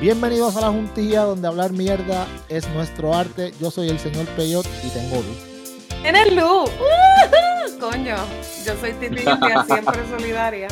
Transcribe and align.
Bienvenidos 0.00 0.56
a 0.56 0.62
la 0.62 0.70
juntilla 0.70 1.24
donde 1.24 1.46
hablar 1.46 1.72
mierda 1.72 2.26
es 2.48 2.66
nuestro 2.70 3.14
arte. 3.14 3.52
Yo 3.60 3.70
soy 3.70 3.90
el 3.90 3.98
señor 3.98 4.24
Peyot 4.28 4.64
y 4.82 4.88
tengo 4.88 5.16
luz. 5.16 5.36
Tienes 6.00 6.32
luz. 6.32 6.70
¡Uh! 6.70 7.78
Coño, 7.78 8.16
yo 8.66 8.76
soy 8.80 8.94
Titi 8.94 9.22
siempre 9.66 10.00
solidaria. 10.08 10.68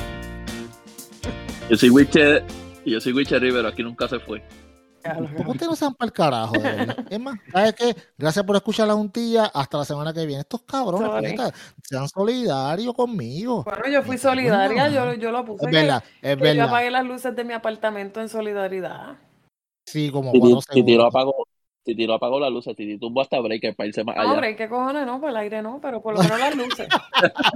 Yo 1.69 1.77
soy 1.77 1.91
Wiche, 1.91 2.43
yo 2.86 3.00
soy 3.03 3.13
Wiche 3.13 3.39
Rivero, 3.39 3.69
aquí 3.69 3.83
nunca 3.83 4.09
se 4.09 4.19
fue. 4.19 4.43
¿Por 5.14 5.44
qué 5.44 5.50
ustedes 5.50 5.68
no 5.68 5.76
sean 5.76 5.94
para 5.94 6.07
el 6.07 6.12
carajo? 6.12 6.53
Es 7.11 7.21
más, 7.21 7.39
¿sabes 7.53 7.75
qué? 7.75 7.96
Gracias 8.16 8.44
por 8.44 8.57
escuchar 8.57 8.86
la 8.89 8.94
juntilla. 8.94 9.46
Hasta 9.54 9.79
la 9.79 9.85
semana 9.85 10.12
que 10.12 10.26
viene. 10.26 10.40
Estos 10.43 10.62
cabrones, 10.62 11.35
sean 11.82 12.08
solidarios 12.08 12.94
conmigo. 12.94 13.64
Bueno, 13.64 13.89
yo 13.89 14.02
fui 14.02 14.18
solidaria, 14.18 14.89
yo, 14.89 15.14
yo 15.14 15.30
lo 15.30 15.44
puse. 15.44 15.64
Es 15.66 15.71
que- 15.71 15.76
verdad, 15.76 16.04
es 16.22 16.36
que 16.36 16.43
yo 16.43 16.43
verdad. 16.44 16.66
apagué 16.68 16.90
las 16.90 17.04
luces 17.07 17.35
de 17.35 17.44
mi 17.44 17.52
apartamento 17.54 18.21
en 18.21 18.29
solidaridad. 18.29 19.16
Sí, 19.86 20.11
como 20.11 20.32
lo 20.35 20.61
segundos. 20.61 21.07
apagó, 21.07 21.46
Titi 21.82 22.07
lo 22.07 22.14
apagó 22.14 22.38
la 22.38 22.50
luz, 22.50 22.66
Titi 22.66 22.99
tumbó 22.99 23.22
hasta 23.22 23.40
breaker 23.40 23.75
para 23.75 23.86
irse 23.86 24.04
más 24.04 24.16
No, 24.16 24.22
allá. 24.22 24.32
hombre, 24.32 24.54
¿qué 24.57 24.68
cojones? 24.68 25.07
No, 25.07 25.18
por 25.21 25.30
el 25.30 25.36
aire 25.38 25.63
no, 25.63 25.79
pero 25.80 26.02
por 26.02 26.14
lo 26.14 26.22
menos 26.22 26.38
las 26.38 26.54
luces. 26.57 26.88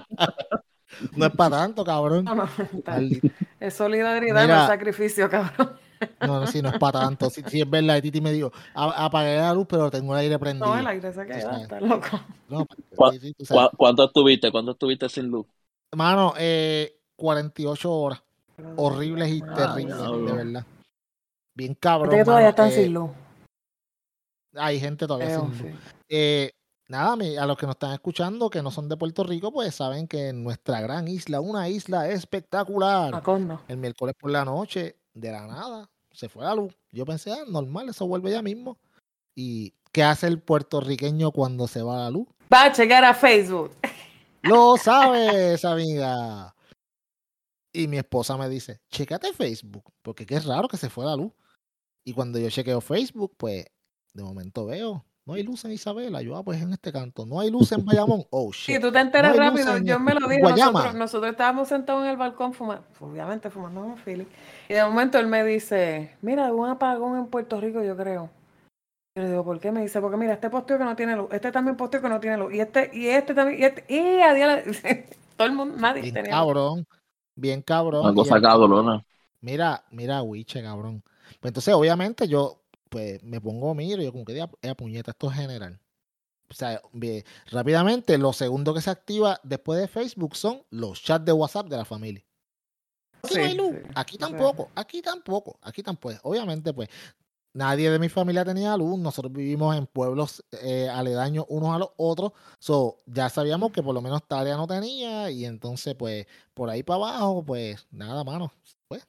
No 1.17 1.25
es 1.27 1.33
para 1.33 1.57
tanto, 1.57 1.85
cabrón. 1.85 2.25
No, 2.27 2.35
no, 2.35 2.49
es 3.61 3.75
solidaridad, 3.75 4.43
Mira. 4.43 4.57
no 4.57 4.63
es 4.63 4.69
sacrificio, 4.69 5.29
cabrón. 5.31 5.73
No, 6.21 6.41
no, 6.41 6.47
sí, 6.47 6.63
no 6.63 6.69
es 6.71 6.79
para 6.79 7.01
tanto. 7.01 7.31
Sí, 7.31 7.43
sí, 7.47 7.61
es 7.61 7.69
verdad. 7.71 7.97
Y 7.97 8.03
Titi 8.03 8.21
me 8.21 8.33
dijo, 8.33 8.53
"A- 8.75 9.05
apagué 9.07 9.37
la 9.37 9.53
luz, 9.55 9.67
pero 9.69 9.91
tengo 9.91 10.15
el 10.15 10.21
aire 10.21 10.39
prendido. 10.39 10.67
No, 10.73 10.79
el 10.79 10.87
aire 10.87 11.13
se 11.13 11.27
queda, 11.27 11.63
está 11.63 11.81
loco. 11.81 12.21
No, 12.49 12.67
¿Cuá- 12.97 13.13
sí, 13.13 13.21
sí. 13.21 13.35
¿Cu- 13.49 13.77
¿Cuánto 13.77 14.05
estuviste? 14.05 14.51
¿Cuánto 14.51 14.73
estuviste 14.73 15.09
sin 15.09 15.27
luz? 15.29 15.47
Mano, 15.95 16.35
eh, 16.39 16.99
48 17.17 17.91
horas. 17.93 18.23
Horribles 18.77 19.29
y 19.31 19.43
Ah, 19.43 19.55
terribles, 19.55 19.97
diablo. 19.97 20.25
de 20.27 20.33
verdad. 20.45 20.67
Bien 21.55 21.75
cabrón. 21.75 22.11
Gente 22.11 22.21
que 22.23 22.25
todavía 22.25 22.49
están 22.51 22.69
eh, 22.69 22.73
sin 22.73 22.95
luz. 22.95 23.11
Hay 24.55 24.81
gente 24.81 25.07
todavía 25.07 25.35
sin 25.39 25.49
luz. 25.49 25.59
sí. 25.59 25.79
Eh, 26.09 26.53
nada, 26.89 27.13
a 27.15 27.47
los 27.47 27.57
que 27.57 27.67
nos 27.67 27.75
están 27.77 27.93
escuchando, 27.93 28.51
que 28.51 28.63
no 28.63 28.71
son 28.71 28.89
de 28.89 28.97
Puerto 28.97 29.25
Rico, 29.25 29.51
pues 29.53 29.75
saben 29.75 30.07
que 30.07 30.29
en 30.29 30.45
nuestra 30.45 30.81
gran 30.81 31.09
isla, 31.09 31.41
una 31.41 31.69
isla 31.69 32.09
espectacular, 32.11 33.23
el 33.69 33.77
miércoles 33.79 34.15
por 34.19 34.31
la 34.31 34.45
noche, 34.45 34.97
de 35.15 35.31
la 35.31 35.47
nada, 35.47 35.91
se 36.11 36.29
fue 36.29 36.45
la 36.45 36.55
luz. 36.55 36.77
Yo 36.91 37.05
pensé, 37.05 37.33
ah, 37.33 37.45
normal, 37.49 37.89
eso 37.89 38.07
vuelve 38.07 38.31
ya 38.31 38.43
mismo. 38.43 38.79
¿Y 39.35 39.75
qué 39.93 40.03
hace 40.03 40.27
el 40.27 40.41
puertorriqueño 40.41 41.31
cuando 41.33 41.67
se 41.67 41.83
va 41.83 42.05
la 42.05 42.11
luz? 42.11 42.29
Va 42.53 42.65
a 42.65 42.73
checar 42.73 43.05
a 43.05 43.15
Facebook. 43.15 43.73
Lo 44.43 44.77
sabes, 44.77 45.65
amiga. 45.65 46.55
Y 47.73 47.89
mi 47.89 47.97
esposa 47.99 48.37
me 48.37 48.49
dice, 48.49 48.81
chécate 48.91 49.33
Facebook, 49.33 49.93
porque 50.03 50.27
qué 50.27 50.39
raro 50.41 50.69
que 50.69 50.77
se 50.77 50.91
fue 50.91 51.07
la 51.07 51.17
luz. 51.17 51.33
Y 52.05 52.13
cuando 52.13 52.39
yo 52.39 52.51
chequeo 52.51 52.81
Facebook, 52.81 53.35
pues 53.37 53.65
de 54.13 54.23
momento 54.23 54.67
veo, 54.67 55.07
no 55.25 55.35
hay 55.35 55.43
luz 55.43 55.65
en 55.65 55.73
Isabela. 55.73 56.21
Yo, 56.23 56.37
ah, 56.37 56.43
pues 56.43 56.61
en 56.63 56.73
este 56.73 56.93
canto, 56.93 57.27
no 57.27 57.41
hay 57.41 57.51
luz 57.51 57.73
en 57.73 57.85
Bayamón. 57.85 58.25
Oh, 58.31 58.53
Si 58.53 58.73
shit. 58.73 58.81
tú 58.81 58.91
te 58.93 58.99
enteras 59.01 59.37
No 59.37 59.43
rápido, 59.43 59.77
en 59.77 59.85
yo 59.87 59.99
me 60.01 60.15
lo 60.15 60.29
dije, 60.29 60.41
Guayama. 60.43 60.73
nosotros, 60.73 60.95
nosotros 60.95 61.31
estábamos 61.33 61.69
sentados 61.69 62.05
en 62.05 62.11
el 62.11 62.17
balcón 62.17 62.53
fumando, 62.55 62.85
obviamente 63.01 63.51
fumando 63.51 63.81
un 63.83 63.97
Philly, 63.97 64.27
y 64.69 64.75
de 64.75 64.85
momento 64.85 65.19
él 65.19 65.27
me 65.27 65.45
dice, 65.45 66.17
mira, 66.23 66.53
hubo 66.53 66.63
un 66.63 66.71
apagón 66.71 67.19
en 67.19 67.27
Puerto 67.27 67.61
Rico, 67.61 67.83
yo 67.83 67.97
creo. 67.97 68.31
Yo 69.15 69.23
le 69.25 69.29
digo, 69.31 69.45
¿por 69.45 69.61
qué? 69.61 69.71
Me 69.73 69.83
dice, 69.83 70.01
porque 70.01 70.17
mira, 70.17 70.33
este 70.33 70.49
posteo 70.49 70.79
que 70.79 70.85
no 70.85 70.97
tiene 70.97 71.15
luz, 71.17 71.29
este 71.33 71.53
también 71.53 71.77
posteo 71.77 72.01
que 72.01 72.09
no 72.09 72.19
tiene 72.19 72.39
luz, 72.39 72.53
y 72.55 72.61
este, 72.61 72.91
y 72.95 73.09
este 73.09 73.35
también, 73.35 73.61
y 73.61 73.65
este, 73.65 73.85
y 73.95 74.21
adiós, 74.23 74.63
todo 75.37 75.47
el 75.49 75.53
mundo, 75.55 75.77
nadie 75.79 76.01
Bien 76.03 76.15
tenía 76.15 76.31
luz. 76.33 76.39
cabrón, 76.41 76.87
bien 77.37 77.63
cabrón. 77.63 78.05
Una 78.07 78.15
cosa 78.15 78.41
cabrona. 78.41 79.05
Mira, 79.43 79.85
mira, 79.91 80.23
Wiche, 80.23 80.63
cabrón. 80.63 81.03
Pues 81.41 81.51
entonces, 81.51 81.75
obviamente, 81.75 82.27
yo 82.29 82.62
pues 82.93 83.23
me 83.23 83.41
pongo, 83.41 83.75
miro, 83.75 84.03
y 84.03 84.05
yo 84.05 84.13
como 84.13 84.27
que, 84.27 84.39
eh, 84.39 84.75
puñeta, 84.75 85.13
esto 85.13 85.31
es 85.31 85.37
general. 85.37 85.81
O 86.51 86.55
sea, 86.55 86.83
rápidamente, 87.51 88.19
lo 88.19 88.35
segundo 88.35 88.75
que 88.75 88.83
se 88.83 88.91
activa 88.91 89.41
después 89.43 89.81
de 89.81 89.89
Facebook 89.89 90.37
son 90.37 90.63
los 90.69 91.03
chats 91.03 91.25
de 91.25 91.33
WhatsApp 91.33 91.69
de 91.69 91.79
la 91.79 91.87
familia. 91.87 92.23
Aquí 93.23 93.35
no 93.37 93.45
hay 93.45 93.55
luz, 93.55 93.71
sí, 93.73 93.91
aquí 93.95 94.19
tampoco, 94.19 94.71
aquí 94.75 95.01
tampoco, 95.01 95.59
aquí 95.63 95.83
tampoco. 95.83 96.19
Obviamente, 96.25 96.75
pues, 96.75 96.91
nadie 97.55 97.91
de 97.91 97.99
mi 97.99 98.11
familia 98.11 98.45
tenía 98.45 98.77
luz, 98.77 98.99
nosotros 98.99 99.33
vivimos 99.33 99.75
en 99.75 99.87
pueblos 99.87 100.45
eh, 100.61 100.91
aledaños 100.91 101.47
unos 101.49 101.75
a 101.75 101.79
los 101.79 101.91
otros, 101.97 102.33
so, 102.59 102.99
ya 103.07 103.31
sabíamos 103.31 103.73
que 103.73 103.83
por 103.83 103.95
lo 103.95 104.03
menos 104.03 104.27
Talia 104.29 104.57
no 104.57 104.67
tenía, 104.67 105.31
y 105.31 105.47
entonces, 105.47 105.95
pues, 105.95 106.27
por 106.53 106.69
ahí 106.69 106.83
para 106.83 106.97
abajo, 106.97 107.43
pues, 107.43 107.87
nada, 107.91 108.25
mano, 108.25 108.53
pues, 108.89 109.07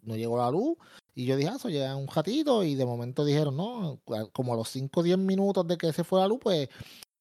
no 0.00 0.16
llegó 0.16 0.38
la 0.38 0.50
luz, 0.50 0.76
y 1.14 1.26
yo 1.26 1.36
dije, 1.36 1.50
ah, 1.50 1.56
eso 1.56 1.68
llega 1.68 1.94
un 1.96 2.08
ratito, 2.08 2.62
y 2.64 2.74
de 2.74 2.86
momento 2.86 3.24
dijeron, 3.24 3.56
no, 3.56 4.00
como 4.32 4.54
a 4.54 4.56
los 4.56 4.68
5 4.68 5.00
o 5.00 5.02
10 5.02 5.18
minutos 5.18 5.66
de 5.66 5.76
que 5.76 5.92
se 5.92 6.04
fue 6.04 6.20
la 6.20 6.28
luz, 6.28 6.38
pues, 6.40 6.68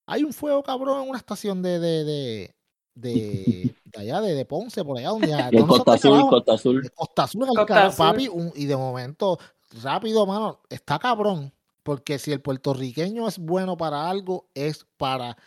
hay 0.06 0.24
un 0.24 0.34
fuego 0.34 0.63
cabrón 0.63 1.03
en 1.03 1.09
una 1.09 1.18
estación 1.18 1.62
de, 1.62 1.79
de, 1.79 2.03
de, 2.03 2.56
de, 2.96 3.75
de 3.85 4.00
allá, 4.02 4.22
de, 4.22 4.34
de 4.34 4.46
Ponce, 4.46 4.84
por 4.84 4.97
allá, 4.97 5.09
donde... 5.09 5.28
Yo 5.52 5.59
no 5.62 5.68
Costa 5.68 5.94
Azul, 5.94 6.12
carajo, 6.12 6.29
Costa 6.29 6.53
Azul. 6.53 6.91
Costa 6.96 7.24
Azul, 7.24 7.47
Costa 7.47 7.85
Azul. 7.88 8.06
papi, 8.06 8.28
un- 8.28 8.53
y 8.56 8.66
de 8.66 8.75
momento, 8.78 9.38
rápido, 9.84 10.25
mano, 10.25 10.62
está 10.69 10.97
cabrón, 11.00 11.53
porque 11.84 12.19
si 12.19 12.31
el 12.31 12.41
puertorriqueño 12.41 13.28
es 13.28 13.40
bueno 13.40 13.75
para 13.78 14.09
algo, 14.09 14.47
es 14.53 14.85
para 14.97 15.38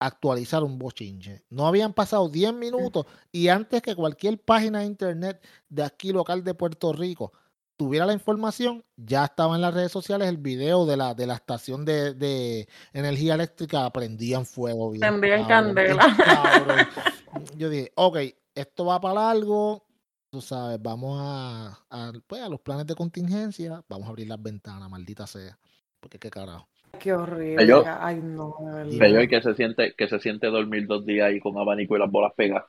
actualizar 0.00 0.62
un 0.64 0.78
bochinche. 0.78 1.44
No 1.48 1.66
habían 1.66 1.94
pasado 1.94 2.28
10 2.28 2.52
minutos 2.52 3.06
y 3.32 3.48
antes 3.48 3.80
que 3.80 3.94
cualquier 3.94 4.38
página 4.38 4.80
de 4.80 4.86
internet 4.86 5.42
de 5.70 5.82
aquí 5.82 6.12
local 6.12 6.44
de 6.44 6.52
Puerto 6.52 6.92
Rico 6.92 7.32
tuviera 7.76 8.06
la 8.06 8.12
información, 8.12 8.84
ya 8.96 9.24
estaba 9.24 9.56
en 9.56 9.62
las 9.62 9.74
redes 9.74 9.92
sociales 9.92 10.28
el 10.28 10.38
video 10.38 10.86
de 10.86 10.96
la, 10.96 11.14
de 11.14 11.26
la 11.26 11.34
estación 11.34 11.84
de, 11.84 12.14
de 12.14 12.68
energía 12.92 13.34
eléctrica 13.34 13.90
prendían 13.90 14.46
fuego. 14.46 14.90
bien 14.90 15.00
Prendían 15.00 15.44
candela. 15.46 16.06
cabrón. 16.16 16.86
Yo 17.56 17.68
dije, 17.68 17.92
ok, 17.96 18.18
esto 18.54 18.86
va 18.86 19.00
para 19.00 19.14
largo, 19.14 19.84
tú 20.30 20.40
sabes, 20.40 20.80
vamos 20.80 21.18
a, 21.20 21.78
a, 21.90 22.12
pues, 22.26 22.42
a 22.42 22.48
los 22.48 22.60
planes 22.60 22.86
de 22.86 22.94
contingencia, 22.94 23.82
vamos 23.88 24.06
a 24.06 24.10
abrir 24.10 24.28
las 24.28 24.42
ventanas, 24.42 24.88
maldita 24.88 25.26
sea. 25.26 25.58
Porque 26.00 26.18
qué 26.18 26.30
carajo. 26.30 26.68
Qué 27.00 27.12
horrible. 27.12 27.84
Ay, 27.98 28.20
no, 28.22 28.54
de 28.60 28.72
verdad. 28.72 28.96
Pero 28.98 29.28
que 29.28 29.42
se 29.42 29.54
siente, 29.54 29.94
que 29.96 30.06
se 30.06 30.20
siente 30.20 30.46
dormir 30.48 30.86
dos 30.86 31.04
días 31.04 31.28
ahí 31.28 31.40
con 31.40 31.58
abanico 31.58 31.96
y 31.96 31.98
las 31.98 32.10
bolas 32.10 32.32
pegadas. 32.36 32.66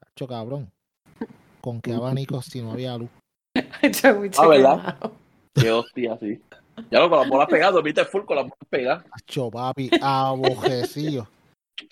Hacho 0.00 0.26
cabrón. 0.26 0.70
¿Con 1.60 1.80
qué 1.80 1.94
abanicos 1.94 2.44
si 2.46 2.60
no 2.60 2.72
había 2.72 2.98
luz? 2.98 3.08
Ah, 4.38 4.46
¿verdad? 4.48 4.98
Qué 5.54 5.70
hostia, 5.70 6.18
sí. 6.20 6.40
Ya 6.90 7.00
lo 7.00 7.08
con 7.08 7.20
las 7.20 7.28
bolas 7.28 7.48
pegadas, 7.48 7.74
dormiste 7.74 8.04
full 8.04 8.24
con 8.24 8.36
las 8.36 8.44
bolas 8.44 8.68
pegadas. 8.68 9.04
Hacho 9.12 9.50
papi, 9.50 9.90
abojecido. 10.00 11.28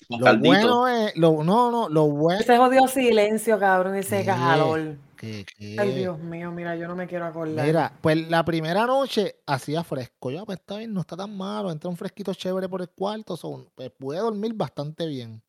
Con 0.09 0.21
Lo 0.21 0.25
caldito. 0.25 0.49
bueno 0.49 0.89
es, 0.89 1.17
lo, 1.17 1.45
no, 1.45 1.71
no, 1.71 1.89
lo 1.89 2.07
bueno 2.07 2.41
Ese 2.41 2.57
jodido 2.57 2.87
silencio, 2.87 3.59
cabrón, 3.59 3.97
ese 3.97 4.25
calor. 4.25 4.97
Ay, 5.23 5.93
Dios 5.95 6.19
mío, 6.19 6.51
mira, 6.51 6.75
yo 6.75 6.89
no 6.89 6.97
me 6.97 7.07
quiero 7.07 7.27
acordar. 7.27 7.65
Mira, 7.65 7.93
pues 8.01 8.29
la 8.29 8.45
primera 8.45 8.87
noche 8.87 9.37
hacía 9.47 9.85
fresco. 9.85 10.33
Yo, 10.33 10.45
pues 10.45 10.59
está 10.59 10.79
bien, 10.79 10.93
no 10.93 11.01
está 11.01 11.17
tan 11.17 11.37
malo. 11.37 11.71
Entra 11.71 11.89
un 11.89 11.97
fresquito 11.97 12.35
chévere 12.35 12.69
por 12.69 12.81
el 12.81 12.89
cuarto. 12.91 13.37
so, 13.37 13.71
pues 13.75 13.91
pude 13.91 14.19
dormir 14.19 14.53
bastante 14.55 15.07
bien. 15.07 15.41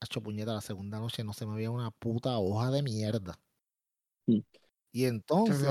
Hacho 0.00 0.22
puñeta, 0.22 0.52
la 0.52 0.60
segunda 0.60 0.98
noche 0.98 1.24
no 1.24 1.32
se 1.32 1.46
me 1.46 1.56
veía 1.56 1.70
una 1.70 1.90
puta 1.90 2.36
hoja 2.38 2.70
de 2.70 2.82
mierda. 2.82 3.38
Y 4.96 5.06
entonces. 5.06 5.66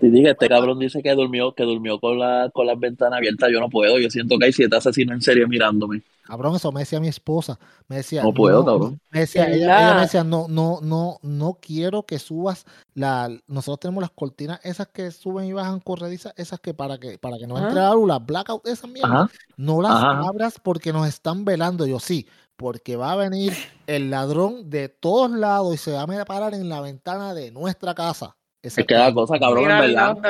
Te 0.00 0.08
dije, 0.08 0.30
este 0.30 0.48
cabrón 0.48 0.78
dice 0.78 1.02
que 1.02 1.14
durmió, 1.14 1.54
que 1.54 1.64
durmió 1.64 2.00
con, 2.00 2.18
la, 2.18 2.50
con 2.54 2.66
las 2.66 2.80
ventanas 2.80 3.18
abiertas. 3.18 3.50
Yo 3.52 3.60
no 3.60 3.68
puedo. 3.68 3.98
Yo 3.98 4.08
siento 4.08 4.38
que 4.38 4.46
hay 4.46 4.52
siete 4.52 4.74
asesinos 4.74 5.14
en 5.14 5.20
serie 5.20 5.46
mirándome. 5.46 6.02
cabrón, 6.22 6.56
eso 6.56 6.72
me 6.72 6.80
decía 6.80 6.98
mi 6.98 7.08
esposa. 7.08 7.58
Me 7.86 7.96
decía, 7.96 8.22
No 8.22 8.32
puedo, 8.32 8.60
no, 8.60 8.64
cabrón. 8.64 9.00
Me 9.10 9.20
decía, 9.20 9.50
ella, 9.52 9.96
me 9.96 10.00
decía, 10.00 10.24
no, 10.24 10.46
no, 10.48 10.78
no, 10.80 11.18
no 11.20 11.58
quiero 11.60 12.04
que 12.06 12.18
subas 12.18 12.64
la. 12.94 13.28
Nosotros 13.46 13.80
tenemos 13.80 14.00
las 14.00 14.12
cortinas, 14.12 14.58
esas 14.64 14.88
que 14.88 15.10
suben 15.10 15.44
y 15.44 15.52
bajan 15.52 15.78
corredizas, 15.80 16.32
esas 16.38 16.58
que 16.58 16.72
para 16.72 16.96
que, 16.96 17.18
para 17.18 17.36
que 17.36 17.46
no 17.46 17.58
entre 17.58 17.74
la 17.74 17.92
luz, 17.92 18.08
las 18.08 18.24
blackout, 18.24 18.66
esas 18.66 18.90
mierdas. 18.90 19.30
No 19.58 19.82
las 19.82 19.92
Ajá. 19.92 20.20
abras 20.26 20.58
porque 20.62 20.94
nos 20.94 21.06
están 21.06 21.44
velando. 21.44 21.86
Yo 21.86 22.00
sí, 22.00 22.26
porque 22.56 22.96
va 22.96 23.12
a 23.12 23.16
venir 23.16 23.52
el 23.86 24.08
ladrón 24.08 24.70
de 24.70 24.88
todos 24.88 25.30
lados 25.30 25.74
y 25.74 25.76
se 25.76 25.92
va 25.92 26.04
a 26.04 26.24
parar 26.24 26.54
en 26.54 26.70
la 26.70 26.80
ventana 26.80 27.34
de 27.34 27.50
nuestra 27.50 27.94
casa. 27.94 28.34
Es 28.66 28.86
que 28.86 28.94
da 28.94 29.12
cosa, 29.12 29.38
cabrón, 29.38 29.70
en 29.70 29.78
verdad. 29.78 30.16
no. 30.16 30.20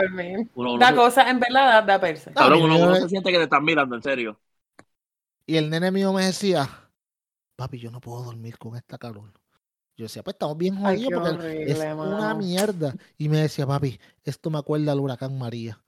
Uno, 0.55 0.75
uno 0.75 0.81
Da 0.81 0.89
se- 0.89 0.95
cosa, 0.95 1.31
en 1.31 1.41
verdad, 1.41 1.85
da, 1.85 2.01
cabrón, 2.35 2.63
uno, 2.63 2.77
uno 2.77 2.97
se 2.97 3.09
siente 3.09 3.31
que 3.31 3.39
te 3.39 3.45
están 3.45 3.65
mirando, 3.65 3.97
en 3.97 4.03
serio. 4.03 4.39
Y 5.47 5.57
el 5.57 5.71
nene 5.71 5.91
mío 5.91 6.13
me 6.13 6.25
decía, 6.27 6.69
papi, 7.57 7.79
yo 7.79 7.91
no 7.91 8.01
puedo 8.01 8.25
dormir 8.25 8.59
con 8.59 8.77
esta 8.77 8.99
calor. 8.99 9.31
Yo 9.97 10.05
decía, 10.05 10.23
pues 10.23 10.35
estamos 10.35 10.59
bien 10.59 10.77
Ay, 10.85 11.03
jodidos 11.05 11.37
porque 11.39 11.63
es 11.63 11.79
una 11.99 12.35
mierda. 12.35 12.95
Y 13.17 13.29
me 13.29 13.39
decía, 13.39 13.67
papi, 13.67 13.99
esto 14.25 14.51
me 14.51 14.59
acuerda 14.59 14.93
al 14.93 15.01
huracán 15.01 15.39
María. 15.39 15.79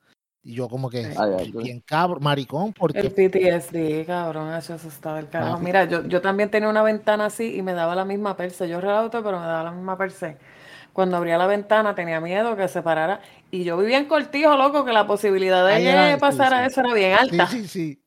Y 0.43 0.55
yo 0.55 0.69
como 0.69 0.89
que, 0.89 1.05
Ay, 1.05 1.15
ay, 1.19 1.35
ay. 1.39 1.53
bien 1.53 1.81
cabrón, 1.81 2.23
maricón, 2.23 2.73
porque 2.73 3.01
El 3.01 3.11
PTSD, 3.12 4.06
cabrón, 4.06 4.55
eso 4.55 4.75
estaba 4.77 5.19
el 5.19 5.29
carajo. 5.29 5.59
Mira, 5.59 5.85
yo, 5.85 6.06
yo 6.06 6.23
también 6.23 6.51
tenía 6.51 6.69
una 6.71 6.83
ventana 6.83 7.27
así 7.27 7.56
y 7.56 7.62
me 7.62 7.75
daba 7.75 7.94
la 7.94 8.05
misma 8.05 8.37
perse. 8.37 8.69
Yo 8.69 8.81
relato, 8.81 9.23
pero 9.23 9.39
me 9.41 9.47
daba 9.47 9.65
la 9.65 9.73
misma 9.73 9.99
perse. 9.99 10.39
Cuando 10.93 11.17
abría 11.17 11.38
la 11.38 11.46
ventana 11.46 11.94
tenía 11.94 12.20
miedo 12.20 12.56
que 12.56 12.69
se 12.69 12.82
parara. 12.82 13.20
Y 13.50 13.64
yo 13.64 13.76
vivía 13.79 13.99
en 13.99 14.06
Cortijo, 14.06 14.56
loco, 14.56 14.85
que 14.85 14.93
la 14.93 15.06
posibilidad 15.06 15.67
de 15.67 15.82
que 15.82 16.12
sí, 16.14 16.20
pasara 16.20 16.61
sí. 16.61 16.67
eso 16.73 16.81
era 16.81 16.94
bien 16.94 17.12
alta. 17.12 17.46
Sí, 17.46 17.62
sí, 17.62 17.69
sí. 17.69 18.02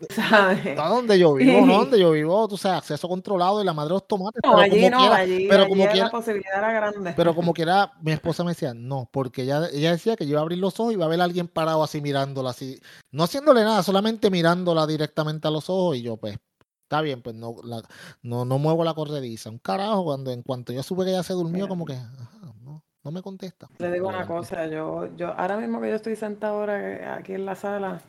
¿sabes? 0.10 0.76
No 0.76 0.88
donde 0.88 1.18
yo 1.18 1.34
vivo, 1.34 1.64
no 1.64 1.78
donde 1.78 2.00
yo 2.00 2.10
vivo, 2.10 2.48
tú 2.48 2.56
sabes, 2.56 2.78
acceso 2.78 3.08
controlado 3.08 3.62
y 3.62 3.64
la 3.64 3.72
madre 3.72 3.88
de 3.88 3.94
los 3.94 4.08
tomates. 4.08 4.40
No, 4.44 4.56
pero 4.56 4.62
allí 4.62 4.82
como 4.82 4.90
no, 4.90 4.98
quiera, 4.98 5.16
allí, 5.16 5.48
pero 5.48 5.62
allí 5.64 5.70
como 5.70 5.94
la 5.94 6.10
posibilidad 6.10 6.58
era 6.58 6.72
grande. 6.72 7.14
pero 7.16 7.34
como 7.34 7.54
quiera, 7.54 7.92
mi 8.00 8.12
esposa 8.12 8.44
me 8.44 8.50
decía, 8.50 8.74
no, 8.74 9.08
porque 9.12 9.42
ella, 9.42 9.68
ella 9.72 9.92
decía 9.92 10.16
que 10.16 10.24
yo 10.24 10.32
iba 10.32 10.40
a 10.40 10.42
abrir 10.42 10.58
los 10.58 10.78
ojos 10.80 10.92
y 10.92 10.96
iba 10.96 11.04
a 11.04 11.08
ver 11.08 11.20
a 11.20 11.24
alguien 11.24 11.48
parado 11.48 11.82
así 11.82 12.00
mirándola, 12.00 12.50
así, 12.50 12.80
no 13.12 13.24
haciéndole 13.24 13.62
nada, 13.62 13.82
solamente 13.82 14.30
mirándola 14.30 14.86
directamente 14.86 15.48
a 15.48 15.50
los 15.50 15.70
ojos 15.70 15.96
y 15.96 16.02
yo, 16.02 16.16
pues, 16.16 16.36
está 16.94 17.02
bien, 17.02 17.22
pues 17.22 17.34
no, 17.34 17.56
la- 17.64 17.82
no, 18.22 18.44
no 18.44 18.58
muevo 18.58 18.84
la 18.84 18.94
corrediza. 18.94 19.50
Un 19.50 19.58
carajo, 19.58 20.04
cuando 20.04 20.30
en 20.30 20.42
cuanto 20.42 20.72
yo 20.72 20.82
supe 20.82 21.04
que 21.04 21.10
ella 21.10 21.22
se 21.24 21.32
durmió, 21.32 21.64
Mira. 21.64 21.68
como 21.68 21.84
que, 21.84 21.94
ajá, 21.94 22.38
no, 22.62 22.82
no 23.02 23.10
me 23.10 23.20
contesta. 23.20 23.68
Le 23.78 23.90
digo 23.90 24.08
una 24.08 24.26
cosa, 24.26 24.66
yo, 24.68 25.14
yo 25.16 25.28
ahora 25.36 25.56
mismo 25.56 25.80
que 25.80 25.88
yo 25.90 25.96
estoy 25.96 26.14
sentada 26.14 26.52
ahora 26.52 26.92
eh, 26.92 27.04
aquí 27.06 27.32
en 27.34 27.44
la 27.46 27.56
sala 27.56 28.00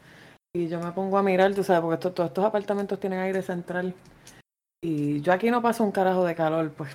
y 0.55 0.67
yo 0.67 0.79
me 0.79 0.91
pongo 0.91 1.17
a 1.17 1.23
mirar, 1.23 1.53
tú 1.55 1.63
sabes, 1.63 1.81
porque 1.81 1.95
esto- 1.95 2.11
todos 2.11 2.29
estos 2.29 2.45
apartamentos 2.45 2.99
tienen 2.99 3.19
aire 3.19 3.41
central 3.41 3.93
y 4.83 5.19
yo 5.21 5.33
aquí 5.33 5.49
no 5.49 5.61
paso 5.63 5.83
un 5.83 5.91
carajo 5.91 6.23
de 6.23 6.35
calor, 6.35 6.71
pues, 6.71 6.91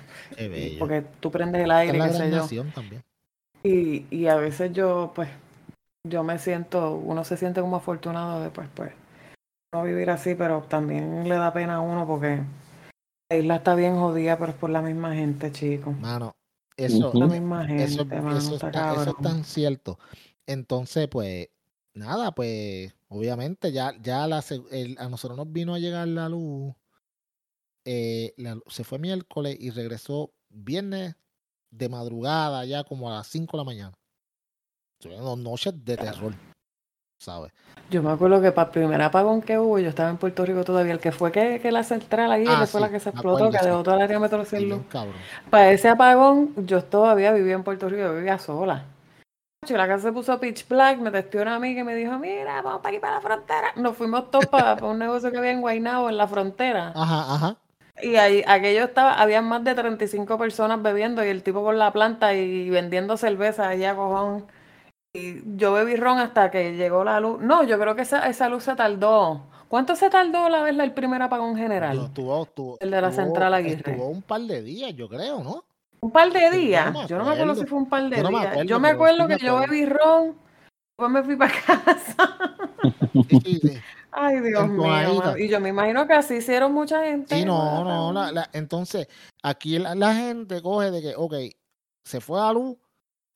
porque 0.79 1.01
tú 1.19 1.29
prendes 1.29 1.61
el 1.63 1.71
aire, 1.71 1.99
qué 1.99 2.13
sé 2.13 2.31
yo. 2.31 2.63
también. 2.73 3.03
Y, 3.63 4.05
y 4.09 4.27
a 4.27 4.35
veces 4.35 4.71
yo, 4.71 5.11
pues, 5.13 5.29
yo 6.07 6.23
me 6.23 6.39
siento, 6.39 6.95
uno 6.95 7.23
se 7.25 7.35
siente 7.35 7.59
como 7.59 7.75
afortunado 7.75 8.41
de, 8.41 8.49
pues, 8.49 8.69
pues, 8.73 8.91
no 9.73 9.83
vivir 9.83 10.09
así, 10.09 10.35
pero 10.35 10.61
también 10.63 11.27
le 11.27 11.35
da 11.35 11.53
pena 11.53 11.75
a 11.75 11.79
uno 11.81 12.05
porque 12.05 12.43
la 13.29 13.37
isla 13.37 13.55
está 13.57 13.75
bien 13.75 13.95
jodida, 13.97 14.37
pero 14.37 14.51
es 14.51 14.57
por 14.57 14.69
la 14.69 14.81
misma 14.81 15.13
gente, 15.15 15.51
chicos. 15.51 15.97
Mano, 15.97 16.35
eso. 16.75 17.11
La 17.13 17.27
misma 17.27 17.65
gente, 17.65 17.83
eso, 17.85 18.05
mano, 18.05 18.37
eso 18.37 18.55
está 18.55 18.67
está- 18.67 18.93
eso 18.93 19.09
es 19.11 19.17
tan 19.23 19.43
cierto. 19.45 19.97
Entonces, 20.45 21.07
pues, 21.07 21.47
nada, 21.93 22.33
pues, 22.33 22.93
obviamente 23.07 23.71
ya, 23.71 23.93
ya 24.01 24.27
la, 24.27 24.41
se- 24.41 24.61
el- 24.71 24.97
a 24.99 25.07
nosotros 25.07 25.37
nos 25.37 25.51
vino 25.51 25.73
a 25.73 25.79
llegar 25.79 26.07
la 26.07 26.27
luz. 26.29 26.73
eh, 27.83 28.35
la 28.37 28.59
se 28.67 28.83
fue 28.83 28.99
miércoles 28.99 29.57
y 29.59 29.71
regresó 29.71 30.31
viernes 30.49 31.15
de 31.71 31.89
madrugada, 31.89 32.63
ya 32.63 32.83
como 32.83 33.09
a 33.09 33.15
las 33.15 33.27
5 33.27 33.57
de 33.57 33.61
la 33.61 33.63
mañana. 33.65 33.93
Tuvieron 34.99 35.25
dos 35.25 35.37
noches 35.39 35.73
de 35.83 35.97
terror, 35.97 36.35
¿sabes? 37.21 37.51
Yo 37.91 38.01
me 38.01 38.11
acuerdo 38.11 38.41
que 38.41 38.51
para 38.51 38.67
el 38.67 38.71
primer 38.71 39.01
apagón 39.01 39.41
que 39.41 39.59
hubo, 39.59 39.77
yo 39.77 39.89
estaba 39.89 40.09
en 40.09 40.17
Puerto 40.17 40.45
Rico 40.45 40.63
todavía, 40.63 40.93
el 40.93 40.99
que 40.99 41.11
fue 41.11 41.31
que, 41.31 41.59
que 41.59 41.71
la 41.71 41.83
central 41.83 42.31
ahí, 42.31 42.45
Ah, 42.47 42.61
que 42.61 42.67
fue 42.67 42.81
la 42.81 42.89
que 42.89 42.99
se 42.99 43.09
explotó, 43.09 43.51
que 43.51 43.59
dejó 43.63 43.83
toda 43.83 43.97
la 43.97 44.05
área 44.05 44.19
metro 44.19 44.43
sin 44.45 44.69
luz. 44.69 44.81
Para 45.49 45.71
ese 45.71 45.89
apagón, 45.89 46.53
yo 46.65 46.83
todavía 46.83 47.31
vivía 47.31 47.53
en 47.53 47.63
Puerto 47.63 47.89
Rico, 47.89 48.01
yo 48.01 48.15
vivía 48.15 48.39
sola. 48.39 48.85
Y 49.67 49.73
la 49.73 49.87
casa 49.87 50.03
se 50.07 50.11
puso 50.11 50.39
pitch 50.39 50.67
black, 50.67 50.97
me 50.97 51.11
testió 51.11 51.43
una 51.43 51.55
amiga 51.55 51.81
y 51.81 51.83
me 51.83 51.93
dijo, 51.93 52.17
mira, 52.17 52.61
vamos 52.63 52.81
para 52.81 52.89
aquí 52.89 52.99
para 52.99 53.15
la 53.15 53.21
frontera. 53.21 53.73
Nos 53.75 53.95
fuimos 53.95 54.31
todos 54.31 54.47
para, 54.47 54.75
para 54.75 54.87
un 54.87 54.97
negocio 54.97 55.31
que 55.31 55.37
había 55.37 55.51
en 55.51 55.61
Guaynabo, 55.61 56.09
en 56.09 56.17
la 56.17 56.27
frontera. 56.27 56.93
Ajá, 56.95 57.35
ajá. 57.35 57.55
Y 58.01 58.15
ahí, 58.15 58.43
aquello 58.47 58.85
estaba, 58.85 59.13
había 59.13 59.43
más 59.43 59.63
de 59.63 59.75
35 59.75 60.39
personas 60.39 60.81
bebiendo 60.81 61.23
y 61.23 61.27
el 61.27 61.43
tipo 61.43 61.61
con 61.63 61.77
la 61.77 61.91
planta 61.91 62.33
y 62.33 62.69
vendiendo 62.71 63.15
cerveza 63.17 63.67
allá, 63.67 63.95
cojón. 63.95 64.45
Yo 65.13 65.73
bebí 65.73 65.95
ron 65.97 66.19
hasta 66.19 66.49
que 66.51 66.75
llegó 66.75 67.03
la 67.03 67.19
luz. 67.19 67.41
No, 67.41 67.63
yo 67.63 67.77
creo 67.79 67.95
que 67.95 68.03
esa, 68.03 68.27
esa 68.29 68.47
luz 68.47 68.63
se 68.63 68.75
tardó. 68.75 69.41
¿Cuánto 69.67 69.95
se 69.95 70.09
tardó 70.09 70.47
la 70.49 70.63
vez 70.63 70.77
el 70.77 70.93
primer 70.93 71.21
apagón 71.21 71.55
general? 71.57 71.97
estuvo, 72.05 72.43
estuvo- 72.43 72.77
El 72.79 72.91
de 72.91 73.01
la 73.01 73.09
estuvo- 73.09 73.25
Central 73.25 73.53
Aguirre. 73.53 73.91
Estuvo 73.91 74.07
un 74.07 74.21
par 74.21 74.41
de 74.41 74.61
días, 74.61 74.93
yo 74.95 75.09
creo, 75.09 75.43
¿no? 75.43 75.63
Un 76.01 76.11
par 76.11 76.31
de 76.31 76.49
no 76.49 76.55
días. 76.55 77.07
Yo 77.07 77.17
no 77.17 77.25
me 77.25 77.31
acuerdo 77.31 77.55
si 77.55 77.65
fue 77.65 77.77
un 77.77 77.89
par 77.89 78.09
de 78.09 78.17
Yo 78.17 78.23
no 78.23 78.31
me 78.31 78.37
días. 78.39 78.47
acuerdo, 78.51 78.69
Yo 78.69 78.79
me 78.79 78.87
acuerdo 78.89 79.27
me 79.27 79.37
que 79.37 79.45
yo 79.45 79.59
bebí 79.59 79.85
ron, 79.85 80.35
después 80.97 81.11
me 81.11 81.23
fui 81.23 81.35
para 81.35 81.53
casa. 81.61 82.57
Sí, 83.43 83.59
sí. 83.61 83.77
Ay, 84.11 84.39
Dios 84.39 84.67
mío. 84.67 85.37
Y 85.37 85.47
yo 85.47 85.59
me 85.59 85.69
imagino 85.69 86.07
que 86.07 86.13
así 86.13 86.35
hicieron 86.37 86.73
mucha 86.73 87.03
gente. 87.03 87.35
Sí, 87.35 87.45
no, 87.45 87.83
no, 88.11 88.31
la- 88.31 88.49
entonces 88.53 89.07
aquí 89.43 89.77
la, 89.77 89.93
la 89.93 90.15
gente 90.15 90.61
coge 90.61 90.89
de 90.91 91.01
que, 91.01 91.13
ok, 91.15 91.33
se 92.03 92.19
fue 92.21 92.39
a 92.41 92.45
la 92.45 92.53
luz, 92.53 92.77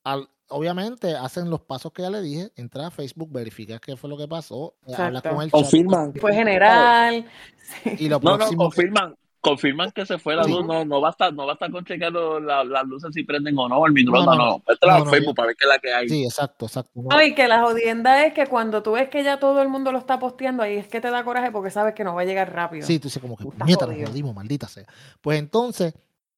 al, 0.03 0.27
obviamente 0.49 1.15
hacen 1.15 1.49
los 1.49 1.61
pasos 1.61 1.91
que 1.91 2.01
ya 2.03 2.09
le 2.09 2.21
dije, 2.21 2.51
entra 2.55 2.87
a 2.87 2.91
Facebook, 2.91 3.29
verifica 3.31 3.79
qué 3.79 3.95
fue 3.97 4.09
lo 4.09 4.17
que 4.17 4.27
pasó, 4.27 4.75
eh, 4.87 4.93
habla 4.93 5.19
Exacto. 5.19 5.29
con 5.35 5.43
el 5.45 5.51
chat 5.51 5.61
Confirman. 5.61 6.13
Fue 6.15 6.33
general. 6.33 7.25
Sí. 7.83 7.95
y 8.05 8.09
lo 8.09 8.19
No, 8.19 8.31
no, 8.31 8.37
próximo 8.37 8.69
que- 8.69 8.75
confirman. 8.75 9.15
Confirman 9.41 9.91
que 9.91 10.05
se 10.07 10.17
fue 10.17 10.35
la 10.35 10.43
Sí. 10.43 10.51
luz. 10.51 10.65
No, 10.65 10.85
no 10.85 11.01
basta, 11.01 11.29
no 11.31 11.45
basta 11.45 11.69
con 11.69 11.83
checar 11.85 12.11
lo- 12.11 12.39
la- 12.39 12.63
las 12.63 12.83
luces 12.85 13.11
si 13.13 13.23
prenden 13.23 13.55
o 13.57 13.67
no, 13.69 13.85
el 13.85 13.91
microondas, 13.93 14.37
No, 14.37 14.43
no. 14.43 14.51
no. 14.51 14.63
no. 14.67 14.73
Entra 14.73 14.89
No, 14.89 14.95
a 14.95 14.99
no, 14.99 15.05
Facebook 15.11 15.35
para 15.35 15.47
ver 15.47 15.55
qué 15.55 15.65
es 15.65 15.69
la 15.69 15.79
que 15.79 15.93
hay. 15.93 16.09
Sí, 16.09 16.23
exacto, 16.23 16.65
exacto. 16.65 16.91
no, 16.95 17.09
No, 17.15 17.21
y 17.23 17.33
que 17.35 17.47
la 17.47 17.61
jodienda 17.61 18.25
es 18.25 18.33
que 18.33 18.47
cuando 18.47 18.81
tú 18.83 18.93
ves 18.93 19.09
que 19.09 19.23
ya 19.23 19.39
todo 19.39 19.61
el 19.61 19.69
mundo 19.69 19.91
lo 19.91 19.97
está 19.99 20.17
posteando, 20.19 20.63
ahí 20.63 20.75
es 20.77 20.87
que 20.87 20.99
te 21.01 21.09
da 21.11 21.23
coraje 21.23 21.51
porque 21.51 21.69
sabes 21.71 21.93
que 21.93 22.03
no 22.03 22.15
va 22.15 22.21
a 22.21 22.25
llegar 22.25 22.53
rápido. 22.53 22.85
Sí, 22.87 22.97
tú 22.99 23.07
dices 23.07 23.21
como 23.21 23.35
que, 23.37 23.43
puñeta, 23.45 23.85
nos 23.85 23.93
jodido. 23.95 24.07
jodimos, 24.09 24.35
maldita 24.35 24.67
sea. 24.67 24.85
Pues 25.21 25.37
entonces, 25.37 25.93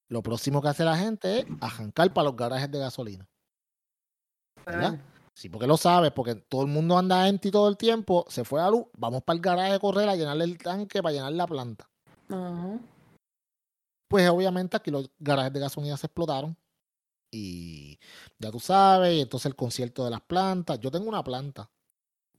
lo 0.10 0.22
próximo 0.22 0.62
que 0.62 0.68
hace 0.70 0.84
la 0.86 0.98
gente 0.98 1.40
es 1.40 1.46
arrancar 1.62 2.12
para 2.14 2.26
los 2.26 2.36
garajes 2.38 2.70
de 2.72 2.80
gasolina. 2.80 3.26
¿Verdad? 4.68 5.00
Sí, 5.34 5.50
porque 5.50 5.68
lo 5.68 5.78
sabes, 5.78 6.12
porque 6.12 6.36
todo 6.36 6.62
el 6.64 6.68
mundo 6.68 6.98
anda 6.98 7.28
empty 7.28 7.52
todo 7.52 7.70
el 7.70 7.78
tiempo, 7.78 8.26
se 8.28 8.44
fue 8.44 8.60
a 8.60 8.66
la 8.66 8.72
luz, 8.72 8.86
vamos 8.98 9.24
para 9.24 9.36
el 9.36 9.42
garaje 9.42 9.74
a 9.74 9.80
correr 9.80 10.10
a 10.10 10.16
llenarle 10.16 10.44
el 10.44 10.58
tanque 10.58 11.02
para 11.02 11.14
llenar 11.14 11.32
la 11.34 11.48
planta. 11.48 11.90
Pues 14.08 14.30
obviamente 14.30 14.78
aquí 14.78 14.90
los 14.90 15.10
garajes 15.20 15.54
de 15.54 15.60
gasolina 15.60 15.98
se 15.98 16.08
explotaron. 16.08 16.58
Y 17.32 18.00
ya 18.40 18.52
tú 18.52 18.60
sabes, 18.60 19.14
y 19.14 19.22
entonces 19.22 19.48
el 19.48 19.56
concierto 19.56 20.06
de 20.06 20.12
las 20.12 20.22
plantas. 20.22 20.80
Yo 20.80 20.90
tengo 20.90 21.10
una 21.10 21.24
planta, 21.24 21.70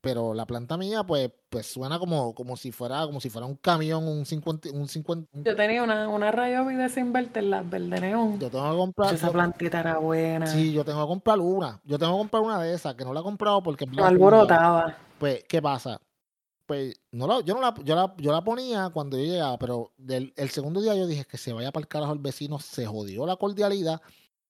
pero 0.00 0.34
la 0.34 0.46
planta 0.46 0.76
mía, 0.76 1.02
pues, 1.04 1.30
pues 1.48 1.66
suena 1.66 1.98
como, 1.98 2.34
como 2.34 2.56
si 2.56 2.72
fuera, 2.72 3.04
como 3.06 3.20
si 3.20 3.30
fuera 3.30 3.46
un 3.46 3.56
camión, 3.56 4.06
un 4.06 4.24
50, 4.24 4.70
un 4.72 4.88
50. 4.88 5.28
un- 5.32 5.44
Yo 5.44 5.56
tenía 5.56 5.82
una, 5.82 6.08
una 6.08 6.30
Ryobi 6.30 6.74
de 6.76 6.88
Sinverter, 6.88 7.44
las 7.44 7.68
verde 7.68 8.00
neón. 8.00 8.38
yo 8.38 8.50
tengo 8.50 8.70
que 8.70 8.76
comprar. 8.76 9.14
Esa 9.14 9.30
plantita 9.32 9.80
era 9.80 9.98
buena. 9.98 10.46
sí, 10.46 10.72
yo 10.72 10.84
tengo 10.84 11.00
que 11.02 11.08
comprar 11.08 11.38
una. 11.40 11.80
Yo 11.84 11.98
tengo 11.98 12.12
que 12.12 12.18
comprar 12.18 12.42
una 12.42 12.62
de 12.62 12.74
esas, 12.74 12.94
que 12.94 13.04
no 13.04 13.12
la 13.12 13.20
he 13.20 13.22
comprado 13.24 13.62
porque 13.62 13.86
gasto. 13.86 14.04
alborotaba. 14.04 14.96
Pues, 15.18 15.44
¿qué 15.48 15.60
pasa? 15.60 16.00
Pues 16.66 17.00
no 17.12 17.26
la, 17.26 17.40
yo 17.40 17.54
no 17.54 17.60
la, 17.62 17.74
yo 17.82 17.94
la, 17.96 18.14
yo 18.18 18.30
la 18.30 18.42
ponía 18.42 18.90
cuando 18.90 19.16
yo 19.16 19.24
llegaba, 19.24 19.58
pero 19.58 19.90
del, 19.96 20.34
el 20.36 20.50
segundo 20.50 20.80
día 20.82 20.94
yo 20.94 21.06
dije 21.06 21.24
que 21.24 21.38
se 21.38 21.52
vaya 21.54 21.72
para 21.72 21.82
el 21.82 21.88
carajo 21.88 22.12
el 22.12 22.18
vecino, 22.18 22.58
se 22.58 22.84
jodió 22.84 23.26
la 23.26 23.36
cordialidad, 23.36 24.02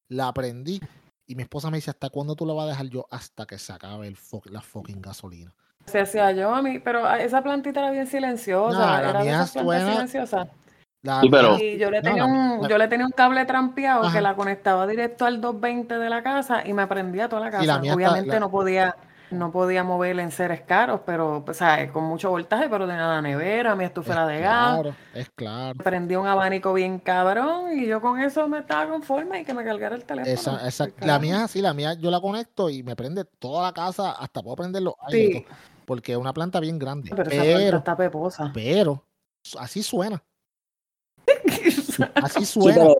la 0.09 0.33
prendí 0.35 0.81
y 1.29 1.35
mi 1.37 1.43
esposa 1.43 1.71
me 1.71 1.77
dice, 1.77 1.91
¿hasta 1.91 2.09
cuándo 2.09 2.35
tú 2.35 2.45
la 2.47 2.55
vas 2.55 2.65
a 2.65 2.69
dejar 2.71 2.87
yo? 2.87 3.07
Hasta 3.11 3.47
que 3.47 3.59
se 3.59 3.73
acabe 3.73 4.09
el 4.09 4.17
fo- 4.17 4.45
la 4.51 4.63
fucking 4.63 5.01
gasolina. 5.03 5.53
Se 5.87 6.01
hacía 6.01 6.33
yo 6.33 6.55
a 6.55 6.63
mí, 6.63 6.79
pero 6.81 7.09
esa 7.15 7.43
plantita 7.43 7.81
era 7.81 7.91
bien 7.91 8.07
silenciosa. 8.07 8.79
No, 8.79 8.87
la 9.03 9.11
era 9.11 9.21
mía 9.21 9.31
esas 9.35 9.53
plantas 9.53 9.65
suena- 9.83 9.93
silenciosas. 9.93 10.49
La 11.03 11.21
Sí, 11.21 11.29
pero- 11.31 11.57
mía- 11.57 11.65
Y 11.75 11.79
yo 11.79 11.91
le 11.91 11.99
No, 11.99 12.03
tenía 12.09 12.25
la- 12.25 12.29
un, 12.33 12.63
la- 12.63 12.69
yo 12.69 12.79
le 12.79 12.89
tenía 12.89 13.07
un 13.07 13.13
cable 13.13 13.45
trampeado 13.45 14.03
Ajá. 14.05 14.17
que 14.17 14.21
la 14.23 14.35
conectaba 14.35 14.87
directo 14.87 15.27
al 15.27 15.41
220 15.41 15.99
de 15.99 16.09
la 16.11 16.23
casa 16.23 16.63
y 16.67 16.73
me 16.73 16.87
prendía 16.87 17.29
toda 17.29 17.43
la 17.43 17.51
casa. 17.51 17.61
Sí, 17.63 17.67
la 17.67 17.79
mía 17.79 17.93
está- 17.93 17.95
Obviamente 17.97 18.31
la- 18.35 18.41
no 18.41 18.51
podía, 18.51 18.97
no 19.31 19.53
podía 19.53 19.85
mover 19.85 20.19
en 20.21 20.31
seres 20.31 20.63
caros, 20.63 21.01
pero 21.07 21.45
o 21.47 21.55
sea, 21.55 21.91
con 21.93 22.05
mucho 22.05 22.31
voltaje, 22.31 22.69
pero 22.69 22.87
tenía 22.87 23.07
la 23.09 23.23
nevera, 23.23 23.75
mi 23.77 23.85
es 23.85 23.89
estufera 23.89 24.27
de 24.27 24.41
gas. 24.41 24.83
claro, 24.83 24.97
es 25.13 25.31
claro. 25.31 25.81
Prendía 25.85 26.21
un 26.21 26.27
abanico 26.27 26.75
bien 26.75 26.99
cabrón 27.01 27.79
y 27.79 27.87
yo 27.87 28.01
con 28.01 28.21
eso 28.21 28.49
me 28.49 28.59
estaba 28.61 28.91
conforme 28.91 29.41
y 29.41 29.45
que 29.45 29.55
me 29.55 29.65
cargara 29.65 29.97
el 29.97 30.05
teléfono. 30.05 30.33
Esa, 30.33 30.67
esa- 30.69 30.85
Al 30.85 30.95
la 31.01 31.19
carajo. 31.19 31.21
mía 31.21 31.37
es 31.37 31.43
así, 31.43 31.61
la 31.63 31.75
mía 31.75 31.95
yo 31.95 32.11
la 32.11 32.21
conecto 32.21 32.71
y 32.71 32.83
me 32.83 32.97
prende 32.97 33.25
toda 33.25 33.63
la 33.65 33.73
casa, 33.73 34.13
hasta 34.13 34.43
puedo 34.43 34.57
prender 34.57 34.83
los 34.83 34.95
Sí, 35.07 35.45
porque 35.85 36.13
es 36.13 36.19
una 36.19 36.33
planta 36.33 36.61
bien 36.61 36.79
grande. 36.79 37.17
pero 37.17 37.31
esa 37.31 37.45
planta 37.47 37.77
Pero, 37.77 37.79
está 37.79 37.97
peposa. 37.97 38.47
pero, 38.53 39.07
así 39.59 39.83
suena, 39.83 40.25
así 42.21 42.45
Sí, 42.45 42.47
suena. 42.47 42.73
pero, 42.73 42.97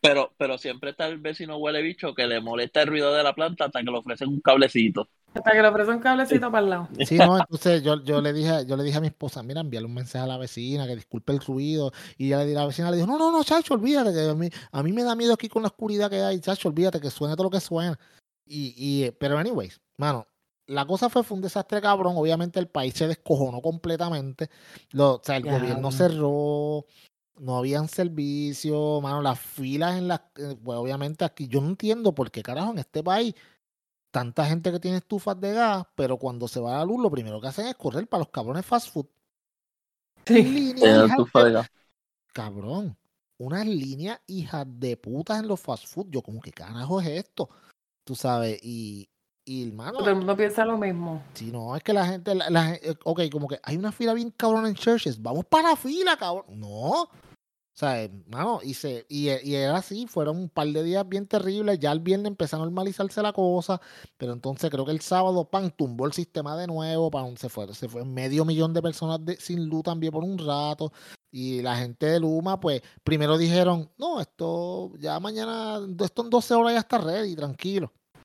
pero, 0.00 0.34
pero 0.38 0.58
siempre 0.58 0.90
está 0.90 1.06
el 1.06 1.18
vecino 1.18 1.58
huele 1.58 1.82
bicho 1.82 2.14
que 2.14 2.26
le 2.26 2.40
molesta 2.40 2.82
el 2.82 2.88
ruido 2.88 3.14
de 3.14 3.22
la 3.22 3.34
planta 3.34 3.66
hasta 3.66 3.80
que 3.80 3.90
le 3.90 3.98
ofrecen 3.98 4.28
un 4.28 4.40
cablecito. 4.40 5.08
Hasta 5.32 5.52
que 5.52 5.62
le 5.62 5.68
ofrece 5.68 5.90
un 5.90 5.98
cablecito 6.00 6.50
para 6.50 6.64
el 6.64 6.70
lado. 6.70 6.88
Sí, 7.06 7.16
no, 7.18 7.38
entonces 7.38 7.82
yo, 7.82 8.02
yo 8.02 8.20
le 8.20 8.32
dije, 8.32 8.66
yo 8.66 8.76
le 8.76 8.82
dije 8.82 8.98
a 8.98 9.00
mi 9.00 9.06
esposa, 9.06 9.42
mira, 9.42 9.60
envíale 9.60 9.86
un 9.86 9.94
mensaje 9.94 10.24
a 10.24 10.26
la 10.26 10.36
vecina, 10.38 10.86
que 10.86 10.96
disculpe 10.96 11.32
el 11.32 11.40
ruido. 11.40 11.92
Y 12.18 12.26
ella 12.26 12.38
le 12.38 12.46
di- 12.46 12.54
la 12.54 12.66
vecina 12.66 12.90
le 12.90 12.96
dijo, 12.96 13.06
no, 13.06 13.18
no, 13.18 13.30
no, 13.30 13.44
chacho, 13.44 13.74
olvídate, 13.74 14.12
que 14.12 14.28
a 14.28 14.34
mí, 14.34 14.48
a 14.72 14.82
mí 14.82 14.92
me 14.92 15.04
da 15.04 15.14
miedo 15.14 15.32
aquí 15.32 15.48
con 15.48 15.62
la 15.62 15.68
oscuridad 15.68 16.10
que 16.10 16.20
hay, 16.22 16.40
chacho, 16.40 16.68
olvídate, 16.68 17.00
que 17.00 17.10
suene 17.10 17.34
todo 17.36 17.44
lo 17.44 17.50
que 17.50 17.60
suena. 17.60 17.98
Y, 18.44 18.74
y, 18.76 19.10
pero 19.12 19.38
anyways, 19.38 19.80
mano, 19.96 20.26
la 20.66 20.84
cosa 20.86 21.08
fue, 21.08 21.22
fue 21.22 21.36
un 21.36 21.42
desastre 21.42 21.80
cabrón. 21.80 22.14
Obviamente 22.16 22.58
el 22.58 22.66
país 22.68 22.94
se 22.94 23.06
descojonó 23.06 23.60
completamente. 23.62 24.50
Lo, 24.90 25.14
o 25.14 25.20
sea, 25.22 25.36
el 25.36 25.44
gobierno 25.60 25.90
cerró, 25.92 26.86
no 27.38 27.56
habían 27.56 27.88
servicio, 27.88 29.00
mano, 29.00 29.22
las 29.22 29.38
filas 29.38 29.96
en 29.96 30.08
las, 30.08 30.20
eh, 30.36 30.56
pues 30.62 30.76
obviamente 30.78 31.24
aquí, 31.24 31.48
yo 31.48 31.60
no 31.60 31.68
entiendo 31.68 32.14
por 32.14 32.30
qué 32.30 32.42
carajo 32.42 32.72
en 32.72 32.78
este 32.78 33.02
país 33.02 33.34
tanta 34.10 34.44
gente 34.46 34.72
que 34.72 34.80
tiene 34.80 34.98
estufas 34.98 35.40
de 35.40 35.52
gas, 35.52 35.86
pero 35.94 36.16
cuando 36.16 36.48
se 36.48 36.60
va 36.60 36.78
la 36.78 36.84
luz, 36.84 37.00
lo 37.00 37.10
primero 37.10 37.40
que 37.40 37.48
hacen 37.48 37.66
es 37.66 37.76
correr 37.76 38.06
para 38.08 38.20
los 38.20 38.30
cabrones 38.30 38.66
fast 38.66 38.90
food. 38.92 39.06
Sí. 40.26 40.42
Línea, 40.42 41.04
estufa 41.06 41.44
de 41.44 41.52
gas. 41.52 41.70
Cabrón. 42.32 42.96
unas 43.38 43.66
líneas 43.66 44.20
hijas 44.26 44.66
de 44.68 44.96
putas 44.96 45.40
en 45.40 45.48
los 45.48 45.60
fast 45.60 45.86
food. 45.86 46.06
Yo 46.10 46.22
como, 46.22 46.40
¿qué 46.40 46.52
carajo 46.52 47.00
es 47.00 47.08
esto? 47.08 47.48
Tú 48.04 48.14
sabes, 48.14 48.58
y, 48.62 49.08
y 49.44 49.68
hermano, 49.68 49.98
Todo 49.98 50.10
el 50.10 50.16
mundo 50.16 50.36
piensa 50.36 50.64
lo 50.64 50.76
mismo. 50.78 51.22
si 51.34 51.50
no, 51.50 51.74
es 51.76 51.82
que 51.82 51.92
la 51.92 52.06
gente, 52.06 52.34
la, 52.34 52.50
la 52.50 52.74
eh, 52.74 52.94
ok, 53.04 53.22
como 53.30 53.48
que 53.48 53.58
hay 53.62 53.76
una 53.76 53.92
fila 53.92 54.14
bien 54.14 54.30
cabrón 54.30 54.66
en 54.66 54.74
churches, 54.74 55.20
vamos 55.22 55.44
para 55.46 55.70
la 55.70 55.76
fila, 55.76 56.16
cabrón. 56.16 56.44
No. 56.60 57.08
O 57.80 57.86
sea, 57.86 58.02
hermano, 58.02 58.60
y, 58.62 58.74
se, 58.74 59.06
y, 59.08 59.30
y 59.30 59.54
era 59.54 59.78
así, 59.78 60.06
fueron 60.06 60.36
un 60.36 60.48
par 60.50 60.66
de 60.66 60.82
días 60.82 61.08
bien 61.08 61.26
terribles, 61.26 61.78
ya 61.78 61.90
el 61.92 62.00
viernes 62.00 62.26
empezó 62.26 62.56
a 62.56 62.58
normalizarse 62.58 63.22
la 63.22 63.32
cosa, 63.32 63.80
pero 64.18 64.34
entonces 64.34 64.68
creo 64.70 64.84
que 64.84 64.90
el 64.92 65.00
sábado, 65.00 65.46
pan, 65.46 65.70
tumbó 65.74 66.04
el 66.04 66.12
sistema 66.12 66.58
de 66.58 66.66
nuevo, 66.66 67.10
pan, 67.10 67.38
se 67.38 67.48
fue, 67.48 67.72
se 67.74 67.88
fue 67.88 68.04
medio 68.04 68.44
millón 68.44 68.74
de 68.74 68.82
personas 68.82 69.24
de- 69.24 69.36
sin 69.36 69.64
luz 69.66 69.82
también 69.84 70.12
por 70.12 70.22
un 70.22 70.36
rato, 70.36 70.92
y 71.32 71.62
la 71.62 71.74
gente 71.74 72.04
de 72.04 72.20
Luma, 72.20 72.60
pues, 72.60 72.82
primero 73.02 73.38
dijeron, 73.38 73.88
no, 73.96 74.20
esto, 74.20 74.92
ya 74.98 75.18
mañana, 75.18 75.80
esto 76.04 76.22
en 76.22 76.28
12 76.28 76.52
horas 76.52 76.74
ya 76.74 76.80
está 76.80 76.98
ready, 76.98 77.34
tranquilo. 77.34 77.90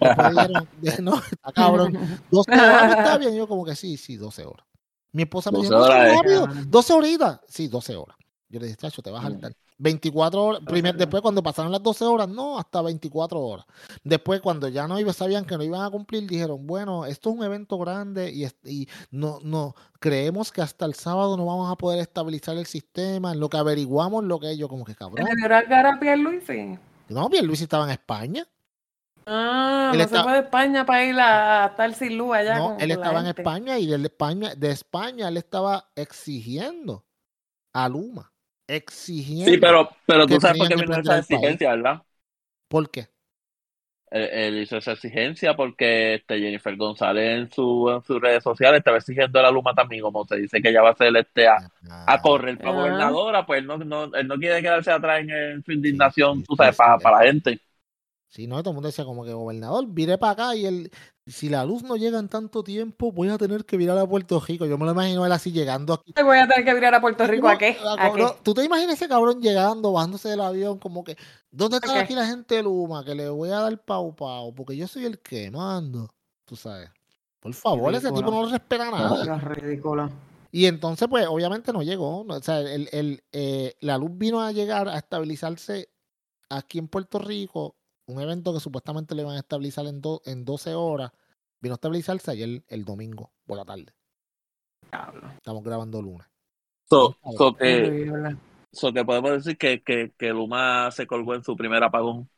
Después 0.00 0.30
dijeron, 0.30 0.68
no, 1.04 1.14
está 1.16 1.50
cabrón. 1.52 1.98
12 2.30 2.52
horas 2.52 2.98
está 2.98 3.18
bien. 3.18 3.34
Yo 3.34 3.48
como 3.48 3.64
que 3.64 3.74
sí, 3.74 3.96
sí, 3.96 4.16
12 4.16 4.44
horas. 4.44 4.64
Mi 5.10 5.22
esposa 5.24 5.50
me 5.50 5.56
12 5.58 5.68
dijo, 5.68 5.78
"No, 5.80 5.84
horas 5.86 6.06
es- 6.06 6.16
rápido, 6.16 6.48
12 6.68 6.92
horitas. 6.92 7.40
Sí, 7.48 7.66
12 7.66 7.96
horas. 7.96 8.16
Yo 8.52 8.60
le 8.60 8.66
dije, 8.66 8.76
chacho, 8.76 9.00
te 9.00 9.10
vas 9.10 9.24
a 9.24 9.28
saltar. 9.30 9.54
24 9.78 10.44
horas. 10.44 10.60
Primer, 10.66 10.94
después 10.94 11.22
cuando 11.22 11.42
pasaron 11.42 11.72
las 11.72 11.82
12 11.82 12.04
horas, 12.04 12.28
no, 12.28 12.58
hasta 12.58 12.82
24 12.82 13.40
horas. 13.40 13.64
Después 14.04 14.42
cuando 14.42 14.68
ya 14.68 14.86
no 14.86 15.00
iba, 15.00 15.10
sabían 15.14 15.46
que 15.46 15.56
no 15.56 15.64
iban 15.64 15.80
a 15.82 15.88
cumplir, 15.90 16.28
dijeron, 16.28 16.66
bueno, 16.66 17.06
esto 17.06 17.30
es 17.30 17.36
un 17.36 17.44
evento 17.44 17.78
grande 17.78 18.30
y, 18.30 18.46
y 18.70 18.86
no, 19.10 19.38
no, 19.42 19.74
creemos 19.98 20.52
que 20.52 20.60
hasta 20.60 20.84
el 20.84 20.92
sábado 20.92 21.38
no 21.38 21.46
vamos 21.46 21.72
a 21.72 21.76
poder 21.76 22.00
estabilizar 22.00 22.58
el 22.58 22.66
sistema. 22.66 23.32
En 23.32 23.40
lo 23.40 23.48
que 23.48 23.56
averiguamos, 23.56 24.22
lo 24.24 24.38
que 24.38 24.50
ellos, 24.50 24.68
como 24.68 24.84
que 24.84 24.94
cabrón. 24.94 25.26
¿Le 25.26 25.34
dio 25.34 25.48
la 25.48 25.66
cara 25.66 25.94
a 25.94 25.98
Pierluisi? 25.98 26.78
No, 27.08 27.30
bien, 27.30 27.46
Luis 27.46 27.62
estaba 27.62 27.84
en 27.84 27.90
España. 27.92 28.46
Ah, 29.24 29.90
Él 29.92 29.98
no 29.98 30.04
está- 30.04 30.18
se 30.18 30.22
fue 30.24 30.32
de 30.32 30.38
España 30.40 30.84
para 30.84 31.04
ir 31.04 31.18
a 31.18 31.66
estar 31.66 31.94
sin 31.94 32.18
luz 32.18 32.34
allá. 32.34 32.58
No, 32.58 32.76
él 32.78 32.90
estaba 32.90 33.20
en 33.20 33.26
gente. 33.26 33.40
España 33.42 33.78
y 33.78 33.86
de 33.86 33.96
España, 33.96 34.54
de 34.54 34.70
España 34.70 35.28
él 35.28 35.36
estaba 35.36 35.88
exigiendo 35.94 37.04
a 37.72 37.88
Luma. 37.88 38.31
Exigiendo. 38.76 39.50
Sí, 39.50 39.58
pero, 39.58 39.90
pero 40.06 40.26
tú 40.26 40.40
sabes 40.40 40.56
por 40.58 40.68
qué 40.68 40.76
vino 40.76 40.96
esa 40.96 41.02
país. 41.14 41.20
exigencia, 41.20 41.70
¿verdad? 41.70 42.02
¿Por 42.68 42.90
qué? 42.90 43.08
Él, 44.10 44.22
él 44.32 44.62
hizo 44.62 44.76
esa 44.76 44.92
exigencia 44.92 45.54
porque 45.56 46.14
este 46.16 46.38
Jennifer 46.38 46.76
González 46.76 47.38
en, 47.40 47.50
su, 47.50 47.90
en 47.90 48.02
sus 48.02 48.20
redes 48.20 48.42
sociales 48.42 48.78
estaba 48.78 48.98
exigiendo 48.98 49.38
a 49.38 49.42
la 49.42 49.50
Luma 49.50 49.74
también, 49.74 50.02
como 50.02 50.24
se 50.26 50.36
dice 50.36 50.60
que 50.60 50.68
ella 50.68 50.82
va 50.82 50.90
a 50.90 50.96
ser 50.96 51.16
este 51.16 51.48
a, 51.48 51.62
a 52.06 52.20
correr 52.20 52.60
para 52.60 52.74
Ah. 52.74 52.76
gobernadora, 52.76 53.46
pues 53.46 53.60
él 53.60 53.66
no, 53.66 53.78
no, 53.78 54.04
él 54.14 54.28
no 54.28 54.36
quiere 54.38 54.60
quedarse 54.62 54.90
atrás 54.90 55.20
en, 55.20 55.30
en 55.30 55.64
su 55.64 55.72
indignación, 55.72 56.42
sí, 56.42 56.46
tú 56.46 56.56
sabes, 56.56 56.76
sí, 56.76 56.76
para, 56.76 56.98
sí. 56.98 57.04
para 57.04 57.18
la 57.18 57.24
gente. 57.24 57.60
Sí, 58.28 58.46
no, 58.46 58.62
todo 58.62 58.70
el 58.70 58.74
mundo 58.76 58.88
decía 58.88 59.04
como 59.04 59.24
que 59.24 59.32
gobernador, 59.32 59.84
vire 59.88 60.16
para 60.16 60.32
acá 60.32 60.56
y 60.56 60.64
él, 60.64 60.90
si 61.26 61.48
la 61.48 61.64
luz 61.64 61.82
no 61.84 61.96
llega 61.96 62.18
en 62.18 62.28
tanto 62.28 62.64
tiempo, 62.64 63.12
voy 63.12 63.28
a 63.28 63.38
tener 63.38 63.64
que 63.64 63.76
virar 63.76 63.96
a 63.98 64.06
Puerto 64.06 64.40
Rico. 64.40 64.66
Yo 64.66 64.76
me 64.76 64.84
lo 64.84 64.92
imagino 64.92 65.24
él 65.24 65.32
así 65.32 65.52
llegando 65.52 65.94
aquí. 65.94 66.12
Te 66.12 66.22
voy 66.22 66.38
a 66.38 66.48
tener 66.48 66.64
que 66.64 66.74
virar 66.74 66.94
a 66.94 67.00
Puerto 67.00 67.26
Rico. 67.26 67.48
¿A 67.48 67.56
qué? 67.56 67.76
¿Tú 68.42 68.54
te 68.54 68.64
imaginas 68.64 68.94
ese 68.94 69.08
cabrón 69.08 69.40
llegando, 69.40 69.92
bajándose 69.92 70.28
del 70.28 70.40
avión, 70.40 70.78
como 70.78 71.04
que, 71.04 71.16
¿dónde 71.50 71.76
está 71.76 72.00
aquí 72.00 72.14
la 72.14 72.26
gente 72.26 72.56
de 72.56 72.62
Luma? 72.64 73.04
Que 73.04 73.14
le 73.14 73.28
voy 73.28 73.50
a 73.50 73.60
dar 73.60 73.78
pau 73.84 74.14
pau, 74.16 74.52
porque 74.54 74.76
yo 74.76 74.88
soy 74.88 75.04
el 75.04 75.20
que 75.20 75.50
mando. 75.50 76.12
Tú 76.44 76.56
sabes. 76.56 76.90
Por 77.38 77.54
favor, 77.54 77.94
ese 77.94 78.10
tipo 78.10 78.30
no 78.30 78.44
le 78.44 78.52
respeta 78.52 78.90
nada. 78.90 79.22
Dios, 79.22 79.42
ridículo. 79.42 80.10
Y 80.50 80.66
entonces, 80.66 81.08
pues, 81.08 81.26
obviamente 81.26 81.72
no 81.72 81.82
llegó. 81.82 82.20
O 82.20 82.42
sea, 82.42 82.60
el, 82.60 82.88
el, 82.92 83.22
eh, 83.32 83.74
la 83.80 83.96
luz 83.96 84.10
vino 84.14 84.40
a 84.40 84.52
llegar 84.52 84.88
a 84.88 84.98
estabilizarse 84.98 85.88
aquí 86.50 86.78
en 86.78 86.88
Puerto 86.88 87.18
Rico. 87.18 87.74
Un 88.12 88.20
evento 88.20 88.52
que 88.52 88.60
supuestamente 88.60 89.14
le 89.14 89.22
iban 89.22 89.36
a 89.36 89.40
estabilizar 89.40 89.86
en, 89.86 90.00
do- 90.02 90.20
en 90.26 90.44
12 90.44 90.74
horas. 90.74 91.12
Vino 91.60 91.74
a 91.74 91.76
estabilizarse 91.76 92.30
ayer, 92.30 92.62
el 92.68 92.84
domingo, 92.84 93.32
por 93.46 93.56
la 93.56 93.64
tarde. 93.64 93.94
Estamos 95.36 95.62
grabando 95.62 96.02
lunes. 96.02 96.26
So, 96.90 97.16
so 97.38 97.54
que, 97.56 98.12
so 98.72 98.92
que 98.92 99.04
podemos 99.04 99.30
decir 99.32 99.56
que, 99.56 99.82
que, 99.82 100.12
que 100.18 100.28
Luma 100.30 100.90
se 100.90 101.06
colgó 101.06 101.34
en 101.34 101.42
su 101.42 101.56
primer 101.56 101.82
apagón. 101.82 102.28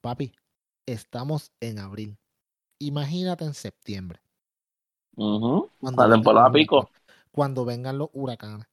Papi, 0.00 0.32
estamos 0.86 1.52
en 1.60 1.78
abril. 1.80 2.16
Imagínate 2.78 3.44
en 3.44 3.52
septiembre. 3.52 4.20
Ujú. 5.16 5.68
Cuando 5.80 6.00
La 6.02 6.06
vengan 6.06 6.20
temporada 6.20 6.50
pico. 6.52 6.76
huracanes. 6.78 7.02
Cuando 7.30 7.64
vengan 7.66 7.98
los 7.98 8.08
huracanes. 8.14 8.66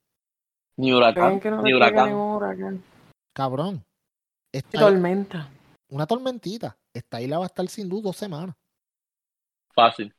Ni 0.77 0.87
¿Creen 0.87 0.97
huracán, 0.97 1.41
no 1.43 1.61
ni 1.63 1.73
huracán. 1.73 2.83
Cabrón. 3.33 3.83
Esta, 4.53 4.79
tormenta. 4.79 5.49
Una 5.95 6.05
tormentita. 6.05 6.77
Esta 6.93 7.21
isla 7.21 7.37
va 7.37 7.45
a 7.45 7.47
estar 7.47 7.65
sin 7.69 7.87
luz 7.87 8.03
dos 8.03 8.17
semanas. 8.17 8.55
Fácil. 9.73 10.13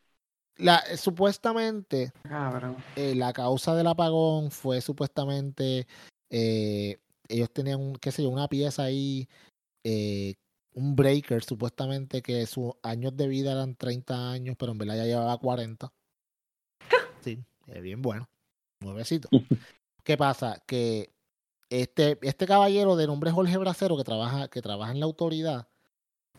La, 0.56 0.78
eh, 0.78 0.96
supuestamente, 0.96 2.12
Cabrón. 2.22 2.76
eh, 2.96 3.14
la 3.14 3.32
causa 3.34 3.74
del 3.74 3.86
apagón 3.86 4.50
fue 4.50 4.80
supuestamente, 4.80 5.86
eh, 6.30 6.98
ellos 7.28 7.50
tenían, 7.52 7.80
un, 7.80 7.96
qué 7.96 8.10
sé 8.10 8.22
yo, 8.22 8.30
una 8.30 8.48
pieza 8.48 8.84
ahí, 8.84 9.28
eh, 9.84 10.34
un 10.72 10.96
breaker, 10.96 11.44
supuestamente 11.44 12.22
que 12.22 12.46
sus 12.46 12.72
años 12.82 13.14
de 13.16 13.28
vida 13.28 13.52
eran 13.52 13.76
30 13.76 14.30
años, 14.30 14.56
pero 14.58 14.72
en 14.72 14.78
verdad 14.78 14.96
ya 14.96 15.04
llevaba 15.04 15.36
40. 15.38 15.92
Sí, 17.22 17.44
es 17.66 17.82
bien 17.82 18.00
bueno. 18.00 18.28
Nuevecito. 18.80 19.28
¿Qué 20.04 20.16
pasa? 20.16 20.62
Que 20.66 21.10
este, 21.70 22.18
este 22.22 22.46
caballero 22.46 22.96
de 22.96 23.06
nombre 23.06 23.30
Jorge 23.30 23.56
Bracero, 23.58 23.96
que 23.96 24.04
trabaja, 24.04 24.48
que 24.48 24.62
trabaja 24.62 24.92
en 24.92 25.00
la 25.00 25.06
autoridad, 25.06 25.66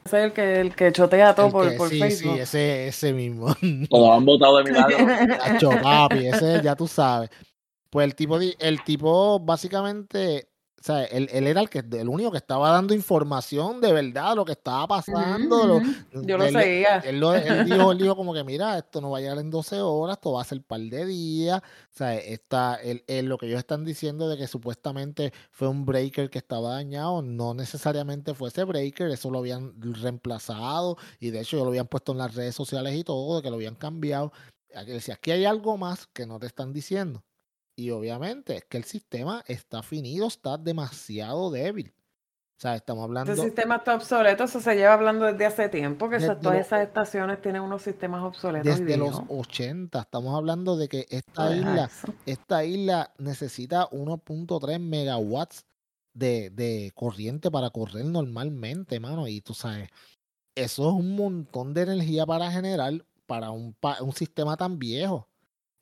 Ese 0.05 0.19
es 0.19 0.23
el 0.25 0.33
que, 0.33 0.59
el 0.61 0.75
que 0.75 0.91
chotea 0.91 1.35
todo 1.35 1.47
el 1.47 1.51
por, 1.51 1.69
que- 1.69 1.77
por 1.77 1.89
sí, 1.89 1.99
Facebook. 1.99 2.35
sí, 2.35 2.39
ese, 2.39 2.87
ese 2.87 3.13
mismo. 3.13 3.47
Lo 3.91 4.13
han 4.13 4.25
votado 4.25 4.57
de 4.57 4.63
milagro. 4.63 4.97
Tacho, 5.37 5.71
papi, 5.81 6.27
ese 6.27 6.61
ya 6.63 6.75
tú 6.75 6.87
sabes. 6.87 7.29
Pues 7.89 8.05
el 8.05 8.15
tipo, 8.15 8.37
el 8.39 8.83
tipo 8.83 9.39
básicamente, 9.39 10.49
sea, 10.87 11.03
él, 11.05 11.29
él 11.31 11.47
era 11.47 11.61
el 11.61 11.69
que 11.69 11.79
el 11.79 12.09
único 12.09 12.31
que 12.31 12.37
estaba 12.37 12.71
dando 12.71 12.93
información 12.93 13.79
de 13.81 13.91
verdad, 13.93 14.35
lo 14.35 14.45
que 14.45 14.53
estaba 14.53 14.87
pasando. 14.87 15.67
lo- 15.67 16.21
Yo 16.23 16.37
lo 16.37 16.45
él- 16.45 16.53
seguía. 16.53 16.97
Él, 16.99 17.19
lo- 17.19 17.33
él 17.35 17.65
dijo, 17.65 17.91
él 17.91 17.97
dijo 17.97 18.15
como 18.15 18.33
que, 18.33 18.43
mira, 18.43 18.77
esto 18.77 19.01
no 19.01 19.11
va 19.11 19.17
a 19.19 19.21
llegar 19.21 19.37
en 19.37 19.49
12 19.51 19.81
horas, 19.81 20.17
esto 20.17 20.31
va 20.33 20.41
a 20.41 20.45
ser 20.45 20.61
par 20.63 20.79
de 20.79 21.05
días. 21.05 21.61
O 21.61 21.97
sea, 21.97 22.15
está, 22.15 22.79
lo 23.23 23.37
que 23.37 23.47
ellos 23.47 23.59
están 23.59 23.85
diciendo 23.85 24.27
de 24.29 24.37
que 24.37 24.47
supuestamente 24.47 25.33
fue 25.51 25.67
un 25.67 25.85
breaker 25.85 26.29
que 26.29 26.37
estaba 26.37 26.71
dañado, 26.73 27.21
no 27.21 27.53
necesariamente 27.53 28.33
fue 28.33 28.49
ese 28.49 28.63
breaker, 28.63 29.09
eso 29.09 29.29
lo 29.31 29.39
habían 29.39 29.73
reemplazado 29.81 30.97
y 31.19 31.29
de 31.31 31.41
hecho 31.41 31.57
ya 31.57 31.63
lo 31.63 31.69
habían 31.69 31.87
puesto 31.87 32.11
en 32.11 32.17
las 32.19 32.33
redes 32.35 32.55
sociales 32.55 32.95
y 32.95 33.03
todo, 33.03 33.37
de 33.37 33.41
que 33.41 33.49
lo 33.49 33.55
habían 33.55 33.75
cambiado. 33.75 34.31
Aquí 34.75 34.91
decía, 34.91 35.15
aquí 35.15 35.31
hay 35.31 35.45
algo 35.45 35.77
más 35.77 36.07
que 36.07 36.25
no 36.25 36.39
te 36.39 36.45
están 36.47 36.73
diciendo. 36.73 37.23
Y 37.79 37.91
obviamente 37.91 38.57
es 38.57 38.65
que 38.65 38.77
el 38.77 38.83
sistema 38.85 39.43
está 39.47 39.83
finido, 39.83 40.27
está 40.27 40.57
demasiado 40.57 41.51
débil. 41.51 41.93
O 42.57 42.59
sea, 42.59 42.75
estamos 42.75 43.03
hablando... 43.03 43.31
Este 43.31 43.45
sistema 43.45 43.75
está 43.75 43.93
obsoleto, 43.93 44.43
eso 44.45 44.59
se 44.59 44.73
lleva 44.75 44.93
hablando 44.93 45.25
desde 45.25 45.45
hace 45.45 45.69
tiempo, 45.69 46.09
que 46.09 46.17
Desde 46.17 46.35
todas 46.37 46.59
esas 46.59 46.81
estaciones 46.81 47.39
tienen 47.39 47.61
unos 47.61 47.83
sistemas 47.83 48.23
obsoletos. 48.23 48.79
desde 48.79 48.97
los 48.97 49.09
viejos. 49.09 49.25
80. 49.29 49.99
Estamos 50.01 50.35
hablando 50.35 50.75
de 50.75 50.89
que 50.89 51.05
esta 51.11 51.49
Deja 51.49 51.55
isla, 51.69 51.85
eso. 51.85 52.13
esta 52.25 52.65
isla 52.65 53.13
necesita 53.19 53.87
1.3 53.91 54.79
megawatts 54.79 55.67
de, 56.15 56.49
de 56.49 56.91
corriente 56.95 57.51
para 57.51 57.69
correr 57.69 58.05
normalmente, 58.05 58.99
mano. 58.99 59.27
Y 59.27 59.41
tú 59.41 59.53
sabes, 59.53 59.91
eso 60.55 60.87
es 60.89 60.95
un 60.95 61.15
montón 61.15 61.75
de 61.75 61.83
energía 61.83 62.25
para 62.25 62.51
generar 62.51 63.05
para 63.27 63.51
un, 63.51 63.73
pa- 63.75 64.01
un 64.01 64.13
sistema 64.13 64.57
tan 64.57 64.79
viejo. 64.79 65.26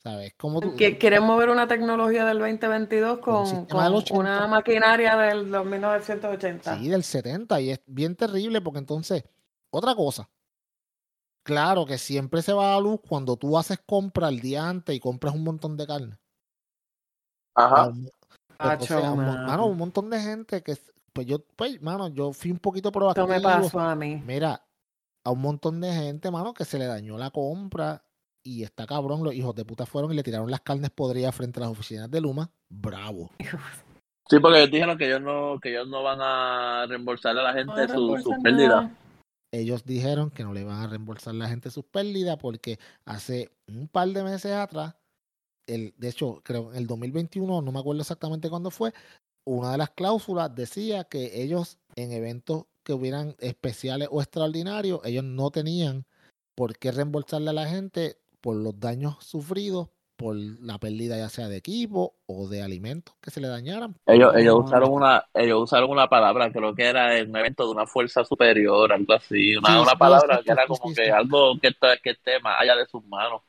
¿Sabes? 0.06 0.36
Como 0.38 0.60
tú, 0.62 0.76
Que 0.76 1.00
quieren 1.00 1.24
mover 1.24 1.50
una 1.50 1.68
tecnología 1.68 2.26
del 2.26 2.38
2022 2.38 3.18
Con 3.18 3.34
con, 3.38 3.48
sistema 3.48 3.86
del 3.86 3.94
con 3.94 4.02
80. 4.04 4.20
una 4.20 4.46
maquinaria 4.48 5.16
del 5.18 5.46
1980. 5.48 6.78
Sí, 6.78 6.90
del 6.90 7.04
70 7.04 7.60
y 7.60 7.72
es 7.72 7.82
bien 7.88 8.16
terrible 8.16 8.62
porque 8.62 8.78
entonces, 8.78 9.24
otra 9.72 9.96
cosa, 9.96 10.30
claro 11.44 11.88
que 11.88 11.98
siempre 11.98 12.44
se 12.44 12.54
va 12.54 12.68
a 12.70 12.76
la 12.76 12.82
luz 12.82 13.00
cuando 13.08 13.36
tú 13.36 13.58
haces 13.58 13.80
compra 13.84 14.30
el 14.30 14.42
día 14.42 14.70
antes 14.70 14.96
y 14.96 15.00
compras 15.00 15.34
un 15.34 15.44
montón 15.44 15.76
de 15.76 15.88
carne. 15.88 16.20
A 17.56 17.66
Ajá. 17.66 17.88
un- 17.88 18.12
Acho, 18.60 19.02
mon- 19.16 19.26
mano. 19.26 19.66
un 19.66 19.78
montón 19.78 20.12
de 20.12 20.20
gente 20.20 20.62
que, 20.62 20.78
pues 21.14 21.26
yo, 21.26 21.40
pues, 21.56 21.82
mano, 21.82 22.10
yo 22.10 22.32
fui 22.32 22.52
un 22.52 22.60
poquito 22.60 22.90
Esto 22.90 23.00
proactivo. 23.00 23.28
me 23.28 23.42
pasó 23.42 23.80
a 23.80 23.96
mí. 23.96 24.22
Mira, 24.24 24.64
a 25.24 25.32
un 25.32 25.42
montón 25.42 25.82
de 25.82 25.92
gente, 25.92 26.30
mano, 26.30 26.54
que 26.54 26.64
se 26.64 26.78
le 26.78 26.86
dañó 26.86 27.18
la 27.18 27.32
compra 27.32 28.05
y 28.46 28.64
está 28.64 28.86
cabrón, 28.86 29.24
los 29.24 29.34
hijos 29.34 29.56
de 29.56 29.66
puta 29.66 29.86
fueron 29.88 30.14
y 30.14 30.16
le 30.16 30.24
tiraron 30.24 30.52
las 30.52 30.62
carnes 30.62 30.92
podridas 30.92 31.36
frente 31.36 31.60
a 31.60 31.64
las 31.64 31.72
oficinas 31.72 32.10
de 32.10 32.22
Luma. 32.22 32.52
Bravo. 32.70 33.32
Sí, 34.30 34.40
porque 34.40 34.60
ellos 34.60 34.72
dijeron 34.72 34.98
que 34.98 35.06
ellos 35.08 35.22
no, 35.22 35.60
que 35.60 35.70
ellos 35.70 35.88
no 35.88 36.04
van 36.04 36.20
a 36.22 36.86
reembolsarle 36.88 37.42
a 37.42 37.44
la 37.44 37.54
gente 37.54 37.74
No 37.74 37.76
me 37.76 37.88
su, 37.88 37.94
su 38.24 38.34
reembolsan 38.34 38.42
pérdida. 38.42 38.82
nada. 38.82 38.98
ellos 39.52 39.84
dijeron 39.86 40.32
que 40.32 40.44
no 40.44 40.54
le 40.54 40.64
van 40.64 40.82
a 40.82 40.88
reembolsar 40.88 41.34
a 41.34 41.38
la 41.38 41.50
gente 41.50 41.72
sus 41.72 41.86
pérdidas 41.86 42.38
porque 42.38 42.80
hace 43.06 43.52
un 43.68 43.88
par 43.88 44.10
de 44.10 44.24
meses 44.24 44.52
atrás, 44.52 44.96
el, 45.68 45.94
de 45.98 46.10
hecho, 46.10 46.42
creo 46.44 46.72
en 46.72 46.78
el 46.78 46.88
2021, 46.88 47.62
no 47.62 47.72
me 47.72 47.80
acuerdo 47.80 48.02
exactamente 48.02 48.50
cuándo 48.50 48.72
fue, 48.72 48.94
una 49.48 49.72
de 49.72 49.78
las 49.78 49.92
cláusulas 49.92 50.54
decía 50.54 51.04
que 51.06 51.42
ellos 51.42 51.80
en 51.96 52.12
eventos 52.12 52.66
que 52.84 52.94
hubieran 52.94 53.36
especiales 53.40 54.08
o 54.12 54.22
extraordinarios, 54.22 55.02
ellos 55.04 55.24
no 55.24 55.52
tenían 55.52 56.06
por 56.56 56.78
qué 56.78 56.92
reembolsarle 56.92 57.50
a 57.50 57.54
la 57.54 57.68
gente 57.68 58.18
por 58.46 58.56
los 58.58 58.80
daños 58.80 59.18
sufridos 59.26 59.90
por 60.18 60.36
la 60.38 60.80
pérdida 60.80 61.18
ya 61.18 61.30
sea 61.30 61.50
de 61.50 61.58
equipo 61.58 62.16
o 62.28 62.48
de 62.48 62.62
alimentos 62.62 63.16
que 63.22 63.32
se 63.32 63.42
le 63.42 63.48
dañaran. 63.50 63.98
Ellos, 64.08 64.36
ellos 64.36 64.56
usaron 64.66 64.92
una, 64.94 65.26
ellos 65.34 65.64
usaron 65.64 65.90
una 65.90 66.08
palabra, 66.08 66.52
creo 66.52 66.76
que 66.76 66.84
era 66.86 67.08
un 67.24 67.36
evento 67.36 67.66
de 67.66 67.72
una 67.72 67.88
fuerza 67.88 68.24
superior, 68.24 68.94
algo 68.94 69.14
así, 69.14 69.56
una, 69.56 69.82
Sí, 69.82 69.84
una 69.84 69.96
sí, 69.98 69.98
palabra 69.98 70.44
que 70.44 70.52
era 70.52 70.68
como 70.68 70.94
que 70.94 71.12
algo 71.12 71.60
que, 71.60 71.70
está- 71.70 71.98
que 71.98 72.12
esté 72.12 72.40
más 72.40 72.62
allá 72.62 72.76
de 72.76 72.86
sus 72.86 73.04
manos. 73.06 73.42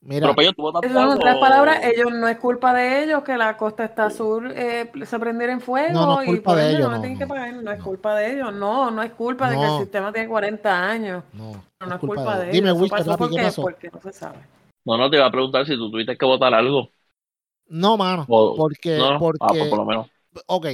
Mira, 0.00 0.28
Pero 0.28 0.40
ellos 0.40 0.54
tuvo 0.56 0.70
Eso 0.80 0.94
son 0.94 1.18
tres 1.18 1.36
palabras, 1.36 1.80
ellos 1.82 2.12
no 2.12 2.28
es 2.28 2.38
culpa 2.38 2.72
de 2.74 3.02
ellos 3.04 3.22
que 3.24 3.36
la 3.36 3.56
costa 3.56 3.84
está 3.84 4.10
sur 4.10 4.50
eh, 4.54 4.90
se 5.04 5.18
prendiera 5.18 5.52
en 5.52 5.60
fuego 5.60 5.92
No, 5.94 6.06
no 6.06 6.14
es 6.14 6.24
y 6.24 6.24
culpa 6.26 6.50
por 6.50 6.58
de 6.58 6.70
ellos, 6.70 6.90
no, 6.90 6.96
no, 6.96 7.00
tienen 7.00 7.18
que 7.18 7.26
pagar, 7.26 7.52
no 7.54 7.70
es 7.72 7.80
culpa 7.80 8.14
de 8.16 8.32
ellos, 8.34 8.52
no, 8.54 8.90
no 8.90 9.02
es 9.02 9.12
culpa 9.12 9.50
de 9.50 9.58
que 9.58 9.66
el 9.66 9.72
sistema 9.72 10.12
tiene 10.12 10.28
40 10.28 10.88
años, 10.88 11.24
no, 11.32 11.64
no, 11.80 11.86
no 11.86 11.94
es 11.96 12.00
culpa, 12.02 12.38
de 12.38 12.56
ellos, 12.56 12.56
Dime, 12.56 12.72
eso 12.72 12.80
Wicho, 12.80 12.94
pasó 12.96 13.16
¿qué 13.16 13.16
porque, 13.18 13.40
pasó? 13.40 13.62
porque 13.62 13.90
no 13.92 14.00
se 14.00 14.12
sabe. 14.12 14.38
No, 14.84 14.96
no 14.96 15.10
te 15.10 15.16
iba 15.16 15.26
a 15.26 15.30
preguntar 15.30 15.66
si 15.66 15.76
tú 15.76 15.90
tuviste 15.90 16.16
que 16.16 16.24
votar 16.26 16.54
algo. 16.54 16.90
No, 17.68 17.96
mano, 17.96 18.28
O- 18.28 18.54
porque, 18.54 18.94
no, 18.94 19.26
ah, 19.40 19.56
pues 19.56 19.68
porque, 19.68 19.68
por 19.68 19.78
lo 19.78 19.84
menos. 19.84 20.08
ok, 20.46 20.66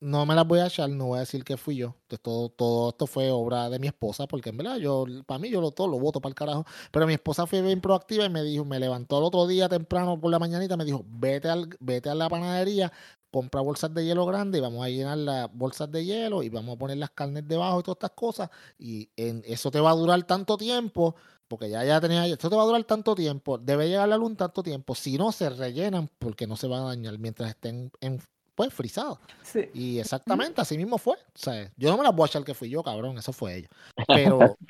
no 0.00 0.24
me 0.26 0.34
las 0.34 0.46
voy 0.46 0.60
a 0.60 0.66
echar, 0.66 0.88
no 0.90 1.06
voy 1.08 1.18
a 1.18 1.20
decir 1.20 1.44
que 1.44 1.56
fui 1.56 1.76
yo. 1.76 1.94
Esto- 2.08 2.18
Todo, 2.22 2.48
todo 2.50 2.88
esto 2.90 3.06
fue 3.06 3.30
obra 3.30 3.68
de 3.70 3.78
mi 3.78 3.86
esposa, 3.88 4.26
porque 4.26 4.50
en 4.50 4.56
verdad 4.56 4.76
yo, 4.78 5.04
para 5.26 5.38
mí, 5.38 5.50
yo 5.50 5.60
lo, 5.60 5.70
todo 5.72 5.88
lo 5.88 5.98
voto 5.98 6.20
para 6.20 6.30
el 6.30 6.34
carajo. 6.34 6.64
Pero 6.90 7.06
mi 7.06 7.14
esposa 7.14 7.46
fue 7.46 7.60
bien 7.62 7.80
proactiva 7.80 8.24
y 8.24 8.30
me 8.30 8.42
dijo, 8.42 8.64
me 8.64 8.78
levantó 8.80 9.18
el 9.18 9.24
otro 9.24 9.46
día 9.46 9.68
temprano 9.68 10.18
por 10.20 10.30
la 10.30 10.38
mañanita, 10.38 10.76
me 10.76 10.84
dijo, 10.84 11.04
vete, 11.06 11.48
al, 11.48 11.68
vete 11.80 12.08
a 12.08 12.14
la 12.14 12.28
panadería, 12.28 12.90
compra 13.30 13.60
bolsas 13.60 13.92
de 13.94 14.04
hielo 14.04 14.26
grande 14.26 14.58
y 14.58 14.60
vamos 14.60 14.84
a 14.84 14.88
llenar 14.88 15.18
las 15.18 15.52
bolsas 15.52 15.90
de 15.92 16.04
hielo 16.04 16.42
y 16.42 16.48
vamos 16.48 16.74
a 16.76 16.78
poner 16.78 16.96
las 16.98 17.10
carnes 17.10 17.46
debajo 17.46 17.80
y 17.80 17.82
todas 17.82 17.96
estas 17.96 18.10
cosas. 18.12 18.50
Y 18.78 19.08
en, 19.16 19.42
eso 19.46 19.70
te 19.70 19.80
va 19.80 19.90
a 19.90 19.94
durar 19.94 20.22
tanto 20.24 20.56
tiempo, 20.56 21.14
porque 21.48 21.68
ya 21.70 21.84
ya 21.84 22.00
tenía, 22.00 22.26
esto 22.26 22.48
te 22.50 22.56
va 22.56 22.62
a 22.62 22.66
durar 22.66 22.84
tanto 22.84 23.14
tiempo, 23.14 23.58
debe 23.58 23.88
llegar 23.88 24.08
la 24.08 24.16
luz 24.16 24.36
tanto 24.36 24.62
tiempo. 24.62 24.94
Si 24.94 25.18
no, 25.18 25.30
se 25.32 25.50
rellenan 25.50 26.08
porque 26.18 26.46
no 26.46 26.56
se 26.56 26.66
van 26.68 26.82
a 26.82 26.86
dañar 26.86 27.18
mientras 27.18 27.50
estén 27.50 27.90
en, 28.00 28.20
pues 28.60 28.74
frisadas. 28.74 29.18
Sí. 29.42 29.70
Y 29.72 29.98
exactamente, 29.98 30.60
así 30.60 30.76
mismo 30.76 30.98
fue. 30.98 31.14
O 31.16 31.38
sea, 31.38 31.72
yo 31.76 31.90
no 31.90 31.96
me 31.96 32.02
las 32.04 32.14
voy 32.14 32.24
a 32.24 32.26
echar 32.26 32.44
que 32.44 32.52
fui 32.52 32.68
yo, 32.68 32.82
cabrón, 32.82 33.16
eso 33.16 33.32
fue 33.32 33.56
ella. 33.56 33.68
Pero, 34.06 34.38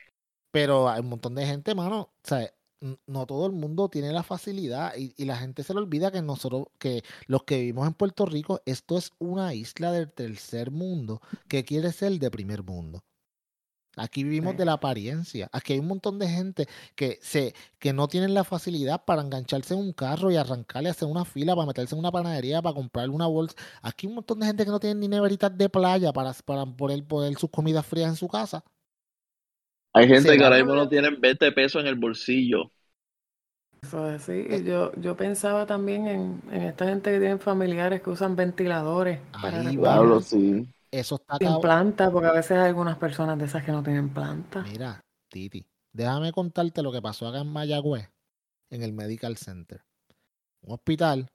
pero 0.53 0.89
hay 0.89 1.01
un 1.01 1.09
montón 1.09 1.35
de 1.35 1.45
gente, 1.45 1.75
mano, 1.75 2.01
o 2.03 2.11
sea, 2.23 2.49
n- 2.81 2.99
no 3.07 3.27
todo 3.27 3.47
el 3.47 3.53
mundo 3.53 3.89
tiene 3.89 4.13
la 4.13 4.23
facilidad 4.23 4.95
y, 4.97 5.13
y 5.17 5.25
la 5.25 5.37
gente 5.37 5.65
se 5.65 5.75
le 5.75 5.81
olvida 5.81 6.13
que 6.13 6.23
nosotros, 6.23 6.67
que 6.79 7.03
los 7.27 7.43
que 7.43 7.57
vivimos 7.57 7.89
en 7.89 7.95
Puerto 7.95 8.27
Rico, 8.27 8.63
esto 8.65 8.97
es 8.97 9.11
una 9.19 9.55
isla 9.55 9.91
del 9.91 10.13
tercer 10.13 10.71
mundo 10.71 11.21
que 11.49 11.65
quiere 11.65 11.91
ser 11.93 12.13
de 12.19 12.31
primer 12.31 12.63
mundo. 12.63 13.01
Aquí 14.01 14.25
vivimos 14.25 14.57
Sí. 14.57 14.57
de 14.57 14.65
la 14.65 14.75
apariencia. 14.75 15.49
Aquí 15.53 15.75
hay 15.75 15.79
un 15.81 15.89
montón 15.89 16.19
de 16.19 16.29
gente 16.29 16.67
que 16.95 17.19
se 17.23 17.55
que 17.79 17.93
no 17.93 18.09
tienen 18.09 18.35
la 18.35 18.45
facilidad 18.45 19.05
para 19.05 19.23
engancharse 19.23 19.75
en 19.75 19.81
un 19.81 19.93
carro 19.93 20.31
y 20.31 20.37
arrancarle 20.37 20.89
a 20.89 20.93
hacer 20.93 21.09
una 21.09 21.25
fila 21.25 21.55
para 21.55 21.67
meterse 21.67 21.95
en 21.95 21.99
una 22.01 22.13
panadería 22.13 22.63
para 22.63 22.75
comprar 22.75 23.11
una 23.11 23.27
bolsa. 23.27 23.55
Aquí 23.83 24.07
hay 24.07 24.11
un 24.11 24.17
montón 24.17 24.41
de 24.41 24.47
gente 24.47 24.65
que 24.65 24.71
no 24.71 24.81
tiene 24.81 25.01
ni 25.01 25.09
neveritas 25.09 25.57
de 25.57 25.69
playa 25.69 26.13
para, 26.13 26.33
para 26.45 26.67
poder 26.67 27.05
poner 27.07 27.37
sus 27.37 27.51
comidas 27.51 27.87
frías 27.87 28.11
en 28.11 28.17
su 28.17 28.29
casa. 28.29 28.65
Hay 29.93 30.09
gente 30.09 30.37
Sí, 30.37 30.39
que 30.39 30.43
ahora 30.45 30.57
mismo 30.57 30.75
no 30.75 30.89
tienen 30.89 31.21
20 31.21 31.53
pesos 31.53 31.81
en 31.83 31.87
el 31.89 31.95
bolsillo. 31.95 32.73
Eso 33.83 34.09
es 34.11 34.23
así. 34.23 34.47
Y 34.49 34.65
yo, 34.65 34.93
yo 34.97 35.17
pensaba 35.17 35.67
también 35.67 36.07
en, 36.07 36.43
en 36.51 36.63
esta 36.63 36.87
gente 36.87 37.11
que 37.13 37.19
tienen 37.19 37.41
familiares 37.41 38.01
que 38.03 38.11
usan 38.11 38.37
ventiladores 38.37 39.21
para 39.41 39.63
Ahí 39.63 39.63
respirar. 39.63 40.01
va. 40.07 40.07
Diablo, 40.07 40.21
sí. 40.21 40.67
Eso 40.91 41.17
está 41.17 41.37
Sin 41.39 41.61
planta, 41.61 42.11
porque 42.11 42.29
a 42.29 42.33
veces 42.33 42.53
hay 42.53 42.69
algunas 42.69 42.99
personas 42.99 43.39
de 43.39 43.45
esas 43.45 43.65
que 43.65 43.71
no 43.71 43.83
tienen 43.83 44.13
planta. 44.13 44.63
Mira, 44.63 45.01
Titi, 45.29 45.65
déjame 45.93 46.33
contarte 46.33 46.83
lo 46.83 46.91
que 46.91 47.01
pasó 47.01 47.29
acá 47.29 47.41
en 47.41 47.53
Mayagüez, 47.53 48.11
en 48.71 48.83
el 48.83 48.93
Medical 48.93 49.37
Center. 49.37 49.85
Un 50.63 50.75
hospital 50.75 51.31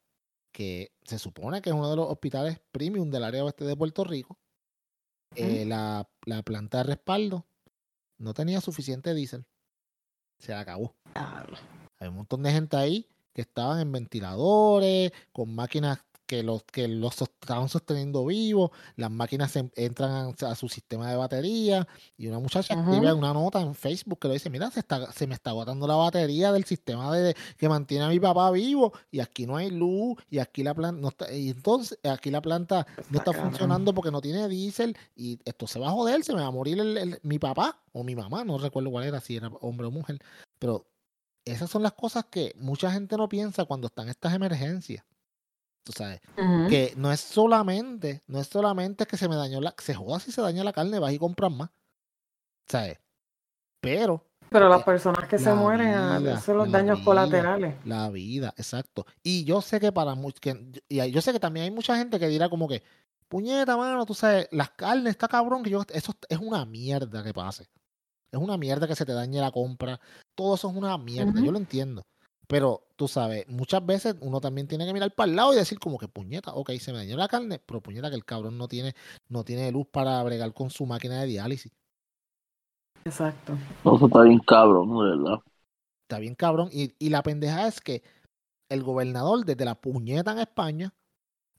que 0.52 0.92
se 1.04 1.20
supone 1.20 1.62
que 1.62 1.70
es 1.70 1.76
uno 1.76 1.90
de 1.90 1.96
los 1.96 2.10
hospitales 2.10 2.60
premium 2.72 3.10
del 3.10 3.24
área 3.24 3.44
oeste 3.44 3.66
de 3.66 3.76
Puerto 3.76 4.04
Rico. 4.04 4.38
Eh, 5.36 5.66
la, 5.66 6.08
la 6.26 6.44
planta 6.44 6.80
de 6.80 6.84
respaldo 6.84 7.46
no 8.18 8.34
tenía 8.34 8.62
suficiente 8.62 9.14
diésel. 9.14 9.46
Se 10.40 10.54
acabó. 10.54 10.96
Diablo. 11.14 11.58
Hay 12.00 12.10
un 12.10 12.16
montón 12.16 12.44
de 12.44 12.52
gente 12.52 12.78
ahí 12.78 13.10
que 13.34 13.42
estaban 13.42 13.80
en 13.80 13.92
ventiladores, 13.92 15.12
con 15.34 15.54
máquinas 15.54 16.00
que 16.26 16.44
los, 16.44 16.64
que 16.64 16.88
los 16.88 17.22
estaban 17.22 17.70
sosteniendo 17.70 18.26
vivos, 18.26 18.72
las 18.96 19.12
máquinas 19.12 19.56
entran 19.76 20.34
a, 20.42 20.48
a 20.52 20.56
su 20.56 20.68
sistema 20.70 21.10
de 21.10 21.16
batería 21.18 21.88
y 22.18 22.28
una 22.28 22.40
muchacha 22.40 22.74
escribe 22.74 23.14
una 23.14 23.34
nota 23.34 23.62
en 23.62 23.76
Facebook 23.76 24.20
que 24.20 24.28
le 24.28 24.34
dice, 24.36 24.50
mira, 24.50 24.72
se, 24.72 24.80
está, 24.80 25.12
se 25.12 25.28
me 25.28 25.36
está 25.36 25.52
agotando 25.52 25.88
la 25.88 25.96
batería 25.96 26.52
del 26.52 26.66
sistema 26.66 27.16
de, 27.16 27.36
que 27.58 27.70
mantiene 27.70 28.06
a 28.06 28.10
mi 28.10 28.20
papá 28.20 28.50
vivo 28.52 28.92
y 29.12 29.20
aquí 29.20 29.46
no 29.46 29.58
hay 29.58 29.70
luz 29.70 30.18
y 30.30 30.40
aquí 30.40 30.64
la 30.64 30.74
planta 30.74 31.00
no 31.02 31.10
está, 31.10 31.32
y 31.34 31.50
entonces 31.50 31.98
aquí 32.04 32.32
la 32.32 32.42
planta 32.42 32.88
no 33.10 33.18
Está 33.20 33.32
funcionando 33.34 33.94
porque 33.94 34.12
no 34.12 34.22
tiene 34.22 34.48
diésel 34.50 34.98
y 35.16 35.40
esto 35.46 35.68
se 35.68 35.80
va 35.80 35.88
a 35.90 35.92
joder, 35.92 36.24
se 36.24 36.34
me 36.34 36.42
va 36.42 36.48
a 36.48 36.52
morir 36.52 36.80
el- 36.80 36.98
el- 36.98 37.20
mi 37.24 37.40
papá 37.40 37.82
o 37.94 38.04
mi 38.04 38.16
mamá, 38.16 38.44
no 38.44 38.58
recuerdo 38.58 38.92
cuál 38.92 39.06
era, 39.06 39.20
si 39.22 39.36
era 39.38 39.48
hombre 39.62 39.88
o 39.88 39.92
mujer, 39.92 40.20
pero 40.60 40.86
esas 41.46 41.70
son 41.70 41.84
las 41.84 41.94
cosas 41.94 42.26
que 42.26 42.54
mucha 42.58 42.92
gente 42.92 43.16
no 43.18 43.30
piensa 43.30 43.66
cuando 43.66 43.88
están 43.88 44.10
estas 44.10 44.34
emergencias. 44.34 45.06
Tú 45.86 45.92
sabes, 45.96 46.20
que 46.68 46.94
no 46.98 47.12
es 47.12 47.20
solamente, 47.20 48.24
no 48.26 48.40
es 48.40 48.48
solamente 48.48 49.06
que 49.06 49.18
se 49.18 49.30
me 49.30 49.36
dañó 49.36 49.62
la, 49.62 49.76
se 49.78 49.94
joda 49.94 50.20
si 50.20 50.32
se 50.32 50.42
daña 50.42 50.64
la 50.64 50.74
carne, 50.74 50.98
vas 50.98 51.14
y 51.14 51.20
compras 51.20 51.52
más. 51.52 51.70
¿Sabes? 52.68 52.98
Pero 53.82 54.26
Pero 54.50 54.68
las 54.68 54.82
eh, 54.82 54.84
personas 54.84 55.28
que 55.30 55.38
se 55.38 55.54
mueren, 55.54 55.92
vida, 55.92 56.32
esos 56.32 56.44
son 56.44 56.58
los 56.58 56.72
daños 56.72 56.98
vida. 56.98 57.06
colaterales. 57.06 57.76
la 57.86 58.10
vida, 58.10 58.52
exacto. 58.58 59.06
Y 59.22 59.44
yo 59.44 59.62
sé 59.62 59.80
que 59.80 59.92
para 59.92 60.16
muchos, 60.16 60.42
y 60.90 61.12
yo 61.12 61.22
sé 61.22 61.32
que 61.32 61.40
también 61.40 61.66
hay 61.66 61.72
mucha 61.72 61.96
gente 61.96 62.20
que 62.20 62.28
dirá 62.30 62.50
como 62.50 62.68
que, 62.68 62.82
puñeta, 63.28 63.78
mano, 63.78 64.08
tú 64.08 64.16
sabes, 64.16 64.48
las 64.52 64.72
carnes, 64.72 65.12
está 65.12 65.28
cabrón, 65.28 65.62
que 65.62 65.70
yo, 65.70 65.84
eso 65.94 66.16
es 66.28 66.40
una 66.40 66.66
mierda 66.66 67.24
que 67.24 67.32
pase. 67.32 67.68
Es 68.32 68.40
una 68.40 68.58
mierda 68.58 68.88
que 68.88 68.96
se 68.96 69.06
te 69.06 69.14
dañe 69.14 69.40
la 69.40 69.52
compra. 69.52 70.00
Todo 70.34 70.56
eso 70.56 70.68
es 70.72 70.76
una 70.76 70.98
mierda, 70.98 71.40
yo 71.40 71.52
lo 71.52 71.60
entiendo. 71.60 72.08
Pero 72.48 72.88
tú 72.96 73.08
sabes, 73.08 73.48
muchas 73.48 73.86
veces 73.86 74.16
uno 74.22 74.40
también 74.40 74.68
tiene 74.68 74.86
que 74.86 74.94
mirar 74.94 75.12
para 75.14 75.30
el 75.30 75.36
lado 75.36 75.54
y 75.54 75.58
decir 75.58 75.80
como 75.80 75.98
que 75.98 76.08
puñeta, 76.08 76.54
ok, 76.54 76.72
se 76.80 76.92
me 76.92 77.00
dañó 77.00 77.18
la 77.18 77.28
carne, 77.28 77.60
pero 77.66 77.82
puñeta 77.82 78.10
que 78.10 78.16
el 78.16 78.26
cabrón 78.26 78.58
no 78.58 78.68
tiene, 78.68 78.94
no 79.30 79.44
tiene 79.44 79.72
luz 79.72 79.88
para 79.88 80.22
bregar 80.24 80.54
con 80.54 80.70
su 80.70 80.86
máquina 80.86 81.22
de 81.22 81.28
diálisis. 81.28 81.72
Exacto. 83.04 83.54
Eso 83.84 84.06
está 84.06 84.22
bien 84.24 84.40
cabrón, 84.40 84.90
de 84.90 85.18
verdad. 85.18 85.40
Está 86.04 86.20
bien 86.20 86.36
cabrón. 86.36 86.70
Y, 86.72 86.94
y 87.00 87.10
la 87.10 87.24
pendeja 87.24 87.68
es 87.68 87.82
que 87.82 88.04
el 88.70 88.84
gobernador 88.84 89.46
desde 89.46 89.66
la 89.66 89.76
puñeta 89.76 90.32
en 90.32 90.40
España, 90.40 90.94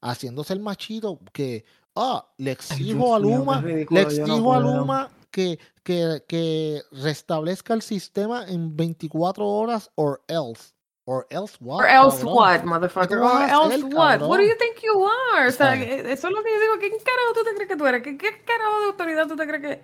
haciéndose 0.01 0.53
el 0.53 0.61
machito, 0.61 1.21
que, 1.33 1.65
ah, 1.95 2.29
le 2.39 2.53
exijo 2.53 3.15
a 3.15 3.21
mío, 3.21 3.31
qué 3.31 3.37
Luma, 3.37 3.61
ridículo, 3.61 4.01
le 4.01 4.17
yo 4.17 4.27
no 4.27 4.35
exijo 4.35 4.55
a. 4.55 4.61
Luma 4.61 5.11
que, 5.37 5.59
que, 5.83 6.25
que 6.27 6.83
restablezca 6.93 7.75
el 7.75 7.83
sistema 7.83 8.47
en 8.49 8.75
24 8.75 9.47
horas 9.47 9.91
or 9.95 10.23
else. 10.29 10.76
Or 11.07 11.27
else 11.31 11.57
what? 11.61 11.81
Or 11.83 11.87
else 11.87 12.25
cabrón? 12.25 12.35
what, 12.35 12.65
motherfucker. 12.65 13.09
¿Qué 13.09 13.15
tú 13.17 13.21
vas 13.21 13.53
Or 13.53 13.73
else 13.73 13.85
what? 13.85 14.23
What 14.23 14.39
do 14.39 14.45
cabrón? 14.45 14.49
you 14.49 14.57
think 14.59 14.83
you 14.83 15.07
are? 15.07 15.49
O 15.49 15.53
sea, 15.53 15.75
eso 15.75 16.29
es 16.29 16.35
lo 16.35 16.43
que 16.43 16.51
yo 16.53 16.61
digo. 16.61 16.79
¿Qué 16.81 16.91
carajo 16.91 17.33
tú 17.35 17.45
te 17.45 17.55
crees 17.55 17.69
que 17.69 17.77
tú 17.77 17.87
eres? 17.87 18.03
¿Qué, 18.03 18.19
qué 18.19 18.43
carajo 18.45 18.81
de 18.81 18.87
autoridad 18.87 19.29
tú 19.29 19.37
te 19.37 19.47
crees 19.47 19.63
que 19.63 19.83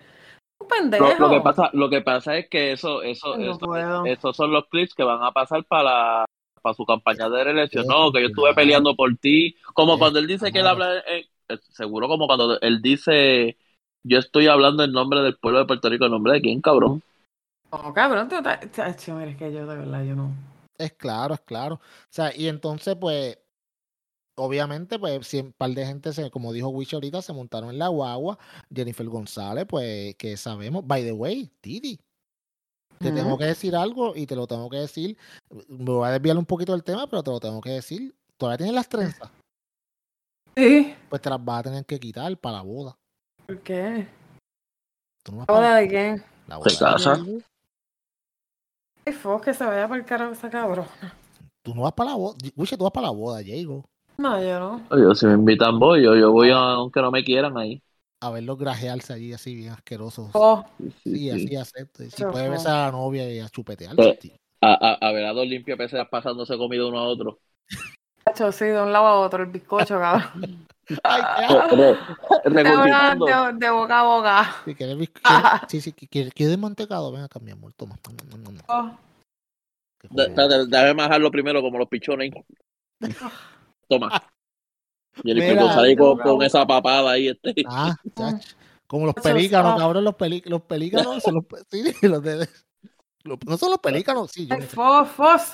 Un 0.60 0.68
pendejo. 0.68 1.06
Lo, 1.06 1.18
lo 1.18 1.30
que 1.30 1.40
pasa, 1.40 1.70
lo 1.72 1.90
que 1.90 2.00
pasa 2.02 2.36
es 2.38 2.48
que 2.48 2.72
eso, 2.72 3.02
eso, 3.02 3.36
No 3.36 3.52
eso- 3.52 4.04
esos 4.06 4.36
son 4.36 4.52
los 4.52 4.66
clips 4.68 4.94
que 4.94 5.04
van 5.04 5.22
a 5.22 5.32
pasar 5.32 5.64
para, 5.64 6.24
para 6.60 6.74
su 6.74 6.84
campaña 6.86 7.28
de 7.28 7.44
reelección. 7.44 7.86
No, 7.86 8.12
que 8.12 8.20
yo 8.22 8.28
estuve 8.28 8.54
claro. 8.54 8.56
peleando 8.56 8.96
por 8.96 9.16
ti. 9.16 9.56
Como 9.74 9.98
cuando 9.98 10.18
él 10.18 10.26
dice 10.26 10.52
que 10.52 10.58
él 10.58 10.64
claro. 10.64 10.84
habla, 10.84 10.98
eh, 11.08 11.26
seguro 11.70 12.08
como 12.08 12.26
cuando 12.26 12.60
él 12.60 12.82
dice, 12.82 13.56
yo 14.02 14.18
estoy 14.18 14.46
hablando 14.48 14.84
en 14.84 14.92
nombre 14.92 15.20
del 15.20 15.36
pueblo 15.36 15.60
de 15.60 15.66
Puerto 15.66 15.88
Rico, 15.88 16.06
en 16.06 16.12
nombre 16.12 16.32
de 16.34 16.40
quién, 16.40 16.60
cabrón. 16.60 17.02
No, 17.70 17.92
cabrón, 17.94 18.28
tú 18.28 18.36
estás. 18.36 19.08
Mira, 19.08 19.30
es 19.30 19.36
que 19.36 19.52
yo 19.52 19.66
de 19.66 19.76
verdad, 19.76 20.04
yo 20.04 20.14
no. 20.14 20.51
Es 20.84 20.92
claro, 20.92 21.34
es 21.34 21.40
claro. 21.40 21.76
O 21.76 21.80
sea, 22.10 22.34
y 22.36 22.48
entonces, 22.48 22.96
pues, 23.00 23.38
obviamente, 24.36 24.98
pues, 24.98 25.26
si 25.26 25.38
un 25.40 25.52
par 25.52 25.70
de 25.70 25.86
gente, 25.86 26.12
se, 26.12 26.30
como 26.30 26.52
dijo 26.52 26.68
Wish 26.68 26.94
ahorita, 26.94 27.22
se 27.22 27.32
montaron 27.32 27.70
en 27.70 27.78
la 27.78 27.88
guagua. 27.88 28.38
Jennifer 28.74 29.06
González, 29.08 29.66
pues, 29.68 30.14
que 30.16 30.36
sabemos. 30.36 30.86
By 30.86 31.02
the 31.04 31.12
way, 31.12 31.50
Titi, 31.60 31.98
te 32.98 33.10
tengo 33.12 33.36
que 33.36 33.44
decir 33.46 33.74
algo 33.74 34.14
y 34.16 34.26
te 34.26 34.36
lo 34.36 34.46
tengo 34.46 34.68
que 34.70 34.76
decir. 34.78 35.16
Me 35.68 35.84
voy 35.84 36.08
a 36.08 36.12
desviar 36.12 36.36
un 36.38 36.46
poquito 36.46 36.72
del 36.72 36.84
tema, 36.84 37.06
pero 37.08 37.22
te 37.22 37.30
lo 37.30 37.40
tengo 37.40 37.60
que 37.60 37.70
decir. 37.70 38.14
Todavía 38.38 38.58
tienes 38.58 38.74
las 38.74 38.88
trenzas, 38.88 39.30
Sí. 40.56 40.94
pues 41.08 41.20
te 41.22 41.30
las 41.30 41.44
vas 41.44 41.60
a 41.60 41.62
tener 41.64 41.84
que 41.86 41.98
quitar 41.98 42.36
para 42.38 42.58
la 42.58 42.62
boda. 42.62 42.96
¿Por 43.46 43.60
qué? 43.62 44.06
Tú 45.24 45.32
no 45.32 45.38
vas 45.38 45.48
¿La 45.48 45.54
boda 45.54 45.76
de 45.76 45.88
quién? 45.88 46.24
la 46.46 46.56
boda. 46.58 46.70
Se 46.70 46.78
casa. 46.78 47.16
de 47.16 47.22
Diego. 47.22 47.40
Ay, 49.04 49.12
fos, 49.12 49.42
que 49.42 49.52
se 49.54 49.64
vaya 49.64 49.88
por 49.88 49.96
el 49.98 50.04
carajo 50.04 50.32
esa 50.32 50.48
cabrona. 50.48 50.88
Tú 51.62 51.74
no 51.74 51.82
vas 51.82 51.92
para 51.92 52.10
la 52.10 52.16
boda. 52.16 52.36
Wish, 52.56 52.76
tú 52.76 52.84
vas 52.84 52.92
para 52.92 53.06
la 53.08 53.12
boda, 53.12 53.38
Diego. 53.38 53.84
No, 54.18 54.40
yo 54.42 54.58
no. 54.60 54.80
Yo 54.96 55.14
si 55.14 55.26
me 55.26 55.34
invitan 55.34 55.78
voy, 55.78 56.02
yo, 56.02 56.14
yo 56.14 56.30
voy 56.32 56.50
aunque 56.50 57.00
no 57.00 57.10
me 57.10 57.24
quieran 57.24 57.56
ahí. 57.56 57.82
A 58.20 58.30
verlos 58.30 58.58
grajearse 58.58 59.12
allí 59.12 59.32
así 59.32 59.54
bien 59.54 59.72
asquerosos. 59.72 60.30
Oh, 60.34 60.64
Sí, 60.78 60.92
Sí, 61.02 61.18
sí. 61.18 61.30
así 61.30 61.56
acepto. 61.56 62.04
Y 62.04 62.10
Si 62.10 62.24
puede 62.24 62.48
besar 62.48 62.76
a 62.76 62.86
la 62.86 62.92
novia 62.92 63.28
y 63.32 63.40
a 63.40 63.48
chupetear. 63.48 63.96
Pero- 63.96 64.14
sí. 64.20 64.32
A, 64.60 64.74
a, 64.74 65.08
a 65.08 65.12
ver 65.12 65.24
a 65.26 65.32
dos 65.32 65.46
limpios 65.46 65.76
peces 65.76 66.00
pasándose 66.08 66.56
comida 66.56 66.86
uno 66.86 66.98
a 66.98 67.08
otro. 67.08 67.40
sí, 68.52 68.64
de 68.66 68.80
un 68.80 68.92
lado 68.92 69.06
a 69.06 69.18
otro, 69.20 69.42
el 69.42 69.50
bizcocho, 69.50 69.98
cabrón. 69.98 70.66
Ay, 71.02 71.22
Re- 71.70 71.96
De, 72.50 72.62
regurgitando. 72.64 73.26
de- 73.26 73.52
de 73.54 73.70
boca 73.70 74.00
a 74.00 74.02
boca. 74.02 74.56
Si 74.64 74.74
quieres 74.74 74.96
bis- 74.98 75.10
quieres- 75.10 75.60
sí, 75.68 75.80
sí, 75.80 75.92
que- 75.92 76.06
que- 76.06 76.30
¿quieres 76.30 76.58
mantecado? 76.58 77.12
Ven 77.12 77.22
acá, 77.22 77.38
mi 77.40 77.50
amor, 77.52 77.72
toma. 77.74 77.96
Oh, 78.66 78.90
Déjame 80.10 80.94
bajarlo 80.94 81.30
primero 81.30 81.62
como 81.62 81.78
los 81.78 81.88
pichones. 81.88 82.32
Toma. 83.88 84.22
Jennifer 85.22 85.50
Mira. 85.50 85.62
González 85.62 85.98
con, 85.98 86.18
con 86.18 86.42
esa 86.42 86.66
papada 86.66 87.12
ahí. 87.12 87.28
Este. 87.28 87.54
Ah, 87.66 87.94
chach. 88.16 88.42
Como 88.86 89.06
los 89.06 89.14
pelícanos, 89.14 89.78
cabrón, 89.78 90.04
los, 90.04 90.14
pelí- 90.14 90.44
los 90.46 90.62
pelícanos 90.62 91.22
son 91.22 91.34
los, 91.36 91.44
pe- 91.46 91.62
sí, 91.70 91.82
los 92.08 92.22
de, 92.22 92.48
los- 93.24 93.38
no 93.46 93.56
son 93.56 93.70
los 93.70 93.78
pelícanos, 93.78 94.30
sí, 94.30 94.46
yo 94.46 94.56
no 94.56 94.62
sé. 94.62 94.74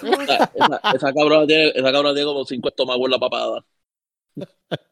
Esa, 0.03 0.51
esa, 0.55 0.81
esa 0.95 1.12
cabrona 1.12 1.47
tiene, 1.47 1.69
esa 1.69 1.93
cabrona 1.93 2.14
tiene 2.14 2.27
como 2.27 2.45
cinco 2.45 2.69
estómagos 2.69 3.05
en 3.05 3.11
la 3.11 3.19
papada. 3.19 3.64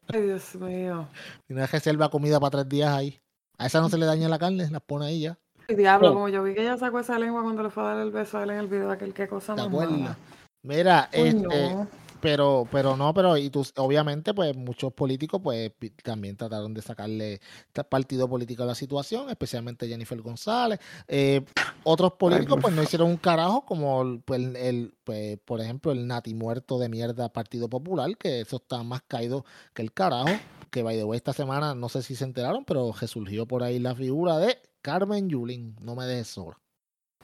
Ay, 0.09 0.23
Dios 0.23 0.55
mío. 0.57 1.09
Tiene 1.47 1.63
una 1.63 1.67
reserva 1.67 2.09
comida 2.09 2.39
para 2.41 2.51
tres 2.63 2.69
días 2.69 2.93
ahí. 2.95 3.21
A 3.59 3.67
esa 3.67 3.81
no 3.81 3.89
se 3.89 3.99
le 3.99 4.07
daña 4.07 4.29
la 4.29 4.39
carne, 4.39 4.69
la 4.71 4.81
pone 4.81 5.07
ahí 5.07 5.21
ya. 5.23 5.39
Ay, 5.69 5.75
diablo, 5.77 6.11
Oh. 6.11 6.15
como 6.15 6.29
yo 6.29 6.43
vi 6.43 6.55
que 6.55 6.63
ella 6.63 6.77
sacó 6.77 7.01
esa 7.01 7.19
lengua 7.19 7.43
cuando 7.43 7.63
le 7.63 7.71
fue 7.71 7.83
a 7.83 7.87
dar 7.87 7.99
el 7.99 8.11
beso 8.13 8.39
a 8.39 8.45
él 8.45 8.51
en 8.51 8.59
el 8.59 8.67
video 8.69 8.91
aquel, 8.91 9.13
qué 9.15 9.27
cosa 9.27 9.55
¿Te 9.55 9.63
más 9.63 9.71
mala. 9.73 10.17
Mira, 10.63 11.09
Uy, 11.13 11.29
este, 11.29 11.41
no. 11.73 11.89
Pero, 12.27 12.67
pero 12.73 12.97
no, 12.97 13.15
pero 13.15 13.37
y 13.37 13.51
tú, 13.51 13.65
obviamente, 13.77 14.35
pues 14.35 14.57
muchos 14.57 14.93
políticos, 14.93 15.41
pues 15.41 15.71
también 16.03 16.37
trataron 16.37 16.75
de 16.75 16.83
sacarle 16.83 17.41
partido 17.89 18.29
político 18.29 18.65
a 18.65 18.67
la 18.67 18.75
situación, 18.75 19.31
especialmente 19.31 19.87
Jennifer 19.87 20.21
González. 20.21 20.81
Eh, 21.07 21.45
otros 21.85 22.15
políticos, 22.15 22.59
pues 22.61 22.75
no 22.75 22.83
hicieron 22.83 23.11
un 23.11 23.17
carajo, 23.17 23.65
como 23.65 24.21
pues, 24.25 24.41
el- 24.41 24.57
el, 24.57 24.95
pues, 25.05 25.39
por 25.45 25.61
ejemplo, 25.61 25.93
el 25.93 26.09
nati 26.09 26.35
muerto 26.35 26.81
de 26.81 26.89
mierda 26.89 27.33
Partido 27.33 27.69
Popular, 27.69 28.17
que 28.19 28.41
eso 28.41 28.57
está 28.57 28.83
más 28.83 29.03
caído 29.07 29.45
que 29.73 29.83
el 29.83 29.93
carajo. 29.93 30.31
Que 30.73 30.83
by 30.83 30.97
the 30.97 31.05
way, 31.05 31.17
esta 31.19 31.33
semana, 31.33 31.77
no 31.77 31.89
sé 31.89 32.03
si 32.03 32.17
se 32.17 32.25
enteraron, 32.25 32.65
pero 32.65 32.93
resurgió 32.93 33.47
por 33.47 33.63
ahí 33.63 33.79
la 33.79 33.95
figura 33.95 34.39
de 34.39 34.59
Carmen 34.83 35.29
Yulín, 35.29 35.77
no 35.81 35.95
me 35.95 36.07
dejes 36.07 36.27
sola, 36.27 36.59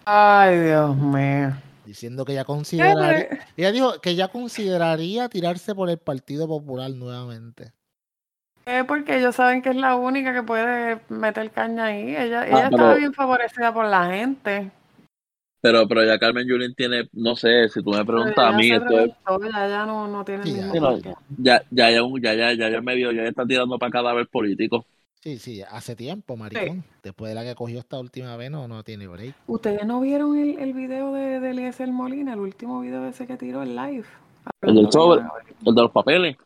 Ay, 0.04 0.60
Dios 0.60 0.96
mío. 0.96 1.56
Diciendo 1.84 2.24
que 2.24 2.32
ella 2.32 2.42
¿Qué, 2.42 2.46
consideraría. 2.46 3.28
pero- 3.28 3.42
Ella 3.56 3.72
dijo 3.72 4.00
que 4.00 4.14
ya 4.14 4.28
consideraría 4.28 5.28
tirarse 5.28 5.74
por 5.74 5.90
el 5.90 5.98
Partido 5.98 6.46
Popular 6.46 6.90
nuevamente. 6.90 7.72
Eh, 8.66 8.84
porque 8.86 9.18
ellos 9.18 9.34
saben 9.34 9.60
que 9.60 9.70
es 9.70 9.76
la 9.76 9.96
única 9.96 10.32
que 10.32 10.42
puede 10.44 11.00
meter 11.08 11.50
caña 11.50 11.86
ahí. 11.86 12.14
Ella, 12.16 12.42
Ah, 12.42 12.46
ella 12.46 12.64
pero- 12.70 12.76
estaba 12.76 12.94
bien 12.94 13.12
favorecida 13.12 13.74
por 13.74 13.86
la 13.86 14.06
gente. 14.10 14.70
Pero, 15.60 15.86
pero 15.86 16.04
ya 16.04 16.18
Carmen 16.18 16.46
Yulín 16.46 16.74
tiene, 16.74 17.08
no 17.12 17.36
sé, 17.36 17.68
si 17.68 17.82
tú 17.84 17.90
me 17.90 18.04
preguntas 18.04 18.36
a 18.36 18.50
mí, 18.52 18.72
esto 18.72 18.98
es, 18.98 19.10
ya, 19.52 19.68
ya 19.68 19.86
no, 19.86 20.08
no 20.08 20.24
tiene 20.24 20.42
Sí, 20.42 20.56
ya. 20.56 20.72
ya, 21.38 21.62
ya, 21.70 21.90
ya, 21.90 22.00
ya, 22.20 22.34
ya, 22.34 22.52
ya, 22.52 22.68
ya 22.68 22.80
medio, 22.80 23.12
ya 23.12 23.22
está 23.22 23.46
tirando 23.46 23.78
para 23.78 23.92
cadáver 23.92 24.26
político. 24.26 24.84
Sí, 25.22 25.38
sí, 25.38 25.62
hace 25.62 25.94
tiempo, 25.94 26.36
maricón. 26.36 26.82
Después 27.02 27.28
de 27.28 27.34
la 27.36 27.44
que 27.44 27.54
cogió 27.54 27.78
esta 27.78 27.98
última 28.00 28.36
vez, 28.36 28.50
no, 28.50 28.66
no 28.66 28.82
tiene 28.82 29.06
break. 29.06 29.34
¿Ustedes 29.46 29.86
no 29.86 30.00
vieron 30.00 30.36
el, 30.36 30.58
el 30.58 30.72
video 30.72 31.12
de, 31.12 31.38
de 31.38 31.50
Eliezer 31.50 31.88
Molina, 31.92 32.32
el 32.32 32.40
último 32.40 32.80
video 32.80 33.06
ese 33.06 33.26
que 33.26 33.36
tiró 33.36 33.62
en 33.62 33.76
live? 33.76 34.04
El 34.62 34.74
del 34.74 34.90
sobre. 34.90 35.22
El 35.64 35.74
de 35.76 35.82
los 35.82 35.90
papeles. 35.92 36.36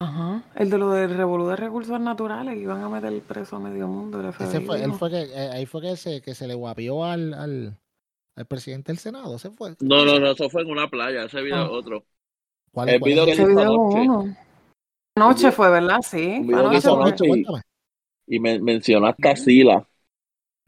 Ajá, 0.00 0.42
el 0.54 0.68
de 0.70 0.78
lo 0.78 0.90
del 0.90 1.16
revolú 1.16 1.46
de 1.48 1.56
recursos 1.56 1.98
naturales, 1.98 2.54
que 2.54 2.60
iban 2.60 2.82
a 2.82 2.88
meter 2.90 3.20
preso 3.22 3.56
a 3.56 3.58
medio 3.58 3.88
mundo. 3.88 4.20
Ese 4.38 4.60
fue, 4.60 4.82
él 4.84 4.92
fue 4.92 5.10
que, 5.10 5.22
eh, 5.22 5.48
ahí 5.50 5.64
fue 5.66 5.80
que 5.80 5.96
se, 5.96 6.20
que 6.20 6.34
se 6.34 6.46
le 6.46 6.54
guapió 6.54 7.04
al, 7.04 7.32
al, 7.34 7.76
al 8.36 8.46
presidente 8.46 8.92
del 8.92 8.98
Senado. 8.98 9.34
¿Ese 9.36 9.50
fue? 9.50 9.70
No, 9.80 10.04
no, 10.04 10.20
no, 10.20 10.30
eso 10.32 10.48
fue 10.50 10.60
en 10.62 10.70
una 10.70 10.88
playa, 10.88 11.24
ese 11.24 11.40
video 11.40 11.56
Ah. 11.62 11.64
es 11.64 11.70
otro. 11.70 12.04
¿Cuál, 12.70 12.90
el 12.90 13.00
cuál 13.00 13.10
video 13.10 13.24
es 13.24 13.26
que 13.28 13.32
Ese 13.42 13.46
video 13.46 13.60
anoche. 13.62 14.00
uno. 14.02 14.36
Anoche 15.16 15.50
fue, 15.52 15.70
¿verdad? 15.70 15.98
Sí. 16.02 16.42
Fue 16.44 16.54
anoche 16.54 17.24
y- 17.24 17.28
Cuéntame. 17.28 17.62
Y 18.28 18.40
me, 18.40 18.58
mencionaste 18.60 19.28
a 19.28 19.36
Sila. 19.36 19.88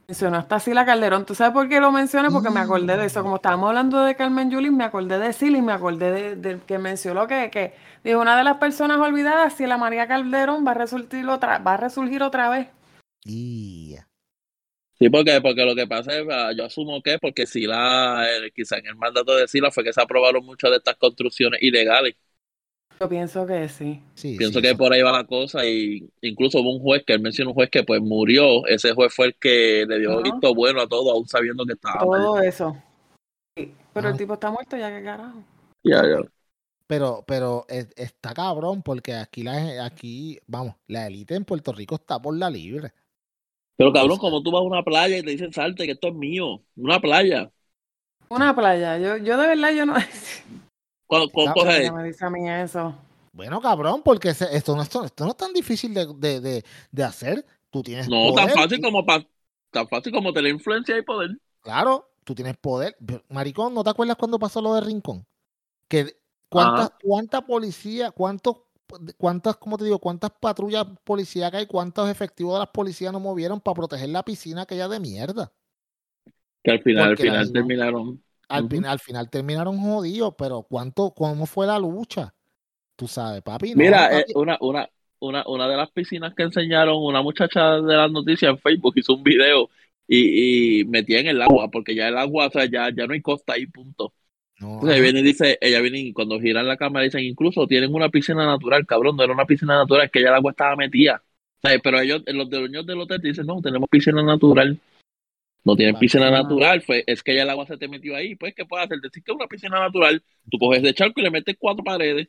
mencionó 0.09 0.39
hasta 0.39 0.61
Sila 0.61 0.85
Calderón. 0.85 1.25
¿Tú 1.27 1.35
sabes 1.35 1.53
por 1.53 1.69
qué 1.69 1.81
lo 1.81 1.93
mencioné? 1.93 2.31
Porque 2.31 2.51
me 2.51 2.61
acordé 2.61 2.97
de 2.97 3.07
eso. 3.07 3.23
Como 3.23 3.37
estábamos 3.37 3.69
hablando 3.69 4.03
de 4.05 4.17
Carmen 4.17 4.51
Yulín, 4.51 4.77
me 4.77 4.85
acordé 4.85 5.19
de 5.19 5.33
Sila 5.33 5.59
y 5.59 5.63
me 5.63 5.73
acordé 5.73 6.11
de, 6.13 6.37
de 6.37 6.61
que 6.67 6.79
mencionó 6.79 7.27
que, 7.27 7.51
que 7.51 7.75
dijo 8.05 8.21
una 8.21 8.37
de 8.37 8.45
las 8.45 8.59
personas 8.59 8.99
olvidadas, 8.99 9.55
si 9.55 9.67
la 9.67 9.79
María 9.79 10.09
Calderón 10.09 10.67
va 10.67 10.73
a 10.73 10.75
resurgir 10.75 11.29
otra, 11.29 11.59
va 11.59 11.75
a 11.75 11.77
resurgir 11.77 12.23
otra 12.23 12.51
vez. 12.51 12.69
Y 13.25 13.97
Sí, 15.01 15.09
porque, 15.09 15.41
porque 15.41 15.65
lo 15.65 15.75
que 15.75 15.87
pasa 15.87 16.19
es, 16.19 16.27
ah, 16.31 16.53
yo 16.55 16.67
asumo 16.67 17.03
que 17.03 17.19
porque 17.19 17.47
Sila, 17.47 18.27
eh, 18.29 18.51
quizá 18.55 18.77
en 18.79 18.87
el 18.87 18.97
mandato 18.97 19.35
de 19.35 19.49
Sila 19.49 19.71
fue 19.71 19.83
que 19.83 19.95
se 19.95 20.03
aprobaron 20.03 20.45
muchas 20.45 20.71
de 20.71 20.77
estas 20.77 20.97
construcciones 20.97 21.63
ilegales. 21.63 22.17
Yo 23.01 23.09
pienso 23.09 23.47
que 23.47 23.67
sí. 23.71 24.03
sí, 24.15 24.37
Pienso 24.37 24.59
sí, 24.59 24.63
que 24.63 24.69
eso- 24.69 24.77
por 24.79 24.93
ahí 24.93 25.01
va 25.01 25.13
la 25.13 25.25
cosa 25.25 25.65
y 25.65 26.07
incluso 26.21 26.61
hubo 26.61 26.75
un 26.75 26.81
juez 26.83 27.03
que 27.07 27.15
él 27.15 27.21
mencionó 27.21 27.51
un 27.51 27.55
juez 27.55 27.71
que 27.71 27.83
pues 27.83 28.01
murió, 28.03 28.67
ese 28.67 28.93
juez 28.93 29.15
fue 29.15 29.29
el 29.29 29.35
que 29.37 29.87
le 29.89 30.01
dio 30.01 30.13
Ajá. 30.13 30.21
visto 30.23 30.55
bueno 30.55 30.83
a 30.83 30.87
todo, 30.87 31.11
aún 31.13 31.27
sabiendo 31.27 31.65
que 31.65 31.73
estaba 31.73 32.05
mal. 32.05 32.21
Todo 32.23 32.41
eso. 32.43 32.77
Sí, 33.57 33.75
Pero 33.95 34.09
Ah. 34.09 34.11
el 34.11 34.17
tipo 34.19 34.35
está 34.35 34.51
muerto 34.51 34.77
ya, 34.77 34.91
que 34.91 35.03
carajo. 35.03 35.43
Ya, 35.83 36.03
ya. 36.07 36.19
Pero, 36.87 37.25
pero 37.27 37.65
es- 37.69 37.89
está 37.97 38.35
cabrón 38.35 38.83
porque 38.83 39.15
aquí, 39.15 39.43
la, 39.45 39.85
aquí, 39.85 40.39
vamos, 40.47 40.75
la 40.87 41.07
élite 41.07 41.37
en 41.37 41.45
Puerto 41.47 41.73
Rico 41.73 41.95
está 41.95 42.21
por 42.21 42.37
la 42.37 42.51
libre. 42.51 42.93
Pero 43.77 43.95
cabrón, 43.95 44.19
como 44.19 44.43
tú 44.43 44.51
vas 44.51 44.61
a 44.61 44.65
una 44.65 44.83
playa 44.83 45.17
y 45.17 45.23
te 45.23 45.31
dicen 45.31 45.55
salte, 45.55 45.87
que 45.87 45.93
esto 45.93 46.09
es 46.09 46.15
mío, 46.15 46.61
una 46.77 47.01
playa. 47.01 47.51
Una 48.29 48.55
playa. 48.55 48.99
Yo, 48.99 49.17
yo 49.17 49.39
de 49.39 49.47
verdad, 49.47 49.71
yo 49.75 49.87
no. 49.87 49.95
¿Cuál, 51.11 51.31
cuál 51.33 51.53
cosa 51.53 51.77
¿Qué 51.77 51.83
es? 51.83 51.93
me 51.93 52.05
dice 52.05 52.25
a 52.25 52.31
mí 52.31 52.49
eso? 52.49 52.95
Bueno, 53.33 53.61
cabrón, 53.61 54.03
porque 54.05 54.35
se- 54.35 54.55
esto, 54.57 54.75
no, 54.77 54.83
esto, 54.83 55.05
esto 55.05 55.25
no 55.25 55.31
es 55.31 55.37
tan 55.37 55.53
difícil 55.53 55.95
de, 55.95 56.07
de, 56.17 56.41
de, 56.41 56.65
de 56.91 57.05
hacer. 57.05 57.47
Tú 57.71 57.83
tienes 57.83 58.13
No, 58.13 58.33
tan 58.35 58.51
fácil 58.51 58.81
como 58.81 59.05
pa- 59.07 59.27
tan 59.71 59.89
fácil 59.89 60.13
como 60.13 60.33
tener 60.33 60.53
influencia 60.53 60.97
y 60.99 61.03
poder. 61.03 61.31
Claro, 61.61 62.11
tú 62.25 62.35
tienes 62.35 62.57
poder. 62.57 62.97
Maricón, 63.29 63.75
¿no 63.75 63.85
te 63.85 63.91
acuerdas 63.91 64.17
cuando 64.17 64.39
pasó 64.39 64.61
lo 64.63 64.75
de 64.75 64.81
Rincón? 64.81 65.27
Que 65.89 66.17
cuántas, 66.51 66.91
cuánta 67.03 67.43
policía, 67.47 68.11
cuántos, 68.13 68.59
cuántas, 69.19 69.57
¿cómo 69.59 69.79
te 69.79 69.85
digo? 69.85 69.99
¿Cuántas 70.01 70.33
patrullas 70.33 70.87
policíacas 71.05 71.63
y 71.65 71.67
cuántos 71.67 72.11
efectivos 72.11 72.55
de 72.55 72.61
las 72.61 72.71
policías 72.71 73.13
no 73.13 73.21
movieron 73.21 73.61
para 73.61 73.77
proteger 73.77 74.11
la 74.11 74.25
piscina 74.25 74.63
aquella 74.63 74.89
de 74.89 75.01
mierda? 75.01 75.53
Que 76.63 76.71
al 76.71 76.83
final, 76.83 77.11
al 77.11 77.19
Porque 77.19 77.25
final 77.25 77.53
terminaron. 77.53 78.23
Al, 78.51 78.69
fin- 78.69 78.85
al 78.85 78.99
final 78.99 79.31
terminaron 79.31 79.79
jodidos, 79.79 80.35
pero 80.37 80.63
¿cuánto, 80.63 81.13
cómo 81.13 81.47
fue 81.47 81.67
la 81.67 81.79
lucha? 81.79 82.35
Tú 82.97 83.09
sabes, 83.09 83.43
papi. 83.43 83.75
no, 83.75 83.83
Mira, 83.83 84.19
eh, 84.21 84.27
una, 84.35 84.59
una, 84.61 84.89
una, 85.21 85.45
una 85.47 85.69
de 85.69 85.77
las 85.77 85.91
piscinas 85.91 86.35
que 86.35 86.43
enseñaron, 86.45 86.97
una 86.99 87.23
muchacha 87.23 87.81
de 87.81 87.97
las 87.97 88.11
noticias 88.11 88.51
en 88.51 88.59
Facebook 88.59 88.95
hizo 88.97 89.15
un 89.15 89.23
video 89.23 89.71
y, 90.07 90.81
y 90.81 90.85
metía 90.85 91.21
en 91.21 91.29
el 91.29 91.43
agua, 91.43 91.71
porque 91.71 91.95
ya 91.95 92.09
el 92.09 92.19
agua, 92.19 92.49
o 92.49 92.51
sea, 92.51 92.67
ya, 92.67 92.91
ya 92.95 93.07
no 93.07 93.15
hay 93.15 93.23
costa 93.23 93.55
ahí, 93.55 93.67
punto. 93.67 94.13
No, 94.61 94.69
Entonces 94.75 94.97
ella 94.97 95.03
viene 95.05 95.21
y 95.21 95.23
dice, 95.25 95.59
ella 95.61 95.81
viene 95.81 96.01
y 96.01 96.13
cuando 96.13 96.41
giran 96.41 96.67
la 96.69 96.77
cámara 96.77 97.05
dicen, 97.05 97.25
incluso 97.25 97.67
tienen 97.67 97.95
una 97.95 98.11
piscina 98.11 98.47
natural, 98.47 98.87
cabrón, 98.87 99.17
no 99.17 99.25
era 99.25 99.33
una 99.35 99.47
piscina 99.47 99.77
natural, 99.77 100.07
es 100.07 100.11
que 100.13 100.23
ya 100.23 100.29
el 100.31 100.35
agua 100.37 100.53
estaba 100.53 100.77
metida. 100.77 101.23
O 101.63 101.69
sea, 101.69 101.79
pero 101.81 102.01
ellos, 102.01 102.23
los 102.27 102.51
dueños 102.51 102.87
del 102.87 103.01
hotel 103.01 103.21
te 103.23 103.29
dicen, 103.29 103.47
no, 103.47 103.61
tenemos 103.63 103.89
piscina 103.91 104.23
natural. 104.23 104.79
No 105.65 105.77
tienen 105.77 105.99
piscina 105.99 106.29
Ah. 106.29 106.31
natural, 106.43 106.81
fue, 106.83 107.05
es 107.07 107.23
que 107.23 107.35
ya 107.35 107.43
el 107.43 107.51
agua 107.51 107.67
se 107.67 107.77
te 107.77 107.87
metió 107.89 108.17
ahí. 108.17 108.35
Pues, 108.35 108.55
¿qué 108.55 108.65
puedes 108.65 108.87
hacer? 108.87 108.99
Decir 109.01 109.23
que 109.23 109.33
una 109.33 109.47
piscina 109.47 109.79
natural, 109.79 110.23
tú 110.51 110.59
coges 110.59 110.83
de 110.83 110.95
charco 110.95 111.21
y 111.21 111.25
le 111.25 111.31
metes 111.31 111.57
cuatro 111.59 111.85
paredes. 111.85 112.29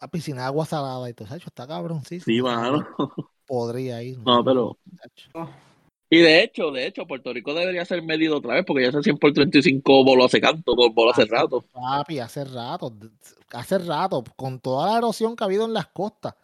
A 0.00 0.08
piscina 0.08 0.42
de 0.42 0.46
agua 0.46 0.64
salada 0.66 1.08
y 1.08 1.14
todo 1.14 1.28
eso. 1.28 1.46
Está 1.46 1.66
cabrón, 1.66 2.02
sí. 2.04 2.18
Sí, 2.20 2.40
mano. 2.42 2.86
Podría 3.46 4.02
ir. 4.02 4.18
No, 4.18 4.44
pero-. 4.44 4.78
Y 6.08 6.18
de 6.20 6.42
hecho, 6.44 6.70
de 6.70 6.86
hecho, 6.86 7.04
Puerto 7.06 7.32
Rico 7.32 7.52
debería 7.52 7.84
ser 7.84 8.00
medido 8.02 8.36
otra 8.38 8.54
vez, 8.54 8.64
porque 8.64 8.84
ya 8.84 8.92
se 8.92 9.02
100 9.02 9.18
por 9.18 9.32
35 9.32 10.04
bolos 10.04 10.26
hace 10.26 10.40
canto, 10.40 10.74
por 10.76 10.92
bolos 10.92 11.14
hace 11.14 11.22
Hace- 11.22 11.32
rato. 11.32 11.64
Papi, 11.72 12.18
hace 12.20 12.44
rato. 12.44 12.92
Hace 13.52 13.78
rato. 13.78 14.22
Con 14.36 14.60
toda 14.60 14.92
la 14.92 14.98
erosión 14.98 15.34
que 15.34 15.42
ha 15.44 15.46
habido 15.46 15.64
en 15.66 15.72
las 15.74 15.88
costas. 15.88 16.34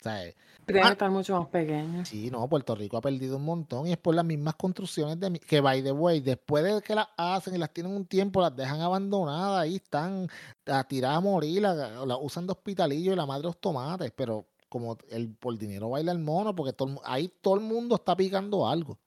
O 0.00 0.02
sea, 0.02 0.20
Tiene 0.68 0.82
Ah. 0.82 0.86
que 0.88 0.92
estar 0.92 1.10
mucho 1.10 1.38
más 1.40 1.48
pequeño. 1.48 2.04
Sí, 2.04 2.30
no, 2.30 2.48
Puerto 2.48 2.74
Rico 2.74 2.96
ha 2.96 3.00
perdido 3.00 3.36
un 3.38 3.44
montón 3.44 3.86
y 3.86 3.92
es 3.92 3.98
por 3.98 4.14
las 4.14 4.24
mismas 4.24 4.54
construcciones 4.54 5.18
de 5.18 5.38
que 5.40 5.60
by 5.60 5.82
the 5.82 5.92
way, 5.92 6.20
después 6.20 6.62
de 6.62 6.80
que 6.82 6.94
las 6.94 7.08
hacen 7.16 7.54
y 7.54 7.58
las 7.58 7.72
tienen 7.72 7.92
un 7.92 8.06
tiempo, 8.06 8.40
las 8.40 8.54
dejan 8.54 8.80
abandonadas, 8.80 9.60
ahí 9.62 9.76
están 9.76 10.28
a 10.66 10.84
tiradas 10.84 11.16
a 11.18 11.20
morir, 11.20 11.62
la, 11.62 11.74
la 12.04 12.16
usan 12.16 12.46
de 12.46 12.52
hospitalillo 12.52 13.12
y 13.12 13.16
la 13.16 13.26
madre 13.26 13.44
los 13.44 13.58
tomates, 13.60 14.12
pero 14.14 14.46
como 14.68 14.98
el 15.10 15.30
por 15.34 15.56
dinero 15.58 15.88
baila 15.90 16.12
el 16.12 16.18
mono, 16.18 16.54
porque 16.54 16.74
todo, 16.74 17.00
ahí 17.04 17.32
todo 17.40 17.54
el 17.54 17.60
mundo 17.62 17.94
está 17.96 18.14
picando 18.14 18.68
algo. 18.68 18.98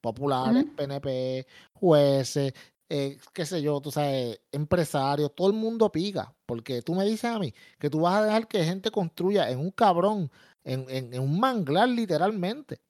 Populares. 0.00 0.64
PNP, 0.76 1.46
jueces, 1.74 2.52
eh, 2.88 3.18
qué 3.32 3.46
sé 3.46 3.62
yo, 3.62 3.80
tú 3.80 3.90
sabes, 3.92 4.40
empresarios, 4.50 5.32
todo 5.34 5.46
el 5.46 5.54
mundo 5.54 5.90
pica. 5.92 6.34
Porque 6.44 6.82
tú 6.82 6.94
me 6.94 7.04
dices 7.04 7.24
a 7.30 7.38
mí 7.38 7.54
que 7.78 7.88
tú 7.88 8.00
vas 8.00 8.16
a 8.16 8.24
dejar 8.24 8.48
que 8.48 8.64
gente 8.64 8.90
construya 8.90 9.48
en 9.48 9.60
un 9.60 9.70
cabrón, 9.70 10.30
en, 10.64 10.86
en- 10.88 11.14
en 11.14 11.20
un 11.20 11.38
manglar 11.38 11.88
literalmente. 11.88 12.80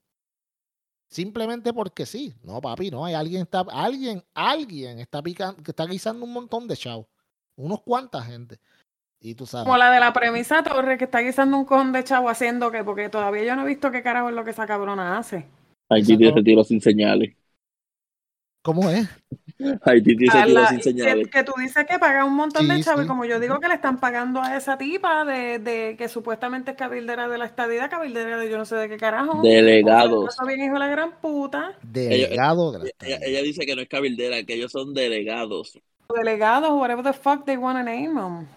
Simplemente 1.09 1.73
porque 1.73 2.05
sí. 2.05 2.33
No, 2.43 2.59
papi, 2.59 2.89
no. 2.89 3.05
Hay 3.05 3.13
alguien 3.13 3.43
está, 3.43 3.65
alguien, 3.71 4.23
alguien 4.33 4.99
está 4.99 5.21
picando, 5.21 5.61
que 5.61 5.71
está 5.71 5.85
guisando 5.85 6.25
un 6.25 6.33
montón 6.33 6.67
de 6.67 6.75
chavos. 6.75 7.05
Unos 7.55 7.81
cuantas 7.81 8.25
gente. 8.25 8.59
Y 9.21 9.35
tú 9.35 9.45
sabes. 9.45 9.65
Como 9.65 9.77
la 9.77 9.91
de 9.91 9.99
la 9.99 10.11
premisa 10.11 10.63
Torres, 10.63 10.97
que 10.97 11.05
está 11.05 11.19
guisando 11.19 11.57
un 11.57 11.65
cojón 11.65 11.93
de 11.93 12.03
chavo 12.03 12.29
haciendo 12.29 12.71
que, 12.71 12.83
porque 12.83 13.09
todavía 13.09 13.43
yo 13.43 13.55
no 13.55 13.63
he 13.63 13.67
visto 13.67 13.91
qué 13.91 14.01
carajo 14.03 14.29
es 14.29 14.35
lo 14.35 14.43
que 14.43 14.51
esa 14.51 14.65
cabrona 14.67 15.17
hace. 15.17 15.45
Haití 15.89 16.17
tiene 16.17 16.29
ese 16.29 16.43
tiro 16.43 16.63
sin 16.63 16.81
señales. 16.81 17.35
¿Cómo 18.61 18.89
es? 18.89 19.07
Haití 19.83 20.15
la- 20.47 20.67
sin 20.67 20.77
que, 20.77 20.83
señales. 20.83 21.27
que 21.29 21.43
tú 21.43 21.53
dices 21.57 21.85
que 21.85 21.99
paga 21.99 22.25
un 22.25 22.35
montón 22.35 22.67
de 22.67 22.79
chavos, 22.79 23.01
sí. 23.01 23.05
y 23.05 23.07
como 23.07 23.25
yo 23.25 23.39
digo 23.39 23.59
que 23.59 23.67
le 23.67 23.75
están 23.75 23.99
pagando 23.99 24.41
a 24.41 24.55
esa 24.57 24.77
tipa 24.77 25.25
de, 25.25 25.59
de 25.59 25.95
que 25.97 26.07
supuestamente 26.09 26.71
es 26.71 26.77
cabildera 26.77 27.27
de 27.27 27.37
la 27.37 27.45
estadidad, 27.45 27.89
cabildera 27.89 28.37
de 28.37 28.49
yo 28.49 28.57
no 28.57 28.65
sé 28.65 28.75
de 28.75 28.89
qué 28.89 28.97
carajo. 28.97 29.41
Delegados. 29.41 30.33
Eso 30.33 30.45
bien 30.45 30.61
hijo 30.63 30.73
de 30.73 30.79
la 30.79 30.87
gran 30.87 31.19
puta. 31.21 31.77
Delegado 31.81 32.71
de 32.73 32.79
la 32.79 32.85
Ella, 32.85 32.91
estadía. 32.91 33.19
ella 33.21 33.41
dice 33.43 33.65
que 33.65 33.75
no 33.75 33.81
es 33.81 33.89
cabildera, 33.89 34.43
que 34.43 34.53
ellos 34.55 34.71
son 34.71 34.93
delegados. 34.93 35.79
Delegados, 36.13 36.71
whatever 36.71 37.03
the 37.03 37.13
fuck 37.13 37.45
they 37.45 37.57
want 37.57 37.77
to 37.77 37.83
name 37.83 38.13
them. 38.15 38.47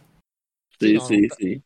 Sí, 0.78 0.88
Sí, 0.88 0.94
no, 0.94 1.00
sí, 1.00 1.28
no. 1.28 1.34
sí. 1.38 1.62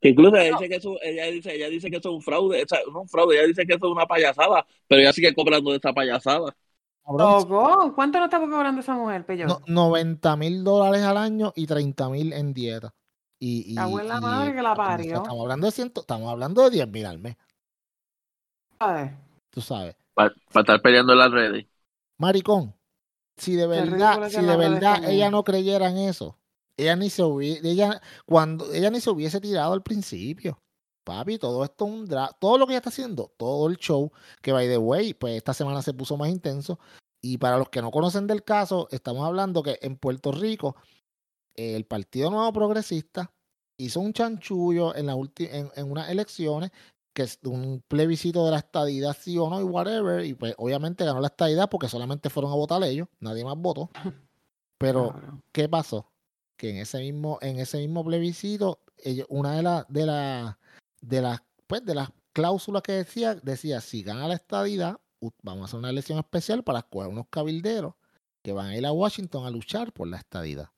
Que 0.00 0.08
incluso 0.10 0.36
ella 0.36 0.50
dice 0.52 0.68
que 0.68 0.76
eso, 0.76 0.96
ella 1.02 1.26
dice, 1.26 1.54
ella 1.54 1.68
dice 1.68 1.90
que 1.90 1.96
eso 1.98 2.08
es 2.10 2.14
un 2.16 2.22
fraude, 2.22 2.62
o 2.64 2.68
sea, 2.68 2.80
no 2.92 3.02
un 3.02 3.08
fraude, 3.08 3.36
ella 3.38 3.46
dice 3.46 3.64
que 3.66 3.74
eso 3.74 3.86
es 3.86 3.92
una 3.92 4.06
payasada, 4.06 4.66
pero 4.88 5.00
ella 5.00 5.12
sigue 5.12 5.34
cobrando 5.34 5.70
de 5.70 5.76
esa 5.78 5.92
payasada. 5.92 6.56
Loco, 7.06 7.92
¿cuánto 7.94 8.18
no 8.18 8.24
está 8.26 8.38
cobrando 8.38 8.80
esa 8.80 8.94
mujer, 8.94 9.26
Pello? 9.26 9.46
no- 9.46 9.60
90 9.66 10.36
mil 10.36 10.62
dólares 10.64 11.02
al 11.02 11.16
año 11.16 11.52
y 11.56 11.66
30 11.66 12.08
mil 12.08 12.32
en 12.32 12.54
dieta. 12.54 12.94
Y, 13.38 13.64
y, 13.72 13.74
Cago 13.74 14.00
en 14.00 14.08
la 14.08 14.18
y, 14.18 14.20
madre 14.20 14.54
que 14.54 14.62
la 14.62 14.74
parió. 14.74 15.16
Estamos 15.16 15.42
hablando 15.42 15.66
de 15.66 15.72
ciento, 15.72 16.00
estamos 16.02 16.30
hablando 16.30 16.62
de 16.62 16.70
10 16.70 16.88
mil 16.88 17.06
al 17.06 17.18
mes, 17.18 17.36
¿Sabes? 18.78 19.12
tú 19.50 19.60
sabes. 19.60 19.96
Para 20.14 20.32
estar 20.54 20.80
peleando 20.80 21.12
en 21.12 21.18
las 21.18 21.30
redes. 21.30 21.66
Maricón, 22.18 22.74
si 23.36 23.56
de 23.56 23.66
verdad, 23.66 24.28
si 24.28 24.42
de 24.42 24.56
verdad 24.56 25.02
ella 25.10 25.30
no 25.30 25.42
creyera 25.42 25.88
en 25.88 25.98
eso, 25.98 26.38
ella 26.76 26.94
ni 26.96 27.10
se 27.10 27.22
hubiese, 27.22 27.68
ella, 27.68 28.00
cuando, 28.26 28.72
ella 28.72 28.90
ni 28.90 29.00
se 29.00 29.10
hubiese 29.10 29.40
tirado 29.40 29.72
al 29.72 29.82
principio. 29.82 30.62
Papi, 31.04 31.38
todo 31.38 31.64
esto 31.64 31.86
es 31.86 31.90
un 31.90 32.06
dra 32.06 32.30
todo 32.38 32.58
lo 32.58 32.66
que 32.66 32.72
ella 32.72 32.78
está 32.78 32.90
haciendo, 32.90 33.32
todo 33.36 33.68
el 33.68 33.76
show, 33.76 34.12
que 34.40 34.52
by 34.52 34.68
the 34.68 34.78
way, 34.78 35.14
pues 35.14 35.36
esta 35.36 35.54
semana 35.54 35.82
se 35.82 35.94
puso 35.94 36.16
más 36.16 36.28
intenso. 36.28 36.78
Y 37.20 37.38
para 37.38 37.56
los 37.56 37.68
que 37.68 37.82
no 37.82 37.90
conocen 37.90 38.26
del 38.26 38.42
caso, 38.42 38.88
estamos 38.90 39.24
hablando 39.24 39.62
que 39.62 39.78
en 39.82 39.96
Puerto 39.96 40.32
Rico, 40.32 40.76
el 41.54 41.84
Partido 41.84 42.30
Nuevo 42.30 42.52
Progresista 42.52 43.32
hizo 43.76 44.00
un 44.00 44.12
chanchullo 44.12 44.94
en, 44.94 45.06
la 45.06 45.14
en, 45.14 45.70
en 45.74 45.90
unas 45.90 46.10
elecciones, 46.10 46.70
que 47.14 47.22
es 47.22 47.38
un 47.44 47.82
plebiscito 47.86 48.44
de 48.44 48.52
la 48.52 48.58
estadidad, 48.58 49.16
sí 49.18 49.36
o 49.38 49.48
no, 49.50 49.60
y 49.60 49.64
whatever. 49.64 50.24
Y 50.24 50.34
pues 50.34 50.54
obviamente 50.56 51.04
ganó 51.04 51.20
la 51.20 51.28
estadidad 51.28 51.68
porque 51.68 51.88
solamente 51.88 52.30
fueron 52.30 52.52
a 52.52 52.56
votar 52.56 52.82
ellos, 52.82 53.08
nadie 53.20 53.44
más 53.44 53.56
votó. 53.56 53.90
Pero. 54.78 55.14
¿qué 55.52 55.68
pasó? 55.68 56.10
Que 56.56 56.70
en 56.70 56.76
ese 56.78 56.98
mismo, 56.98 57.38
en 57.40 57.58
ese 57.58 57.78
mismo 57.78 58.04
plebiscito, 58.04 58.80
ellos, 58.98 59.26
una 59.30 59.56
de 59.56 59.62
las 59.62 59.86
de 59.88 60.06
la, 60.06 60.58
de 61.02 61.20
las 61.20 61.42
pues 61.66 61.84
de 61.84 61.94
las 61.94 62.10
cláusulas 62.32 62.82
que 62.82 62.92
decía, 62.92 63.34
decía 63.34 63.80
si 63.80 64.02
gana 64.02 64.26
la 64.28 64.34
estadidad, 64.34 64.98
vamos 65.42 65.62
a 65.62 65.64
hacer 65.66 65.78
una 65.78 65.90
elección 65.90 66.18
especial 66.18 66.62
para 66.64 66.80
escoger 66.80 67.08
unos 67.10 67.26
cabilderos 67.30 67.94
que 68.44 68.52
van 68.52 68.66
a 68.68 68.76
ir 68.76 68.84
a 68.86 68.92
Washington 68.92 69.46
a 69.46 69.50
luchar 69.50 69.92
por 69.92 70.08
la 70.08 70.16
estadidad. 70.16 70.70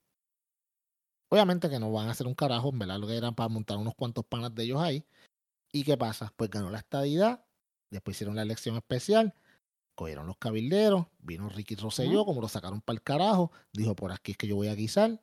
Obviamente 1.29 1.69
que 1.69 1.79
no 1.79 1.91
van 1.91 2.07
a 2.07 2.11
hacer 2.11 2.27
un 2.27 2.35
carajo, 2.35 2.69
en 2.69 2.79
verdad 2.79 2.99
lo 2.99 3.07
que 3.07 3.17
eran 3.17 3.33
para 3.35 3.49
montar 3.49 3.77
unos 3.77 3.95
cuantos 3.95 4.25
panas 4.25 4.53
de 4.53 4.63
ellos 4.63 4.81
ahí. 4.81 5.05
¿Y 5.73 5.83
qué 5.83 5.97
pasa? 5.97 6.31
Pues 6.37 6.49
ganó 6.49 6.69
la 6.69 6.77
estadidad, 6.77 7.43
después 7.91 8.15
hicieron 8.15 8.35
la 8.35 8.43
elección 8.43 8.75
especial, 8.77 9.33
cogieron 9.95 10.27
los 10.27 10.37
cabilderos, 10.37 11.07
vino 11.19 11.49
Ricky 11.49 11.75
Rosselló, 11.75 12.23
como 12.25 12.41
lo 12.41 12.47
sacaron 12.47 12.81
para 12.81 12.95
el 12.95 13.01
carajo, 13.01 13.51
dijo 13.73 13.95
por 13.95 14.11
aquí 14.11 14.31
es 14.33 14.37
que 14.37 14.47
yo 14.47 14.55
voy 14.55 14.67
a 14.67 14.75
guisar. 14.75 15.19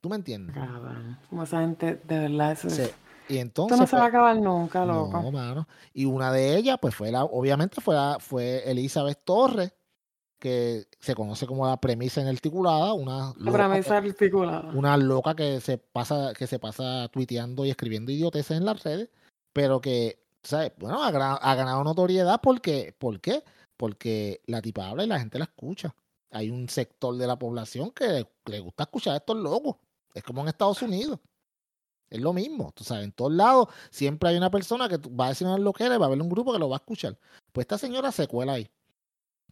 ¿Tú 0.00 0.08
me 0.08 0.16
entiendes? 0.16 0.54
Cabrón. 0.54 1.18
Como 1.28 1.42
esa 1.42 1.60
gente, 1.60 1.96
de 1.96 2.18
verdad, 2.20 2.52
eso 2.52 2.68
es- 2.68 2.74
Se- 2.74 2.94
y 3.30 3.34
Esto 3.38 3.42
entonces 3.42 3.78
no 3.78 3.86
se 3.86 3.96
va 3.96 4.02
a 4.02 4.04
pues, 4.06 4.14
acabar 4.14 4.36
nunca, 4.40 4.84
loco. 4.84 5.22
no, 5.22 5.30
mano. 5.30 5.68
Y 5.94 6.04
una 6.04 6.32
de 6.32 6.56
ellas, 6.56 6.78
pues 6.80 6.94
fue 6.94 7.12
la, 7.12 7.24
obviamente 7.24 7.80
fue, 7.80 7.94
la- 7.94 8.18
fue 8.18 8.68
Elizabeth 8.68 9.20
Torres, 9.24 9.72
que 10.40 10.86
se 10.98 11.14
conoce 11.14 11.46
como 11.46 11.66
la 11.66 11.76
premisa 11.80 12.20
inarticulada, 12.22 12.92
una 12.94 13.32
La 13.36 13.52
premisa 13.52 13.98
articulada. 13.98 14.72
una 14.74 14.96
loca 14.96 15.36
que 15.36 15.60
se 15.60 15.78
pasa, 15.78 16.32
que 16.36 16.46
se 16.48 16.58
pasa 16.58 17.08
tuiteando 17.08 17.64
y 17.64 17.70
escribiendo 17.70 18.10
idioteces 18.10 18.56
en 18.56 18.64
las 18.64 18.82
redes, 18.82 19.10
pero 19.52 19.80
que, 19.80 20.18
¿sabes? 20.42 20.72
Bueno, 20.78 21.04
ha, 21.04 21.10
ganado 21.10 21.84
notoriedad 21.84 22.40
porque, 22.42 22.94
¿por 22.98 23.20
qué? 23.20 23.44
Porque 23.76 24.40
la 24.46 24.60
tipa 24.60 24.88
habla 24.88 25.04
y 25.04 25.08
la 25.08 25.20
gente 25.20 25.38
la 25.38 25.44
escucha. 25.44 25.94
Hay 26.32 26.50
un 26.50 26.68
sector 26.68 27.16
de 27.16 27.26
la 27.26 27.38
población 27.38 27.90
que 27.92 28.08
le, 28.08 28.26
le 28.46 28.60
gusta 28.60 28.84
escuchar 28.84 29.14
a 29.14 29.16
estos 29.18 29.36
locos. 29.36 29.76
Es 30.14 30.22
como 30.24 30.42
en 30.42 30.48
Estados 30.48 30.82
Unidos. 30.82 31.20
Es 32.10 32.20
lo 32.20 32.32
mismo, 32.32 32.72
tú 32.74 32.82
sabes, 32.82 33.04
en 33.04 33.12
todos 33.12 33.32
lados 33.32 33.68
siempre 33.90 34.30
hay 34.30 34.36
una 34.36 34.50
persona 34.50 34.88
que 34.88 34.96
va 34.96 35.26
a 35.26 35.28
decir 35.28 35.46
una 35.46 35.58
loquera 35.58 35.94
y 35.94 35.98
va 35.98 36.06
a 36.06 36.08
haber 36.08 36.20
un 36.20 36.28
grupo 36.28 36.52
que 36.52 36.58
lo 36.58 36.68
va 36.68 36.76
a 36.76 36.78
escuchar. 36.78 37.16
Pues 37.52 37.64
esta 37.64 37.78
señora 37.78 38.10
se 38.10 38.26
cuela 38.26 38.54
ahí. 38.54 38.68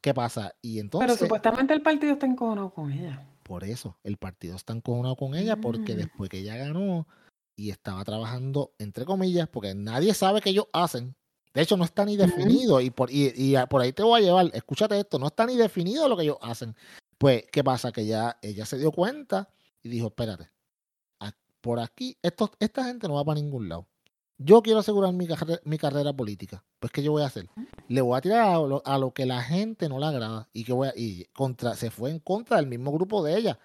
¿Qué 0.01 0.13
pasa? 0.13 0.55
Y 0.61 0.79
entonces... 0.79 1.13
Pero 1.13 1.19
supuestamente 1.19 1.75
el 1.75 1.83
partido 1.83 2.13
está 2.13 2.27
encojonado 2.27 2.71
con 2.71 2.93
ella. 2.93 3.25
Por 3.45 3.65
eso, 3.65 3.97
el 4.05 4.17
partido 4.17 4.57
está 4.57 4.73
encojonado 4.73 5.17
con 5.17 5.35
ella 5.35 5.57
porque 5.57 5.95
Mm. 5.95 5.99
después 5.99 6.31
que 6.31 6.39
ella 6.39 6.57
ganó 6.57 7.07
y 7.57 7.71
estaba 7.71 8.05
trabajando, 8.05 8.73
entre 8.79 9.05
comillas, 9.05 9.49
porque 9.49 9.75
nadie 9.75 10.15
sabe 10.15 10.41
qué 10.41 10.51
ellos 10.51 10.67
hacen. 10.73 11.17
De 11.55 11.63
hecho, 11.63 11.77
no 11.77 11.85
está 11.85 12.05
ni 12.05 12.17
definido 12.17 12.81
y 12.81 12.91
por, 12.91 13.09
y, 13.11 13.55
por 13.69 13.81
ahí 13.81 13.93
te 13.93 14.03
voy 14.03 14.21
a 14.21 14.25
llevar, 14.25 14.51
escúchate 14.53 14.99
esto, 15.01 15.19
no 15.19 15.29
está 15.29 15.47
ni 15.47 15.57
definido 15.57 16.09
lo 16.09 16.17
que 16.17 16.25
ellos 16.25 16.39
hacen. 16.43 16.77
Pues, 17.17 17.45
¿qué 17.51 17.65
pasa? 17.65 17.91
Que 17.91 18.07
ya 18.07 18.39
ella 18.43 18.65
se 18.67 18.79
dio 18.79 18.93
cuenta 18.93 19.49
y 19.83 19.89
dijo, 19.89 20.09
espérate, 20.09 20.51
por 21.61 21.81
aquí, 21.81 22.17
esto, 22.23 22.51
esta 22.61 22.85
gente 22.85 23.09
no 23.09 23.15
va 23.15 23.25
para 23.25 23.41
ningún 23.41 23.69
lado. 23.69 23.87
Yo 24.41 24.63
quiero 24.63 24.79
asegurar 24.79 25.13
mi, 25.13 25.27
carre- 25.27 25.61
mi 25.65 25.79
carrera 25.79 26.13
política. 26.13 26.65
Pues, 26.79 26.93
¿qué 26.93 27.03
yo 27.03 27.11
voy 27.11 27.23
a 27.23 27.27
hacer? 27.27 27.49
Le 27.89 28.01
voy 28.01 28.17
a 28.17 28.21
tirar 28.21 28.55
a 28.55 28.59
lo, 28.59 28.83
a 28.85 28.97
lo 28.99 29.13
que 29.13 29.27
la 29.27 29.43
gente 29.43 29.89
no 29.89 29.99
le 29.99 30.07
agrada. 30.07 30.49
Y 30.53 30.63
que 30.65 30.73
voy 30.73 30.89
a, 30.89 30.93
y 30.97 31.25
contra, 31.35 31.75
se 31.75 31.91
fue 31.91 32.11
en 32.11 32.21
contra 32.21 32.59
del 32.59 32.67
mismo 32.67 32.93
grupo 32.93 33.25
de 33.25 33.37
ella. 33.37 33.59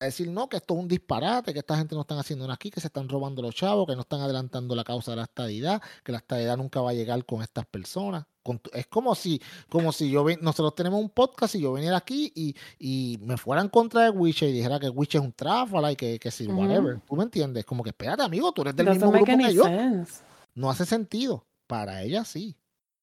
A 0.00 0.04
decir, 0.04 0.30
no, 0.30 0.48
que 0.48 0.58
esto 0.58 0.74
es 0.74 0.80
un 0.80 0.88
disparate, 0.88 1.52
que 1.52 1.58
esta 1.58 1.76
gente 1.76 1.94
no 1.96 2.02
están 2.02 2.18
haciendo 2.18 2.44
nada 2.44 2.54
aquí, 2.54 2.70
que 2.70 2.80
se 2.80 2.86
están 2.86 3.08
robando 3.08 3.42
los 3.42 3.54
chavos, 3.56 3.86
que 3.86 3.94
no 3.96 4.02
están 4.02 4.20
adelantando 4.20 4.74
la 4.76 4.84
causa 4.84 5.10
de 5.10 5.16
la 5.16 5.24
estadidad, 5.24 5.82
que 6.04 6.12
la 6.12 6.18
estadidad 6.18 6.56
nunca 6.56 6.80
va 6.80 6.90
a 6.90 6.94
llegar 6.94 7.24
con 7.26 7.42
estas 7.42 7.66
personas. 7.66 8.24
Con 8.42 8.60
es 8.72 8.86
como 8.86 9.14
si, 9.14 9.40
como 9.68 9.92
si 9.92 10.10
yo 10.10 10.24
ven- 10.24 10.38
nosotros 10.40 10.74
tenemos 10.74 11.00
un 11.00 11.10
podcast 11.10 11.54
y 11.56 11.60
yo 11.60 11.74
viniera 11.74 11.96
aquí 11.98 12.32
y, 12.34 12.54
y 12.78 13.18
me 13.22 13.36
fuera 13.36 13.60
en 13.62 13.68
contra 13.68 14.04
de 14.04 14.10
Wiche 14.10 14.48
y 14.48 14.52
dijera 14.52 14.80
que 14.80 14.88
Wiche 14.88 15.18
es 15.18 15.24
un 15.24 15.32
tráfala 15.32 15.92
y 15.92 15.96
que, 15.96 16.18
que 16.18 16.30
si, 16.30 16.46
Ujú. 16.46 16.58
whatever. 16.60 17.00
¿Tú 17.06 17.16
me 17.16 17.24
entiendes? 17.24 17.64
Como 17.66 17.82
que 17.82 17.90
espérate, 17.90 18.22
amigo, 18.22 18.50
tú 18.52 18.62
eres 18.62 18.74
del 18.76 18.86
Doesn't 18.86 19.02
mismo 19.04 19.24
grupo 19.24 19.46
que 19.48 19.54
yo 19.54 19.64
sense. 19.64 20.22
no 20.54 20.70
hace 20.70 20.86
sentido. 20.86 21.44
Para 21.66 22.02
ella 22.02 22.24
sí. 22.24 22.56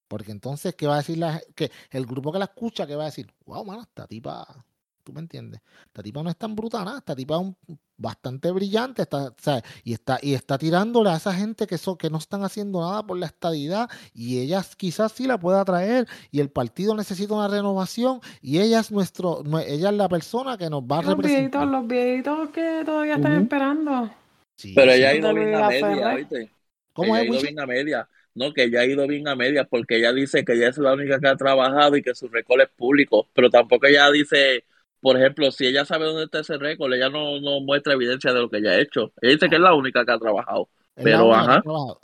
Porque 0.08 0.32
entonces, 0.32 0.74
¿qué 0.76 0.88
va 0.88 0.96
a 0.96 0.98
decir 0.98 1.18
la 1.18 1.42
que 1.56 1.70
El 1.92 2.06
grupo 2.06 2.32
que 2.32 2.40
la 2.40 2.46
escucha, 2.46 2.88
¿qué 2.88 2.96
va 2.96 3.04
a 3.04 3.08
decir? 3.08 3.32
Wow, 3.46 3.64
mano, 3.66 3.82
esta 3.82 4.08
tipa, 4.08 4.66
¿tú 5.08 5.14
me 5.14 5.22
entiendes? 5.22 5.62
Esta 5.88 6.04
tipa 6.04 6.22
no 6.24 6.30
es 6.30 6.38
tan 6.38 6.56
bruta, 6.56 6.84
nada. 6.84 7.00
Esta 7.00 7.16
tipa 7.16 7.36
es 7.36 7.42
un- 7.42 7.58
bastante 7.98 8.52
brillante, 8.52 9.02
está, 9.04 9.34
¿sabes? 9.40 9.64
Y 9.84 9.94
está, 9.94 10.20
y 10.22 10.34
está 10.36 10.58
tirándole 10.60 11.10
a 11.10 11.16
esa 11.18 11.34
gente 11.34 11.66
que, 11.66 11.78
so- 11.80 11.98
que 11.98 12.10
no 12.12 12.18
están 12.20 12.44
haciendo 12.44 12.80
nada 12.82 13.02
por 13.06 13.18
la 13.18 13.26
estadidad 13.26 13.90
y 14.14 14.40
ella 14.40 14.64
quizás 14.78 15.12
sí 15.14 15.26
la 15.28 15.40
pueda 15.40 15.66
traer 15.66 16.08
y 16.32 16.40
el 16.40 16.50
partido 16.52 16.96
necesita 16.96 17.34
una 17.34 17.48
renovación 17.48 18.20
y 18.42 18.60
ella 18.60 18.80
es 18.82 18.92
nuestro, 18.92 19.44
nue- 19.44 19.66
ella 19.68 19.90
es 19.90 19.96
la 19.96 20.10
persona 20.10 20.58
que 20.58 20.70
nos 20.70 20.84
va 20.84 21.00
a 21.00 21.02
Los 21.04 21.18
viejitos, 21.18 21.68
los 21.68 21.88
viejitos 21.88 22.50
que 22.50 22.84
todavía 22.86 23.16
están 23.16 23.42
esperando. 23.44 24.10
Sí, 24.56 24.74
Pero 24.76 24.92
ella 24.92 25.10
ha 25.10 25.16
ido 25.16 25.34
bien 25.34 25.56
a 25.56 25.64
media. 25.68 26.14
¿oíste? 26.14 26.52
¿Cómo 26.94 27.16
ella 27.16 27.18
es, 27.18 27.24
ha 27.24 27.26
ido 27.26 27.42
bien 27.42 27.60
a 27.60 27.66
media. 27.66 28.10
No, 28.34 28.54
que 28.54 28.64
ella 28.66 28.82
ha 28.82 28.86
ido 28.86 29.08
bien 29.08 29.28
a 29.28 29.36
media 29.36 29.64
porque 29.66 29.98
ella 29.98 30.14
dice 30.14 30.46
que 30.46 30.54
ella 30.54 30.70
es 30.70 30.78
la 30.78 30.94
única 30.94 31.20
que 31.20 31.28
ha 31.28 31.36
trabajado 31.36 31.98
y 31.98 32.04
que 32.04 32.14
su 32.16 32.28
récord 32.28 32.62
es 32.62 32.70
público, 32.70 33.28
pero 33.34 33.50
tampoco 33.50 33.88
ella 33.88 34.12
dice, 34.12 34.64
por 35.02 35.18
ejemplo, 35.18 35.52
si 35.52 35.66
ella 35.68 35.86
sabe 35.86 36.06
dónde 36.06 36.24
está 36.26 36.40
ese 36.40 36.58
récord, 36.58 36.94
ella 36.94 37.10
no, 37.10 37.40
no 37.40 37.60
muestra 37.62 37.94
evidencia 37.94 38.34
de 38.34 38.40
lo 38.42 38.50
que 38.50 38.58
ella 38.58 38.72
ha 38.72 38.80
hecho. 38.80 39.12
Ella 39.22 39.34
dice 39.34 39.50
que 39.50 39.56
es 39.56 39.62
la 39.62 39.74
única 39.74 40.06
que 40.06 40.12
ha 40.12 40.18
trabajado. 40.20 40.70
Es 40.96 41.04
Pero, 41.04 41.34
ajá. 41.34 41.62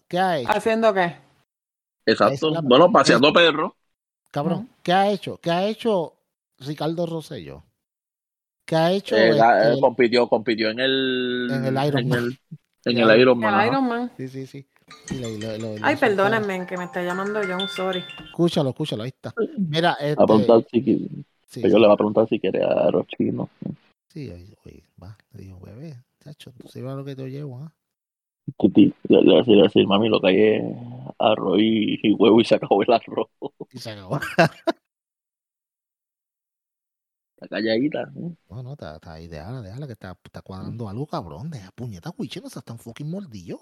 ¿Qué 0.07 0.19
ha 0.19 0.39
hecho? 0.39 0.51
¿Haciendo 0.51 0.93
qué? 0.93 1.15
Exacto. 2.05 2.49
la- 2.51 2.61
Bueno, 2.61 2.91
paseando 2.91 3.31
perros. 3.33 3.71
Cabrón. 4.31 4.69
¿qué 4.81 4.91
ha 4.93 5.11
hecho? 5.11 5.37
¿Qué 5.37 5.51
ha 5.51 5.65
hecho 5.67 6.13
Ricardo 6.59 7.05
Rosselló? 7.05 7.63
¿Qué 8.65 8.75
ha 8.75 8.91
hecho 8.91 9.15
Eh, 9.15 9.33
la- 9.33 9.61
este, 9.63 9.77
eh, 9.77 9.81
compitió, 9.81 10.27
compitió 10.27 10.69
en 10.69 10.79
el 10.79 11.47
En 11.51 11.65
el 11.65 11.85
Iron 11.87 11.99
en 12.01 12.09
Man. 12.09 12.19
el, 12.19 12.39
en 12.85 12.97
El 12.99 13.09
el 13.11 13.21
Iron 13.21 13.39
Man. 13.39 13.59
El. 13.61 13.67
Iron 13.67 13.87
Man. 13.87 14.11
Sí, 14.17 14.27
sí, 14.27 14.47
sí. 14.47 14.65
Sí, 15.05 15.19
lo- 15.19 15.29
lo- 15.29 15.57
lo- 15.57 15.77
lo 15.77 15.85
Ay, 15.85 15.95
perdónenme, 15.95 16.65
que 16.67 16.77
me 16.77 16.83
está 16.85 17.01
llamando 17.03 17.41
John, 17.47 17.67
sorry. 17.67 18.03
Escúchalo, 18.25 18.69
escúchalo, 18.69 19.03
ahí 19.03 19.09
está. 19.09 19.33
Mira, 19.57 19.93
este. 19.99 20.15
Sí, 21.53 21.61
Pues 21.61 21.71
yo 21.71 21.77
le 21.77 21.85
voy 21.85 21.93
a 21.93 21.97
preguntar 21.97 22.27
si 22.27 22.39
quiere 22.39 22.63
arroz 22.63 23.05
chino. 23.15 23.47
sí, 24.09 24.31
oye, 24.31 24.83
va, 25.01 25.15
le 25.33 25.43
dijo, 25.43 25.59
bebé, 25.59 26.03
chacho, 26.19 26.51
tú 26.51 26.67
sabes 26.67 26.95
lo 26.95 27.05
que 27.05 27.15
te 27.15 27.29
llevo, 27.29 27.59
¿ah? 27.59 27.71
Titi, 28.57 28.91
le 29.07 29.21
le 29.21 29.41
voy 29.43 29.59
a 29.59 29.63
decir, 29.63 29.87
mami, 29.87 30.09
lo 30.09 30.19
que 30.19 30.27
hay 30.29 30.41
es 30.41 30.63
arroz 31.19 31.59
y, 31.59 31.99
y 32.01 32.11
huevo 32.13 32.41
y 32.41 32.45
se 32.45 32.55
acabó 32.55 32.81
el 32.81 32.91
arroz. 32.91 33.29
Y 33.71 33.77
se 33.77 33.91
acabó. 33.91 34.19
La 37.37 37.47
calladita. 37.47 38.01
¿eh? 38.01 38.35
No, 38.49 38.63
no, 38.63 38.71
está, 38.73 38.95
está 38.95 39.13
ahí, 39.13 39.27
déjala, 39.27 39.61
déjala, 39.61 39.85
que 39.85 39.93
está, 39.93 40.17
está 40.23 40.41
cuadrando 40.41 40.89
algo, 40.89 41.05
cabrón. 41.05 41.51
Deja 41.51 41.71
puñeta, 41.71 42.11
no 42.17 42.49
seas 42.49 42.65
tan 42.65 42.79
fucking 42.79 43.09
mordido. 43.09 43.59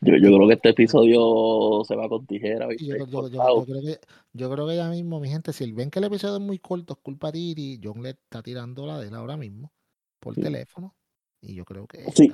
Yo, 0.00 0.16
yo 0.16 0.20
creo 0.36 0.48
que 0.48 0.54
este 0.54 0.68
episodio 0.70 1.82
se 1.84 1.94
va 1.94 2.08
con 2.08 2.26
tijera. 2.26 2.68
Yo, 2.78 2.96
yo- 3.06 3.28
creo 3.28 3.80
que, 3.82 3.98
yo 4.32 4.50
creo 4.50 4.66
que 4.66 4.76
ya 4.76 4.88
mismo, 4.90 5.20
mi 5.20 5.28
gente, 5.28 5.52
si 5.52 5.70
ven 5.72 5.90
que 5.90 5.98
el 6.00 6.06
episodio 6.06 6.36
es 6.36 6.42
muy 6.42 6.58
corto, 6.58 6.94
es 6.94 6.98
culpa 7.00 7.28
de 7.28 7.38
Titi, 7.38 7.80
John 7.82 8.02
le 8.02 8.10
está 8.10 8.42
tirando 8.42 8.86
la 8.86 8.98
de 8.98 9.08
él 9.08 9.14
ahora 9.14 9.36
mismo 9.36 9.72
por 10.20 10.34
Sí. 10.34 10.40
teléfono. 10.40 10.94
Y 11.40 11.54
yo 11.54 11.64
creo 11.64 11.86
que. 11.86 12.04
Sí, 12.16 12.32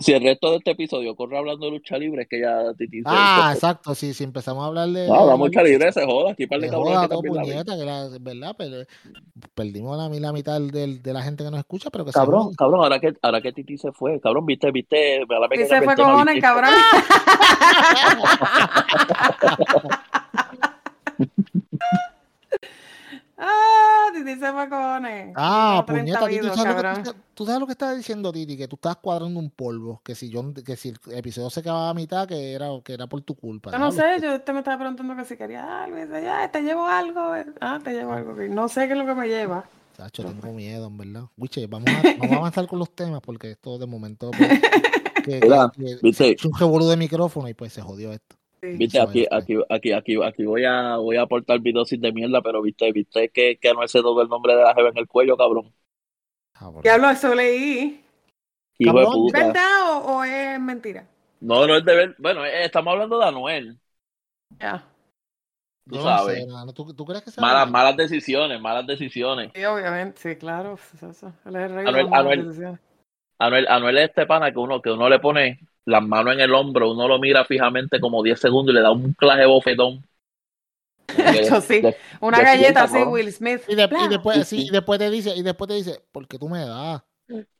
Si, 0.00 0.12
el 0.12 0.22
resto 0.22 0.50
de 0.50 0.58
este 0.58 0.72
episodio 0.72 1.16
corre 1.16 1.38
hablando 1.38 1.64
de 1.64 1.72
lucha 1.72 1.96
libre, 1.96 2.22
es 2.24 2.28
que 2.28 2.40
ya 2.40 2.74
Titi 2.76 2.98
se- 2.98 3.04
Ah, 3.06 3.48
se- 3.50 3.54
exacto, 3.54 3.94
sí, 3.94 4.12
si 4.12 4.22
empezamos 4.22 4.62
a 4.62 4.66
hablar 4.66 4.88
de. 4.90 5.08
No, 5.08 5.14
hablamos 5.14 5.40
la 5.40 5.46
lucha 5.46 5.62
libre, 5.62 5.90
se 5.92 6.04
joda. 6.04 6.32
Aquí 6.32 6.46
par 6.46 6.60
de 6.60 6.66
Se 6.66 6.72
cabrones 6.72 6.96
joda 6.98 7.08
que 7.08 7.16
puñeta, 7.28 7.74
que 7.76 7.84
la, 7.84 8.08
verdad, 8.20 8.54
pero 8.58 8.76
perdimos 9.54 9.96
la, 9.96 10.10
la 10.10 10.32
mitad 10.34 10.60
de 10.60 11.00
la 11.12 11.22
gente 11.22 11.42
que 11.42 11.50
nos 11.50 11.60
escucha, 11.60 11.88
pero 11.90 12.04
que 12.04 12.12
se 12.12 12.18
Cabrón, 12.18 12.42
joda. 12.44 12.54
cabrón, 12.58 12.80
ahora 12.82 13.00
que, 13.00 13.14
ahora 13.22 13.40
que 13.40 13.52
Titi 13.52 13.78
se 13.78 13.92
fue, 13.92 14.20
cabrón, 14.20 14.44
viste, 14.44 14.70
viste, 14.70 15.22
a 15.22 15.38
la 15.40 15.48
vez 15.48 15.60
Y 15.60 15.64
se 15.66 15.80
fue 15.80 15.94
cojones, 15.96 16.34
¿viste? 16.34 16.40
cabrón. 16.42 16.70
ah, 23.38 24.06
Titi 24.14 24.38
se 24.38 24.52
fue 24.52 24.68
cojones. 24.68 25.32
Ah, 25.36 25.84
Lleva 25.86 25.86
30 25.86 26.18
puñeta, 26.20 26.26
Titi, 26.28 26.40
¿tú 26.40 26.46
sabes, 26.54 26.64
lo 26.64 26.76
que, 26.76 26.82
cabrón. 26.82 27.02
tú, 27.04 27.10
sa- 27.10 27.16
tú 27.34 27.46
sabes 27.46 27.60
lo 27.60 27.66
que 27.66 27.72
estaba 27.72 27.94
diciendo, 27.94 28.32
Titi, 28.32 28.56
que 28.56 28.68
tú 28.68 28.76
estabas 28.76 28.98
cuadrando 28.98 29.40
un 29.40 29.50
polvo, 29.50 30.00
que 30.04 30.14
si 30.14 30.28
yo, 30.30 30.52
que 30.64 30.76
si 30.76 30.90
el 30.90 30.98
episodio 31.12 31.50
se 31.50 31.60
acababa 31.60 31.90
a 31.90 31.94
mitad, 31.94 32.26
que 32.28 32.52
era, 32.52 32.68
que 32.84 32.94
era 32.94 33.06
por 33.06 33.20
tu 33.22 33.34
culpa. 33.34 33.72
Yo 33.72 33.78
no 33.78 33.90
sé, 33.92 34.02
yo 34.22 34.34
usted 34.36 34.52
me 34.52 34.60
estaba 34.60 34.78
preguntando 34.78 35.16
que 35.16 35.24
si 35.24 35.36
quería 35.36 35.84
algo. 35.84 35.98
Y 35.98 36.02
dice, 36.02 36.22
ya, 36.22 36.50
te 36.50 36.62
llevo 36.62 36.86
algo. 36.86 37.34
eh. 37.34 37.46
Ah, 37.60 37.78
te 37.82 37.92
llevo 37.92 38.12
algo. 38.12 38.34
que 38.36 38.48
No 38.48 38.68
sé 38.68 38.86
qué 38.86 38.92
es 38.92 38.98
lo 38.98 39.06
que 39.06 39.14
me 39.14 39.26
lleva. 39.28 39.64
Chacho, 39.96 40.24
tengo 40.24 40.52
miedo, 40.52 40.88
en 40.88 40.98
verdad. 40.98 41.24
Wiche, 41.36 41.66
vamos 41.68 41.88
a, 41.88 42.02
vamos 42.18 42.30
a 42.32 42.36
avanzar 42.38 42.66
con 42.66 42.78
los 42.80 42.90
temas, 42.90 43.20
porque 43.20 43.52
esto 43.52 43.78
de 43.78 43.86
momento 43.86 44.30
pues, 44.32 44.60
que, 45.24 45.40
que- 45.40 45.98
que 46.12 46.28
hizo 46.32 46.48
un 46.48 46.58
revolú 46.58 46.86
de 46.88 46.96
micrófono 46.96 47.48
y 47.48 47.54
pues 47.54 47.72
se 47.72 47.80
jodió 47.80 48.12
esto. 48.12 48.36
Viste, 48.72 49.00
aquí, 49.00 49.22
es, 49.22 49.28
aquí, 49.30 49.54
aquí, 49.68 49.92
aquí, 49.92 50.22
aquí 50.22 50.44
voy 50.44 50.64
a, 50.64 50.96
voy 50.96 51.16
a 51.16 51.22
aportar 51.22 51.60
videos 51.60 51.90
de 51.90 52.12
mierda, 52.12 52.42
pero 52.42 52.62
viste, 52.62 52.90
viste 52.92 53.28
que, 53.28 53.58
que 53.58 53.72
no 53.72 53.86
se 53.86 54.00
todo 54.00 54.22
el 54.22 54.28
nombre 54.28 54.56
de 54.56 54.62
la 54.62 54.74
jeva 54.74 54.88
en 54.88 54.98
el 54.98 55.06
cuello, 55.06 55.36
cabrón. 55.36 55.72
Cabrón. 56.52 56.82
Diablo, 56.82 57.10
eso 57.10 57.34
leí. 57.34 58.04
Hijo 58.78 58.98
de 58.98 59.04
puta. 59.04 59.46
¿Verdad 59.46 59.92
o, 59.92 60.18
o 60.18 60.24
es 60.24 60.60
mentira? 60.60 61.06
No, 61.40 61.66
no 61.66 61.76
es 61.76 61.84
de 61.84 61.94
ver. 61.94 62.14
Bueno, 62.18 62.44
eh, 62.44 62.64
estamos 62.64 62.92
hablando 62.92 63.18
de 63.18 63.24
Anuel. 63.26 63.78
Ya. 64.58 64.84
Tú 65.88 65.96
sabes. 65.96 66.38
Sé, 66.38 66.46
mano. 66.46 66.72
¿Tú, 66.72 66.94
tú 66.94 67.04
crees 67.04 67.22
que 67.22 67.30
sea 67.30 67.42
Malas, 67.42 67.66
verdad? 67.66 67.72
malas 67.72 67.96
decisiones, 67.96 68.60
malas 68.60 68.86
decisiones. 68.86 69.50
Sí, 69.54 69.64
obviamente, 69.64 70.20
sí, 70.20 70.36
claro. 70.36 70.78
Eso, 70.94 71.10
eso. 71.10 71.32
Él 71.44 71.56
es 71.56 71.62
el 71.62 71.74
rey 71.74 71.84
de 71.84 71.90
Anuel- 71.90 72.10
las 72.10 72.20
Anuel. 72.20 72.78
Anuel, 73.38 73.66
Anuel 73.68 73.98
es 73.98 74.08
este 74.08 74.26
pana 74.26 74.50
que 74.50 74.58
uno, 74.58 74.80
que 74.80 74.90
uno 74.90 75.08
le 75.08 75.18
pone 75.18 75.60
las 75.86 76.02
manos 76.06 76.34
en 76.34 76.40
el 76.40 76.54
hombro, 76.54 76.92
uno 76.92 77.06
lo 77.08 77.18
mira 77.18 77.44
fijamente 77.44 78.00
como 78.00 78.22
10 78.22 78.40
segundos 78.40 78.72
y 78.72 78.76
le 78.76 78.82
da 78.82 78.90
un 78.92 79.12
claje 79.12 79.44
bofetón. 79.46 80.04
Eso 81.16 81.60
sí. 81.60 81.80
de- 81.80 81.96
Una 82.20 82.40
galleta 82.40 82.84
así. 82.84 82.98
Will 83.02 83.30
Smith. 83.32 83.60
Y, 83.68 83.74
de- 83.74 83.84
y 83.84 83.88
¡Pla! 83.88 84.08
después, 84.08 84.48
Sí, 84.48 84.66
y 84.66 84.70
después 84.70 84.98
te 84.98 85.10
dice, 85.10 85.34
y 85.36 85.42
después 85.42 85.68
te 85.68 85.74
dice, 85.74 86.02
porque 86.12 86.38
tú 86.38 86.48
me 86.48 86.64
das. 86.64 87.02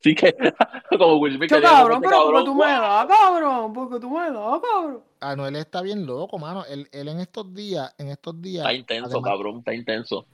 Sí 0.00 0.14
que, 0.14 0.34
como 0.98 1.16
Will 1.16 1.36
Smith 1.36 1.50
Yo, 1.50 1.60
cabrón, 1.62 2.04
"Este 2.04 2.08
pero 2.08 2.26
porque 2.26 2.44
tú 2.44 2.54
me 2.54 2.64
¡guau!". 2.64 2.80
das, 2.82 3.06
cabrón. 3.06 3.72
Porque 3.72 4.00
tú 4.00 4.10
me 4.10 4.30
das, 4.30 4.60
cabrón. 4.60 5.02
Anuel 5.20 5.56
está 5.56 5.80
bien 5.80 6.04
loco, 6.06 6.38
mano. 6.38 6.64
Él, 6.66 6.86
él 6.92 7.08
en 7.08 7.20
estos 7.20 7.52
días, 7.54 7.94
en 7.98 8.08
estos 8.08 8.40
días, 8.42 8.64
Está 8.64 8.74
intenso, 8.74 9.06
además, 9.06 9.30
cabrón, 9.30 9.58
está 9.58 9.74
intenso. 9.74 10.26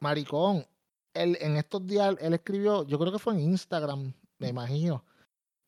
maricón, 0.00 0.66
él 1.14 1.36
en 1.40 1.56
estos 1.58 1.86
días, 1.86 2.16
él 2.20 2.32
escribió, 2.32 2.86
yo 2.86 2.98
creo 2.98 3.12
que 3.12 3.18
fue 3.18 3.34
en 3.34 3.40
Instagram, 3.40 4.12
me 4.38 4.48
imagino, 4.48 5.04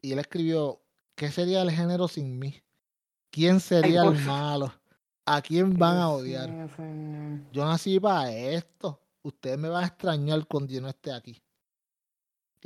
y 0.00 0.12
él 0.12 0.18
escribió, 0.18 0.80
¿qué 1.22 1.30
sería 1.30 1.62
el 1.62 1.70
género 1.70 2.08
sin 2.08 2.38
mí? 2.40 2.62
¿Quién 3.30 3.61
sería 3.61 4.02
el 4.04 4.14
malo? 4.14 4.72
¿A 5.26 5.42
quién 5.42 5.78
van 5.78 5.98
a 5.98 6.11
odiar? 6.11 6.56
Yo 7.52 7.64
nací 7.64 8.00
para 8.00 8.32
esto. 8.32 9.00
Ustedes 9.22 9.58
me 9.58 9.68
van 9.68 9.85
a 9.85 9.87
extrañar 9.88 10.46
cuando 10.48 10.72
yo 10.72 10.80
no 10.80 10.88
esté 10.88 11.12
aquí. 11.12 11.42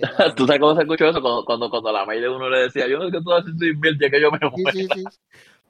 ¿Tú 0.36 0.46
sabes 0.46 0.60
cómo 0.60 0.74
se 0.74 0.82
escuchó 0.82 1.06
eso? 1.08 1.20
Cuando, 1.22 1.44
cuando, 1.44 1.70
cuando 1.70 1.92
la 1.92 2.04
maíz 2.04 2.20
de 2.22 2.28
uno 2.28 2.48
le 2.50 2.60
decía, 2.60 2.86
yo 2.88 2.98
no 2.98 3.06
sé 3.06 3.12
qué 3.12 3.20
tú 3.22 3.32
haces 3.32 3.52
sin 3.58 3.78
mil, 3.80 3.98
ya 4.00 4.10
que 4.10 4.20
yo 4.20 4.30
me 4.30 4.38
Sí, 4.54 4.66
muero. 4.66 4.72
sí, 4.72 4.88
sí. 4.88 5.12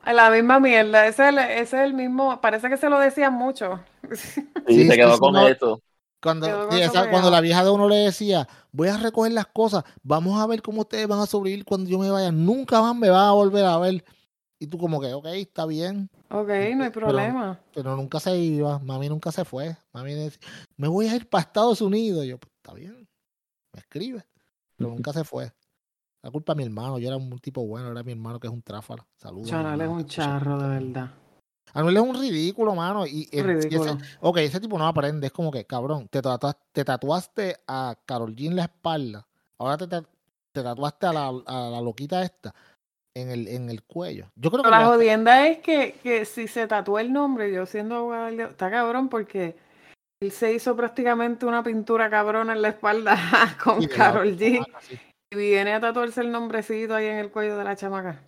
La 0.07 0.31
misma 0.31 0.61
mierda. 0.61 1.07
Ese 1.07 1.25
es, 1.25 1.29
el, 1.31 1.39
ese 1.39 1.61
es 1.63 1.73
el 1.85 1.95
mismo. 1.95 2.41
Parece 2.41 2.69
que 2.71 2.77
se 2.79 2.91
lo 2.91 2.99
decían 3.01 3.35
mucho. 3.35 3.81
Y 4.67 4.85
Sí, 4.85 4.85
se 4.85 4.97
quedó 4.97 5.19
con 5.19 5.37
no. 5.37 5.49
eso. 5.49 5.83
Cuando, 6.21 6.51
Quedó 6.51 6.67
sí, 6.69 6.81
con 6.81 6.81
esa- 6.81 7.09
eso 7.09 7.09
cuando 7.09 7.31
la 7.31 7.41
vieja 7.41 7.63
de 7.65 7.71
uno 7.71 7.89
le 7.89 7.97
decía, 7.97 8.49
voy 8.77 8.89
a 8.89 8.99
recoger 8.99 9.33
las 9.33 9.47
cosas, 9.47 9.85
vamos 10.03 10.39
a 10.39 10.47
ver 10.47 10.61
cómo 10.61 10.83
ustedes 10.83 11.09
van 11.09 11.21
a 11.21 11.27
sobrevivir 11.27 11.65
cuando 11.65 11.89
yo 11.89 11.99
me 11.99 12.11
vaya, 12.11 12.31
nunca 12.31 12.81
más 12.83 12.95
me 12.95 13.09
van 13.09 13.27
a 13.27 13.33
volver 13.33 13.65
a 13.65 13.79
ver. 13.79 14.05
Y 14.59 14.67
tú 14.67 14.79
como 14.79 15.01
que, 15.01 15.13
ok, 15.13 15.27
está 15.27 15.67
bien, 15.67 16.11
Ok, 16.31 16.49
no 16.77 16.85
hay 16.85 16.91
problema. 16.91 17.61
pero 17.75 17.95
nunca 17.97 18.21
se 18.21 18.37
iba, 18.39 18.79
mami 18.79 19.09
nunca 19.09 19.31
se 19.33 19.45
fue. 19.45 19.77
Mami 19.93 20.15
decía, 20.15 20.41
me 20.77 20.89
voy 20.89 21.09
a 21.09 21.17
ir 21.17 21.29
para 21.29 21.43
Estados 21.43 21.81
Unidos. 21.81 22.25
Y 22.25 22.29
yo, 22.29 22.39
pues 22.39 22.53
está 22.57 22.75
bien, 22.75 23.09
me 23.73 23.81
escribe, 23.81 24.25
pero 24.77 24.91
nunca 24.91 25.13
se 25.13 25.25
fue. 25.25 25.53
La 26.23 26.31
culpa 26.31 26.53
de 26.55 26.59
mi 26.59 26.65
hermano, 26.65 26.99
yo 26.99 27.07
era 27.09 27.17
un 27.17 27.39
tipo 27.39 27.67
bueno, 27.67 27.91
era 27.91 28.03
mi 28.03 28.13
hermano 28.13 28.41
que 28.41 28.47
es 28.47 28.53
un 28.53 28.63
tráfala. 28.63 29.07
Saludos. 29.17 29.53
a 29.53 29.57
mi 29.59 29.63
Chanel 29.65 29.81
es 29.83 29.89
un 29.89 30.07
charro, 30.07 30.59
de 30.61 30.69
verdad. 30.69 31.11
Anuel 31.75 31.97
es 31.97 32.03
un 32.03 32.15
ridículo, 32.19 32.75
mano. 32.75 33.07
Y, 33.07 33.29
y 33.31 33.39
ese- 33.39 33.43
Ridículo. 33.43 33.99
ok, 34.21 34.39
ese 34.39 34.61
tipo 34.61 34.79
no 34.79 34.87
aprende. 34.87 35.27
Es 35.27 35.33
como 35.33 35.51
que, 35.51 35.65
cabrón, 35.65 36.09
te, 36.09 36.23
tatuaste, 36.23 36.61
te 36.73 36.85
tatuaste 36.85 37.57
a 37.67 37.97
Carol 38.07 38.35
G 38.35 38.47
en 38.47 38.57
la 38.57 38.63
espalda. 38.65 39.27
Ahora 39.59 39.77
te, 39.77 39.87
ta- 39.87 40.05
te 40.53 40.63
tatuaste 40.63 41.07
a 41.07 41.13
la, 41.13 41.29
a 41.47 41.71
la 41.71 41.81
loquita 41.81 42.23
esta 42.23 42.55
en 43.15 43.31
el, 43.31 43.49
en 43.49 43.69
el 43.71 43.83
cuello. 43.83 44.31
Yo 44.37 44.51
creo 44.51 44.63
que 44.63 44.69
Pero 44.71 44.79
la 44.81 44.87
ya- 44.87 44.87
jodienda 44.95 45.47
es 45.49 45.59
que, 45.59 45.99
que 46.03 46.25
si 46.25 46.49
se 46.49 46.67
tatuó 46.67 46.99
el 46.99 47.13
nombre, 47.13 47.53
yo 47.53 47.67
siendo 47.67 48.09
diablo, 48.11 48.45
está 48.51 48.71
cabrón 48.71 49.09
porque 49.09 49.57
él 50.23 50.31
se 50.33 50.53
hizo 50.55 50.75
prácticamente 50.77 51.45
una 51.47 51.63
pintura 51.63 52.09
cabrona 52.09 52.55
en 52.55 52.63
la 52.63 52.69
espalda 52.69 53.17
con 53.63 53.81
la 53.83 53.89
Carol 53.89 54.37
G. 54.37 54.53
semana, 54.55 54.81
sí. 54.81 54.99
Y 55.33 55.37
viene 55.37 55.73
a 55.75 55.81
tatuarse 55.81 56.21
el 56.21 56.31
nombrecito 56.31 56.95
ahí 56.95 57.07
en 57.07 57.17
el 57.17 57.31
cuello 57.31 57.59
de 57.59 57.65
la 57.65 57.75
chamaca. 57.77 58.21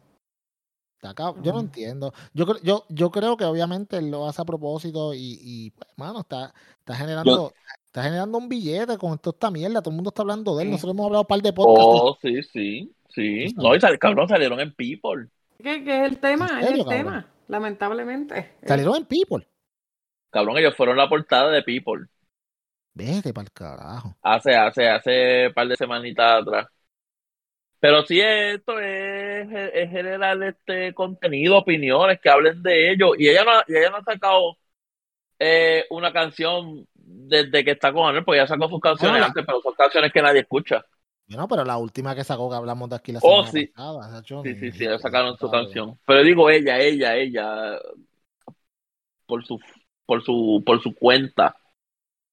Yo 1.43 1.53
no 1.53 1.61
entiendo. 1.61 2.13
Yo, 2.35 2.45
creo- 2.47 2.61
yo, 2.63 2.85
yo 2.89 3.11
creo 3.11 3.37
que 3.37 3.45
obviamente 3.45 3.97
él 3.99 4.11
lo 4.11 4.27
hace 4.27 4.43
a 4.43 4.45
propósito 4.45 5.15
y, 5.15 5.39
y 5.41 5.71
pues, 5.71 5.89
mano, 5.97 6.21
está, 6.21 6.53
está 6.81 6.95
generando. 6.97 7.53
Está 7.87 8.03
generando 8.03 8.37
un 8.37 8.49
billete 8.51 8.99
con 8.99 9.19
toda 9.19 9.35
esta 9.35 9.51
mierda. 9.51 9.81
Todo 9.81 9.91
el 9.91 9.97
mundo 9.97 10.11
está 10.11 10.23
hablando 10.23 10.55
de 10.57 10.65
él. 10.65 10.71
Nosotros 10.71 10.95
hemos 10.95 11.07
hablado 11.07 11.23
un 11.23 11.27
par 11.27 11.41
de 11.41 11.53
podcasts. 11.53 11.91
Oh, 12.03 12.19
sí, 12.21 12.43
sí, 12.43 12.95
sí. 13.09 13.55
No, 13.57 13.75
y 13.75 13.81
sal- 13.81 13.99
cabrón, 13.99 14.29
salieron 14.29 14.61
en 14.61 14.75
People. 14.75 15.29
¿Qué, 15.57 15.83
qué 15.85 16.05
es 16.05 16.11
el 16.13 16.19
tema? 16.19 16.47
es 16.61 16.67
serio, 16.67 16.83
el 16.83 16.85
cabrón? 16.85 16.89
tema, 16.99 17.27
lamentablemente. 17.49 18.53
Salieron 18.67 18.97
en 18.97 19.05
People. 19.07 19.49
Cabrón, 20.31 20.59
ellos 20.59 20.77
fueron 20.77 20.97
la 20.97 21.09
portada 21.09 21.51
de 21.51 21.63
People. 21.63 22.07
Vete 22.95 23.33
para 23.33 23.45
el 23.45 23.53
carajo. 23.53 24.15
Hace, 24.23 24.55
hace, 24.55 24.89
hace 24.89 25.47
un 25.49 25.55
par 25.55 25.69
de 25.69 25.77
semanitas 25.77 26.43
atrás. 26.43 26.67
Pero 27.81 28.03
sí, 28.05 28.21
esto 28.21 28.79
es, 28.81 29.49
es 29.53 29.91
generar 29.91 30.43
este 30.43 30.93
contenido, 30.95 31.59
opiniones 31.59 32.21
que 32.21 32.29
hablen 32.29 32.63
de 32.63 32.91
ellos. 32.91 33.11
Y 33.19 33.29
ella 33.29 33.45
no, 33.45 33.53
y 33.69 33.77
ella 33.79 33.91
no 33.91 33.97
ha 33.99 34.03
sacado 34.05 34.57
eh, 35.39 35.85
una 35.91 36.13
canción 36.13 36.87
desde 36.95 37.65
que 37.65 37.73
está 37.73 37.93
con 37.93 38.09
Anuel, 38.09 38.25
porque 38.25 38.39
ella 38.41 38.49
sacó 38.49 38.69
sus 38.69 38.81
canciones 38.81 39.13
Bueno, 39.13 39.21
la- 39.21 39.27
antes, 39.27 39.45
pero 39.47 39.61
son 39.63 39.75
canciones 39.75 40.13
que 40.13 40.23
nadie 40.23 40.41
escucha. 40.41 40.85
Bueno, 41.29 41.47
pero 41.47 41.65
la 41.65 41.77
última 41.77 42.15
que 42.15 42.25
sacó 42.25 42.49
que 42.51 42.57
hablamos 42.57 42.89
de 42.89 42.97
aquí 42.97 43.13
la 43.13 43.21
Oh, 43.23 43.43
semana 43.45 43.53
sí. 43.53 43.67
pasada. 43.67 44.11
Sacho, 44.11 44.43
Sí, 44.43 44.55
sí, 44.55 44.61
ni- 44.67 44.73
sí, 44.73 44.85
ellos 44.85 45.01
sacaron 45.03 45.37
su 45.37 45.51
canción. 45.51 45.99
Pero 46.07 46.23
digo 46.23 46.51
ella, 46.51 46.79
ella, 46.81 47.15
ella, 47.17 47.79
por 49.27 49.45
su, 49.47 49.61
por 50.07 50.23
su, 50.25 50.63
por 50.65 50.83
su 50.83 50.95
cuenta. 50.95 51.55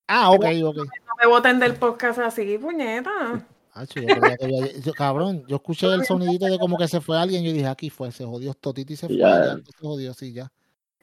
Ah, 0.07 0.31
ok, 0.31 0.45
ok. 0.63 0.77
No 0.77 1.15
me 1.21 1.27
voten 1.27 1.59
del 1.59 1.75
podcast 1.75 2.19
así, 2.19 2.57
puñeta. 2.57 3.45
Hacho, 3.75 3.99
yo 3.99 4.07
creía 4.07 4.37
que 4.37 4.45
había- 4.45 4.71
yo- 4.79 4.93
cabrón, 4.93 5.43
yo 5.47 5.57
escuché 5.57 5.87
el 5.93 6.05
sonidito 6.05 6.45
de 6.45 6.57
como 6.57 6.77
que 6.77 6.87
se 6.87 7.01
fue 7.01 7.19
alguien. 7.19 7.43
Yo 7.43 7.51
dije, 7.51 7.67
aquí 7.67 7.89
fue, 7.89 8.09
se 8.11 8.23
jodió 8.25 8.53
Totito 8.53 8.93
y 8.93 8.95
se 8.95 9.07
fue. 9.07 9.17
Ya. 9.17 9.45
Ya, 9.45 9.55
se 9.57 9.77
jodió, 9.81 10.13
sí, 10.13 10.33
ya. 10.33 10.49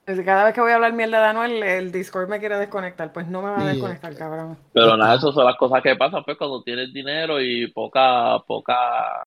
Cada 0.05 0.45
vez 0.45 0.55
que 0.55 0.61
voy 0.61 0.73
a 0.73 0.77
hablar 0.77 0.95
mierda 0.95 1.21
de 1.21 1.27
Anuel, 1.27 1.63
el 1.63 1.93
Discord 1.93 2.29
me 2.29 2.41
quiere 2.41 2.57
desconectar. 2.57 3.13
Pues 3.13 3.29
no 3.29 3.43
me 3.43 3.51
va 3.51 3.59
a 3.59 3.61
Sí, 3.61 3.67
desconectar, 3.67 4.17
cabrón. 4.17 4.59
Pero 4.73 4.97
nada, 4.97 5.15
esas 5.17 5.35
son 5.35 5.45
las 5.45 5.57
cosas 5.57 5.83
que 5.83 5.95
pasan, 5.97 6.25
pues, 6.25 6.37
cuando 6.39 6.63
tienes 6.63 6.93
dinero 6.93 7.41
y 7.41 7.71
poca, 7.71 8.39
poca, 8.47 9.23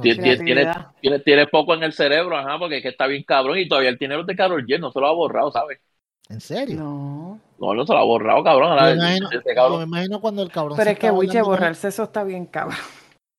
tienes, 0.00 0.16
Creatividad. 0.16 0.90
tienes, 1.00 1.22
tienes 1.22 1.48
poco 1.50 1.74
en 1.74 1.82
el 1.82 1.92
cerebro, 1.92 2.36
ajá, 2.36 2.58
porque 2.58 2.78
es 2.78 2.82
que 2.82 2.88
está 2.88 3.06
bien 3.06 3.22
cabrón 3.24 3.58
y 3.58 3.68
todavía 3.68 3.90
el 3.90 3.98
dinero 3.98 4.24
de 4.24 4.34
Carol 4.34 4.66
G 4.66 4.80
no 4.80 4.90
se 4.90 5.00
lo 5.00 5.06
ha 5.06 5.12
borrado, 5.12 5.52
¿sabes? 5.52 5.80
¿En 6.28 6.40
serio? 6.40 6.80
No. 6.80 7.40
No, 7.58 7.74
no 7.74 7.86
se 7.86 7.92
lo 7.92 7.98
ha 7.98 8.04
borrado, 8.04 8.44
cabrón. 8.44 8.76
Me 8.76 8.92
imagino, 8.92 9.28
ese 9.30 9.42
yo 9.48 9.54
cabrón- 9.54 9.78
me 9.78 9.84
imagino 9.84 10.20
cuando 10.20 10.42
el 10.42 10.50
cabrón 10.50 10.76
Pero 10.76 10.86
se 10.88 10.92
es 10.92 10.98
que, 10.98 11.10
Wiche, 11.10 11.42
borrarse 11.42 11.88
eso 11.88 12.02
está 12.04 12.22
bien, 12.24 12.46
cabrón. 12.46 12.78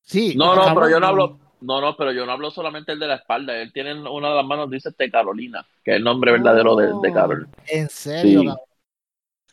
Sí, 0.04 0.36
No, 0.36 0.48
no, 0.56 0.62
pero 0.62 0.66
cabrón- 0.66 0.92
yo 0.92 1.00
no 1.00 1.08
hablo. 1.08 1.40
No, 1.60 1.82
no, 1.82 1.98
pero 1.98 2.12
yo 2.12 2.26
no 2.26 2.32
hablo 2.34 2.52
solamente 2.52 2.92
el 2.92 3.00
de 3.00 3.08
la 3.08 3.16
espalda. 3.16 3.60
Él 3.60 3.74
tiene 3.74 3.92
en 3.92 4.06
una 4.08 4.30
de 4.30 4.36
las 4.36 4.46
manos, 4.46 4.70
dice 4.70 4.90
este 4.90 5.10
Carolina, 5.10 5.66
que 5.84 5.92
es 5.92 5.98
el 5.98 6.04
nombre 6.04 6.32
verdadero 6.32 6.76
de, 6.76 6.88
de 6.88 6.94
Oh. 6.94 7.14
Carol. 7.14 7.48
En 7.68 7.90
serio, 7.90 8.42
Sí. 8.42 8.46
cabrón. 8.46 8.58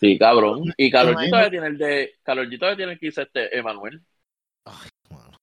Sí, 0.00 0.18
cabrón. 0.18 0.74
Y 0.76 0.90
Carol 0.90 1.08
G 1.08 1.12
imagino- 1.12 1.30
todavía 1.30 1.50
tiene 1.50 1.66
el 1.68 1.78
de. 1.78 2.10
Carol 2.22 2.50
G 2.50 2.58
todavía 2.58 2.76
tiene 2.76 2.92
el 2.92 2.98
que 2.98 3.06
dice 3.06 3.22
este 3.22 3.56
Emanuel. 3.58 4.02
Ay, 4.66 4.88
mano. 5.10 5.38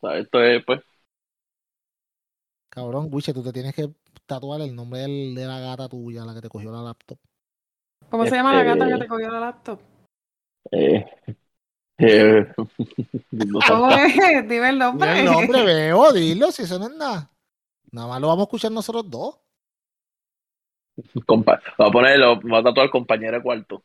O 0.00 0.08
sea, 0.08 0.18
esto 0.18 0.42
es, 0.42 0.64
pues. 0.64 0.80
Cabrón, 2.68 3.08
Wiche, 3.12 3.32
tú 3.32 3.42
te 3.42 3.52
tienes 3.52 3.74
que 3.74 3.90
tatuar 4.26 4.60
el 4.60 4.74
nombre 4.74 5.00
del- 5.00 5.34
de 5.34 5.44
la 5.46 5.60
gata 5.60 5.88
tuya, 5.88 6.24
la 6.24 6.34
que 6.34 6.40
te 6.40 6.48
cogió 6.48 6.70
la 6.72 6.82
laptop. 6.82 7.18
¿Cómo 8.10 8.26
se 8.26 8.34
llama 8.36 8.52
la 8.52 8.62
gata 8.64 8.86
que 8.88 8.98
te 8.98 9.06
cogió 9.08 9.30
la 9.30 9.40
laptop? 9.40 9.80
Eh, 10.72 11.04
eh, 11.98 12.52
no 13.30 13.60
sé. 13.60 13.68
¿Cómo 13.68 13.90
es? 13.90 14.48
Dime 14.48 14.68
el 14.70 14.78
nombre. 14.78 15.08
Mira 15.08 15.20
el 15.20 15.24
nombre, 15.26 15.64
veo, 15.64 16.12
dilo, 16.12 16.50
si 16.50 16.62
eso 16.62 16.78
no 16.78 16.86
es 16.86 16.94
nada. 16.96 17.30
Nada 17.92 18.08
más 18.08 18.20
lo 18.20 18.28
vamos 18.28 18.42
a 18.42 18.44
escuchar 18.44 18.72
nosotros 18.72 19.08
dos. 19.08 19.38
Compa- 21.26 21.60
Voy 21.78 21.88
a 21.88 21.90
ponerlo, 21.90 22.40
voy 22.40 22.58
a 22.58 22.62
tatuar 22.62 22.90
compañero 22.90 23.36
de 23.38 23.42
cuarto. 23.42 23.82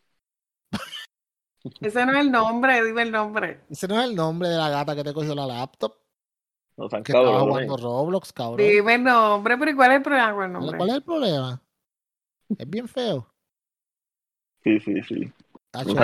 Ese 1.80 2.06
no 2.06 2.12
es 2.12 2.18
el 2.20 2.30
nombre, 2.30 2.84
dime 2.84 3.02
el 3.02 3.10
nombre. 3.10 3.60
Ese 3.70 3.88
no 3.88 4.00
es 4.00 4.08
el 4.08 4.14
nombre 4.14 4.48
de 4.48 4.56
la 4.56 4.68
gata 4.68 4.94
que 4.94 5.02
te 5.02 5.12
cogió 5.12 5.34
la 5.34 5.46
laptop, 5.46 5.94
No 6.76 6.88
que 6.88 6.96
estaba 6.98 7.24
cabrones. 7.24 7.66
jugando 7.68 7.76
Roblox, 7.76 8.32
cabrón. 8.32 8.58
Dime 8.58 8.94
el 8.94 9.04
nombre, 9.04 9.56
pero 9.58 9.70
¿y 9.70 9.74
cuál 9.74 9.90
es 9.92 9.96
el 9.96 10.02
problema 10.02 10.34
con 10.34 10.44
el 10.44 10.52
¿Cuál 10.52 10.60
nombre? 10.60 10.78
cuál 10.78 10.88
es 10.90 10.94
el 10.96 11.02
problema? 11.02 11.62
Es 12.58 12.70
bien 12.70 12.86
feo. 12.88 13.26
Sí, 14.66 14.80
sí, 14.80 15.02
sí. 15.02 15.32
Tacho, 15.70 15.94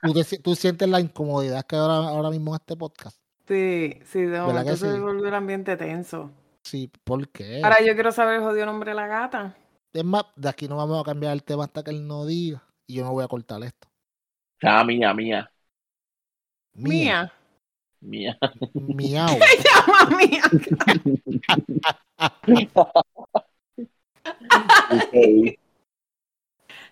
¿tú, 0.00 0.14
tú 0.42 0.54
sientes 0.54 0.88
la 0.88 1.00
incomodidad 1.00 1.66
que 1.66 1.76
ahora, 1.76 2.08
ahora 2.08 2.30
mismo 2.30 2.52
en 2.52 2.60
este 2.60 2.76
podcast. 2.76 3.18
Sí, 3.46 3.98
sí, 4.06 4.20
de 4.22 4.28
¿Verdad 4.28 4.46
momento 4.46 4.70
que 4.70 4.76
se 4.78 4.98
volvió 4.98 5.26
el 5.26 5.34
ambiente 5.34 5.76
tenso. 5.76 6.30
Sí, 6.64 6.90
¿por 7.04 7.28
qué? 7.28 7.60
Ahora 7.62 7.84
yo 7.84 7.92
quiero 7.92 8.10
saber 8.10 8.36
el 8.36 8.42
jodido 8.42 8.64
nombre 8.64 8.92
de 8.92 8.94
la 8.94 9.06
gata. 9.06 9.54
Es 9.92 10.04
más, 10.04 10.24
de 10.34 10.48
aquí 10.48 10.66
no 10.66 10.76
vamos 10.76 10.98
a 10.98 11.04
cambiar 11.04 11.34
el 11.34 11.42
tema 11.42 11.64
hasta 11.64 11.82
que 11.82 11.90
él 11.90 12.06
no 12.06 12.24
diga. 12.24 12.62
Y 12.86 12.94
yo 12.94 13.04
no 13.04 13.12
voy 13.12 13.22
a 13.22 13.28
cortar 13.28 13.62
esto. 13.62 13.88
Ah, 14.62 14.82
mía, 14.82 15.12
mía, 15.12 15.50
Mía. 16.74 17.30
Mía. 18.00 18.38
mía. 18.38 18.38
Miau. 18.72 19.38
Llama 19.64 20.16
mía. 20.16 20.42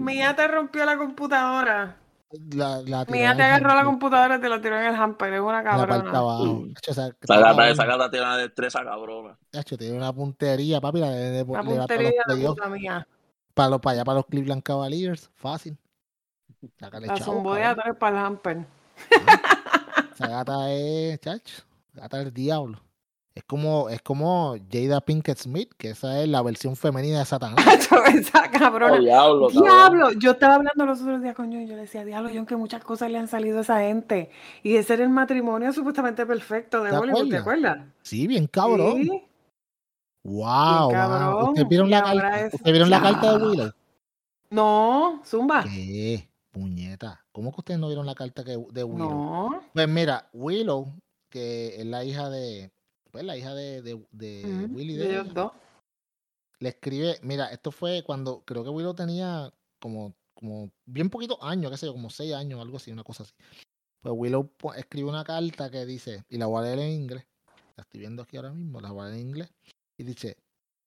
Ok. 0.00 0.06
Mía 0.06 0.34
te 0.34 0.48
rompió 0.48 0.84
la 0.84 0.96
computadora. 0.96 1.96
La, 2.54 2.80
la 2.82 3.02
en 3.02 3.36
te 3.36 3.42
agarró 3.42 3.74
la 3.74 3.84
computadora 3.84 4.36
y 4.36 4.40
te 4.40 4.48
la 4.48 4.60
tiró 4.60 4.78
en 4.78 4.86
el 4.86 4.94
hamper. 4.94 5.32
Es 5.34 5.40
una 5.40 5.62
la 5.62 5.64
cabrona. 5.64 6.12
Mm. 6.12 6.74
Tacho, 6.74 6.90
esa, 6.92 7.10
gata, 7.26 7.68
esa 7.70 7.84
gata 7.84 8.10
tiene 8.10 8.26
una 8.26 8.36
destreza 8.36 8.84
cabrona. 8.84 9.36
tacho, 9.50 9.76
tiene 9.76 9.96
una 9.96 10.12
puntería, 10.12 10.80
papi. 10.80 11.00
La 11.00 11.10
de, 11.10 11.30
de, 11.30 11.42
Una 11.42 11.62
le 11.62 11.74
da 11.74 11.86
para 11.86 12.02
los 12.02 12.12
puntería 12.12 12.22
de 12.26 12.46
puta 12.46 12.68
mía. 12.68 13.08
para, 13.54 13.68
los, 13.70 13.80
para 13.80 13.94
allá, 13.94 14.04
para 14.04 14.16
los 14.16 14.26
Cleveland 14.26 14.62
Cavaliers. 14.62 15.30
Fácil. 15.34 15.76
Sácale 16.78 17.06
La 17.08 17.14
chavo, 17.14 17.52
atrás 17.52 17.96
para 17.98 18.18
el 18.18 18.26
hamper. 18.26 18.66
Esa 20.14 20.28
gata 20.28 20.72
es, 20.72 21.20
chacho, 21.20 21.64
gata 21.94 22.18
del 22.18 22.32
diablo. 22.32 22.80
Es 23.34 23.44
como, 23.44 23.88
es 23.88 24.02
como 24.02 24.56
Jada 24.70 25.00
Pinkett 25.00 25.38
Smith, 25.38 25.70
que 25.78 25.90
esa 25.90 26.20
es 26.20 26.28
la 26.28 26.42
versión 26.42 26.74
femenina 26.76 27.20
de 27.20 27.24
Satanás. 27.24 27.64
Esa 28.14 28.50
Oh, 28.62 29.48
diablo, 29.50 30.12
yo 30.12 30.32
estaba 30.32 30.56
hablando 30.56 30.84
los 30.84 31.00
otros 31.00 31.22
días 31.22 31.34
con 31.34 31.50
yo 31.50 31.60
y 31.60 31.66
yo 31.66 31.74
le 31.76 31.82
decía, 31.82 32.04
diablo, 32.04 32.28
yo 32.30 32.44
que 32.44 32.56
muchas 32.56 32.82
cosas 32.84 33.10
le 33.10 33.18
han 33.18 33.28
salido 33.28 33.58
a 33.58 33.60
esa 33.62 33.80
gente. 33.80 34.30
Y 34.62 34.76
ese 34.76 34.94
era 34.94 35.04
el 35.04 35.10
matrimonio 35.10 35.72
supuestamente 35.72 36.26
perfecto 36.26 36.82
de 36.82 36.90
¿Te 36.90 36.96
Hollywood, 36.98 37.28
¿te 37.30 37.36
acuerdas? 37.38 37.78
Sí, 38.02 38.26
bien 38.26 38.46
cabrón. 38.46 38.96
Sí. 39.02 39.22
Wow, 40.24 40.88
Bien. 40.90 41.48
¿Ustedes 41.48 41.68
vieron 41.68 41.90
la 41.90 42.02
carta? 42.02 42.40
es- 42.40 42.54
¿Ustedes 42.54 42.72
vieron 42.72 42.90
la 42.90 43.00
carta 43.00 43.38
de 43.38 43.46
Willow? 43.46 43.70
No, 44.50 45.22
Zumba. 45.24 45.64
¿Qué? 45.64 46.28
Puñeta. 46.50 47.24
¿Cómo 47.32 47.52
que 47.52 47.60
ustedes 47.60 47.80
no 47.80 47.86
vieron 47.86 48.04
la 48.06 48.14
carta 48.14 48.44
que, 48.44 48.50
de 48.70 48.84
Willow? 48.84 49.08
No. 49.08 49.60
Pues 49.72 49.88
mira, 49.88 50.28
Willow, 50.32 50.92
que 51.30 51.76
es 51.80 51.86
la 51.86 52.04
hija 52.04 52.28
de, 52.28 52.70
pues 53.10 53.24
la 53.24 53.36
hija 53.36 53.54
de, 53.54 53.82
de, 53.82 54.00
de 54.12 54.66
Ujú, 54.66 54.74
Willy 54.74 54.96
de 54.96 55.06
ellos 55.06 55.34
dos. 55.34 55.52
le 56.60 56.68
escribe, 56.70 57.18
mira, 57.22 57.46
esto 57.50 57.70
fue 57.72 58.02
cuando 58.04 58.42
creo 58.44 58.62
que 58.64 58.70
Willow 58.70 58.94
tenía 58.94 59.52
como, 59.80 60.14
como 60.34 60.70
bien 60.84 61.08
poquitos 61.10 61.38
años, 61.40 61.70
qué 61.70 61.76
sé 61.78 61.86
yo, 61.86 61.92
como 61.92 62.10
seis 62.10 62.32
años, 62.34 62.60
algo 62.60 62.76
así, 62.76 62.90
una 62.92 63.04
cosa 63.04 63.22
así. 63.22 63.32
Pues 64.02 64.14
Willow 64.16 64.46
po- 64.56 64.74
escribe 64.74 65.08
una 65.08 65.24
carta 65.24 65.70
que 65.70 65.84
dice, 65.86 66.24
y 66.28 66.38
la 66.38 66.46
voy 66.46 66.60
a 66.60 66.66
leer 66.66 66.78
en 66.80 66.92
inglés, 66.92 67.26
la 67.76 67.82
estoy 67.82 68.00
viendo 68.00 68.22
aquí 68.22 68.36
ahora 68.36 68.52
mismo, 68.52 68.80
la 68.80 68.90
voy 68.92 69.02
a 69.02 69.08
leer 69.08 69.20
en 69.20 69.26
inglés, 69.28 69.50
y 69.98 70.04
dice, 70.04 70.36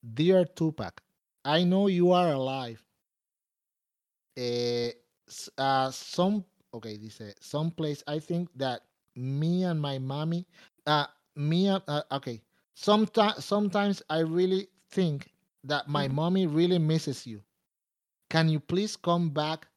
Dear 0.02 0.48
Tupac, 0.50 1.04
I 1.46 1.64
know 1.64 1.90
you 1.90 2.14
are 2.16 2.32
alive. 2.34 2.82
Eh, 4.36 4.94
uh, 5.58 5.92
some, 5.92 6.44
okay, 6.72 6.98
dice, 6.98 7.36
someplace 7.40 8.04
I 8.08 8.20
think 8.20 8.50
that 8.58 8.82
me 9.16 9.64
and 9.64 9.80
my 9.80 10.00
mommy, 10.00 10.48
uh, 10.88 11.06
me, 11.36 11.70
uh, 11.70 12.04
okay, 12.12 12.42
sometimes, 12.74 13.46
sometimes 13.46 14.02
I 14.10 14.20
really 14.20 14.68
think 14.90 15.32
that 15.64 15.88
my 15.88 16.08
Mhm. 16.08 16.14
mommy 16.14 16.48
really 16.48 16.80
misses 16.80 17.26
you. 17.28 17.44
Can 18.30 18.50
you 18.50 18.60
please 18.60 18.96
come 18.96 19.30
back 19.30 19.68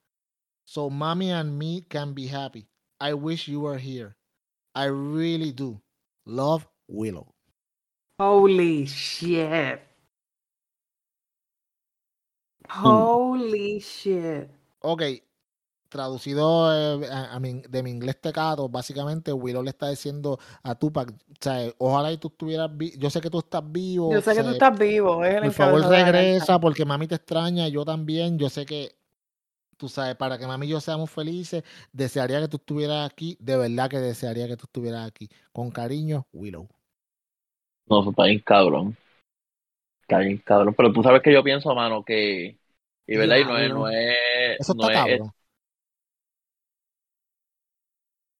so 0.64 0.90
mommy 0.90 1.30
and 1.30 1.58
me 1.58 1.82
can 1.82 2.12
be 2.14 2.26
happy? 2.26 2.68
I 3.00 3.14
wish 3.14 3.48
you 3.48 3.60
were 3.60 3.78
here. 3.78 4.16
I 4.74 4.86
really 4.86 5.52
do. 5.52 5.80
Love 6.26 6.66
Willow. 6.88 7.34
Holy 8.18 8.86
shit. 8.86 9.82
Holy 12.68 13.80
shit. 13.80 14.50
Ok, 14.82 15.22
traducido 15.88 17.02
eh, 17.04 17.08
a, 17.10 17.34
a 17.36 17.40
mi- 17.40 17.62
de 17.62 17.82
mi 17.82 17.90
inglés 17.90 18.20
tecato, 18.20 18.68
básicamente 18.68 19.32
Willow 19.32 19.62
le 19.62 19.70
está 19.70 19.88
diciendo 19.90 20.38
a 20.62 20.74
Tupac, 20.74 21.10
o 21.10 21.14
sea, 21.40 21.72
ojalá 21.78 22.12
y 22.12 22.18
tú 22.18 22.28
estuvieras 22.28 22.70
vi- 22.76 22.96
yo 22.98 23.10
sé 23.10 23.20
que 23.20 23.30
tú 23.30 23.38
estás 23.38 23.62
vivo, 23.70 24.16
Yo 24.16 24.22
sé 24.22 24.34
que 24.34 24.42
tú 24.44 24.50
estás 24.52 24.76
vivo. 24.78 25.24
Es 25.24 25.34
el 25.34 25.40
por 25.40 25.52
favor 25.52 25.82
regresa 25.86 26.60
porque 26.60 26.84
mami 26.84 27.06
te 27.08 27.16
extraña, 27.16 27.68
yo 27.68 27.84
también, 27.84 28.38
yo 28.38 28.48
sé 28.50 28.66
que, 28.66 28.96
tú 29.78 29.88
sabes, 29.88 30.16
para 30.16 30.38
que 30.38 30.46
mami 30.46 30.66
y 30.66 30.70
yo 30.70 30.80
seamos 30.80 31.10
felices, 31.10 31.64
desearía 31.92 32.40
que 32.40 32.48
tú 32.48 32.56
estuvieras 32.58 33.10
aquí, 33.10 33.36
de 33.40 33.56
verdad 33.56 33.90
que 33.90 33.98
desearía 34.00 34.48
que 34.48 34.56
tú 34.56 34.64
estuvieras 34.66 35.06
aquí. 35.08 35.28
Con 35.52 35.70
cariño, 35.70 36.26
Willow. 36.32 36.68
No, 37.88 38.00
eso 38.00 38.10
está 38.10 38.24
bien 38.24 38.40
cabrón. 38.40 38.96
Está 40.02 40.18
bien 40.20 40.38
cabrón. 40.38 40.74
Pero 40.76 40.92
tú 40.92 41.02
sabes 41.02 41.22
que 41.22 41.32
yo 41.32 41.42
pienso, 41.42 41.74
mano, 41.74 42.04
que. 42.04 42.58
Y 43.06 43.16
verdad, 43.16 43.38
y 43.38 43.44
no 43.44 43.58
es, 43.58 43.72
no 43.72 43.88
es. 43.88 44.16
Eso 44.58 44.74
no 44.74 44.86
está 44.86 45.06
es- 45.06 45.22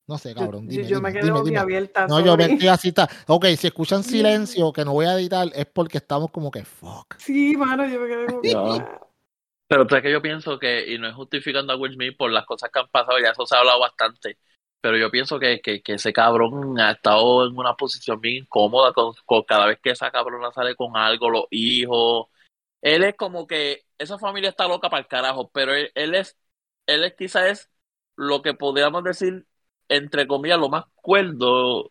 No 0.09 0.19
sé, 0.19 0.35
cabrón, 0.35 0.65
yo, 0.67 0.71
dime, 0.71 0.87
yo 0.87 1.01
me 1.01 1.13
quedé 1.13 1.23
dime, 1.23 1.39
dime. 1.39 1.41
boquiabierta. 1.41 2.07
No, 2.07 2.21
yo 2.21 2.37
me 2.37 2.45
estoy 2.45 2.69
así. 2.69 2.89
Está. 2.89 3.09
Ok, 3.27 3.47
si 3.57 3.67
escuchan 3.67 4.05
silencio 4.05 4.73
que 4.73 4.85
no 4.85 4.93
voy 4.93 5.07
a 5.07 5.15
editar 5.15 5.49
es 5.55 5.67
porque 5.67 5.99
estamos 5.99 6.31
como 6.31 6.51
que 6.51 6.65
fuck. 6.65 7.17
Sí, 7.19 7.57
mano, 7.57 7.87
yo 7.87 8.01
me 8.01 8.07
quedé 8.07 8.27
boquiabierta. 8.27 9.01
Pero 9.69 9.85
tú 9.85 9.91
sabes 9.91 10.05
que 10.05 10.13
yo 10.13 10.23
pienso 10.23 10.59
que, 10.59 10.93
y 10.93 10.99
no 10.99 11.09
es 11.09 11.15
justificando 11.15 11.73
a 11.73 11.77
Will 11.77 11.95
Smith 11.95 12.17
por 12.17 12.31
las 12.31 12.47
cosas 12.47 12.71
que 12.71 12.79
han 12.79 12.89
pasado, 12.89 13.19
ya 13.19 13.31
eso 13.31 13.45
se 13.47 13.57
ha 13.57 13.59
hablado 13.59 13.81
bastante. 13.81 14.39
Pero 14.81 14.97
yo 14.97 15.11
pienso 15.11 15.41
que, 15.41 15.61
que, 15.61 15.83
que 15.83 15.95
ese 15.95 16.13
cabrón 16.13 16.79
ha 16.79 16.93
estado 16.93 17.45
en 17.45 17.59
una 17.59 17.75
posición 17.75 18.21
bien 18.21 18.45
incómoda 18.45 18.93
con, 18.93 19.13
con 19.25 19.43
cada 19.43 19.67
vez 19.67 19.81
que 19.83 19.91
esa 19.91 20.13
cabrona 20.13 20.53
sale 20.53 20.77
con 20.77 20.97
algo, 20.97 21.31
los 21.31 21.47
hijos. 21.51 22.29
Él 22.81 23.03
es 23.03 23.17
como 23.17 23.49
que 23.49 23.85
esa 23.99 24.19
familia 24.19 24.51
está 24.51 24.69
loca 24.69 24.89
para 24.89 25.01
el 25.01 25.09
carajo, 25.09 25.51
pero 25.53 25.75
él, 25.75 25.91
él 25.97 26.15
es, 26.15 26.39
él 26.87 27.03
es 27.03 27.15
quizás 27.15 27.47
es 27.47 27.71
lo 28.15 28.43
que 28.43 28.55
podríamos 28.55 29.03
decir, 29.03 29.47
entre 29.89 30.27
comillas, 30.27 30.59
lo 30.59 30.69
más 30.69 30.85
cuerdo 30.97 31.91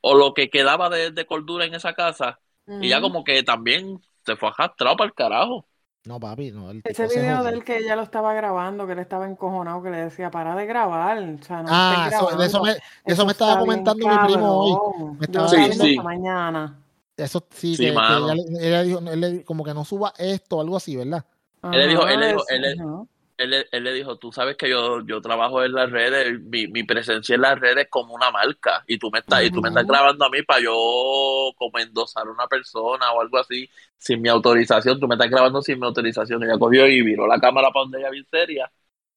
o 0.00 0.14
lo 0.14 0.34
que 0.34 0.50
quedaba 0.50 0.90
de, 0.90 1.10
de 1.10 1.26
cordura 1.26 1.64
en 1.64 1.74
esa 1.74 1.94
casa. 1.94 2.40
Y 2.66 2.88
ya 2.88 3.00
como 3.00 3.24
que 3.24 3.42
también 3.42 4.00
se 4.24 4.36
fue 4.36 4.48
arrastrado 4.48 4.96
para 4.96 5.08
el 5.08 5.14
carajo. 5.14 5.66
No, 6.04 6.20
papi, 6.20 6.50
no. 6.50 6.70
El 6.70 6.82
Ese 6.84 7.06
video 7.06 7.42
de 7.42 7.50
él 7.50 7.64
que 7.64 7.78
ella 7.78 7.96
lo 7.96 8.02
estaba 8.02 8.34
grabando, 8.34 8.86
que 8.86 8.92
él 8.92 8.98
estaba 8.98 9.26
encojonado, 9.26 9.82
que 9.82 9.90
le 9.90 9.96
decía, 10.04 10.30
para 10.30 10.54
de 10.54 10.66
grabar. 10.66 11.18
O 11.18 11.42
sea, 11.42 11.62
no 11.62 11.68
Ah, 11.70 12.08
eso, 12.10 12.36
de 12.36 12.46
eso 12.46 12.62
me, 12.62 12.76
eso 13.06 13.24
me 13.24 13.32
estaba 13.32 13.58
comentando 13.58 14.06
mi 14.06 14.18
primo 14.18 14.52
hoy. 14.60 15.16
Me 15.18 15.24
estaba 15.26 15.48
Sí, 15.48 15.72
sí. 15.72 15.90
esta 15.90 16.02
mañana. 16.02 16.78
Eso 17.16 17.46
sí, 17.50 17.76
Sí, 17.76 17.84
que, 17.84 17.92
que 17.94 18.66
ella, 18.66 18.82
dijo, 18.82 18.98
él 18.98 19.20
le 19.20 19.30
dijo 19.30 19.44
como 19.44 19.64
que 19.64 19.72
no 19.72 19.84
suba 19.84 20.12
esto 20.18 20.56
o 20.56 20.60
algo 20.60 20.76
así, 20.76 20.96
¿verdad? 20.96 21.24
Él 21.62 21.70
le 21.78 21.86
dijo- 21.88 22.06
él 22.08 22.20
le 22.20 22.26
dijo- 22.28 22.44
él 22.48 22.60
le- 22.62 22.72
ajá. 22.72 23.04
Él, 23.36 23.50
le- 23.50 23.66
él 23.72 23.84
le 23.84 23.92
dijo, 23.92 24.16
tú 24.18 24.32
sabes 24.32 24.56
que 24.56 24.68
yo, 24.70 25.00
yo 25.06 25.20
trabajo 25.20 25.62
en 25.64 25.72
las 25.72 25.90
redes, 25.90 26.40
mi, 26.40 26.66
mi 26.68 26.82
presencia 26.84 27.34
en 27.34 27.40
las 27.42 27.58
redes 27.58 27.84
es 27.84 27.90
como 27.90 28.14
una 28.14 28.30
marca 28.30 28.84
y 28.86 28.98
tú 28.98 29.10
me 29.10 29.18
estás, 29.20 29.44
y 29.44 29.50
tú 29.50 29.60
me 29.60 29.68
estás 29.68 29.86
grabando 29.86 30.24
a 30.24 30.30
mí 30.30 30.42
para 30.42 30.60
yo 30.60 31.52
como 31.56 31.78
endosar 31.78 32.26
a 32.26 32.30
una 32.30 32.46
persona 32.46 33.12
o 33.12 33.20
algo 33.20 33.38
así 33.38 33.68
sin 33.98 34.20
mi 34.22 34.28
autorización, 34.28 35.00
tú 35.00 35.08
me 35.08 35.14
estás 35.14 35.30
grabando 35.30 35.62
sin 35.62 35.80
mi 35.80 35.86
autorización. 35.86 36.42
Ella 36.44 36.58
cogió 36.58 36.86
y 36.86 37.02
viró 37.02 37.26
la 37.26 37.38
cámara 37.40 37.70
para 37.70 37.84
donde 37.84 37.98
ella 38.00 38.10
bien 38.10 38.26
seria 38.30 38.70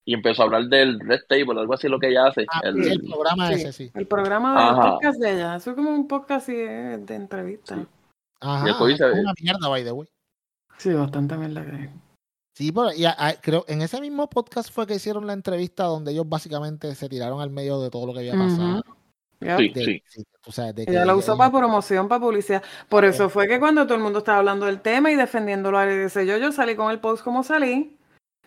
y 0.05 0.13
empezó 0.13 0.41
a 0.41 0.45
hablar 0.45 0.63
del 0.67 0.99
Red 1.01 1.21
Table, 1.27 1.59
algo 1.59 1.73
así 1.73 1.89
lo 1.89 1.99
que 1.99 2.07
ella 2.07 2.27
hace. 2.27 2.45
Ah, 2.49 2.61
el, 2.63 3.01
programa 3.01 3.47
Sí, 3.49 3.53
ese, 3.55 3.73
sí. 3.73 3.91
El 3.93 4.07
programa 4.07 4.71
del 4.81 4.91
podcast 4.93 5.19
de 5.19 5.33
ella. 5.33 5.55
Eso 5.57 5.71
es 5.71 5.75
como 5.75 5.89
un 5.91 6.07
podcast 6.07 6.43
así 6.43 6.55
de, 6.55 6.97
de 6.99 7.15
entrevista. 7.15 7.75
Sí. 7.75 7.85
Ajá, 8.39 8.69
es 8.69 9.01
una 9.01 9.33
mierda, 9.41 9.67
by 9.67 9.83
the 9.83 9.91
way. 9.91 10.07
Sí, 10.77 10.93
bastante 10.93 11.35
mierda 11.35 11.65
que 11.65 11.89
Sí, 12.57 12.71
pero 12.71 12.91
y 12.91 13.05
a- 13.05 13.15
a- 13.15 13.33
creo 13.39 13.65
en 13.67 13.83
ese 13.83 14.01
mismo 14.01 14.27
podcast 14.27 14.71
fue 14.71 14.87
que 14.87 14.95
hicieron 14.95 15.27
la 15.27 15.33
entrevista 15.33 15.83
donde 15.83 16.11
ellos 16.11 16.27
básicamente 16.27 16.95
se 16.95 17.07
tiraron 17.07 17.39
al 17.39 17.51
medio 17.51 17.79
de 17.79 17.91
todo 17.91 18.07
lo 18.07 18.13
que 18.13 18.19
había 18.19 18.33
pasado. 18.33 18.83
Yep. 19.41 19.57
Sí, 19.59 19.69
De- 19.69 19.85
sí. 19.85 20.03
sí, 20.07 20.23
tú 20.41 20.51
sabes, 20.51 20.73
de 20.73 20.85
que 20.85 20.91
Ella 20.91 21.01
lo 21.05 21.11
ella- 21.11 21.19
usó 21.19 21.33
ella- 21.33 21.37
para 21.37 21.51
promoción, 21.51 22.07
para 22.07 22.19
publicidad. 22.19 22.63
Por 22.89 23.05
eso 23.05 23.29
fue 23.29 23.47
que 23.47 23.59
cuando 23.59 23.83
todo 23.85 23.93
el 23.97 24.01
mundo 24.01 24.17
estaba 24.19 24.39
hablando 24.39 24.65
del 24.65 24.81
tema 24.81 25.11
y 25.11 25.15
defendiéndolo, 25.15 25.79
y 25.83 25.87
qué 26.05 26.09
sé 26.09 26.25
yo, 26.25 26.37
yo 26.37 26.51
salí 26.51 26.75
con 26.75 26.89
el 26.89 26.99
post 26.99 27.23
como 27.23 27.43
salí. 27.43 27.95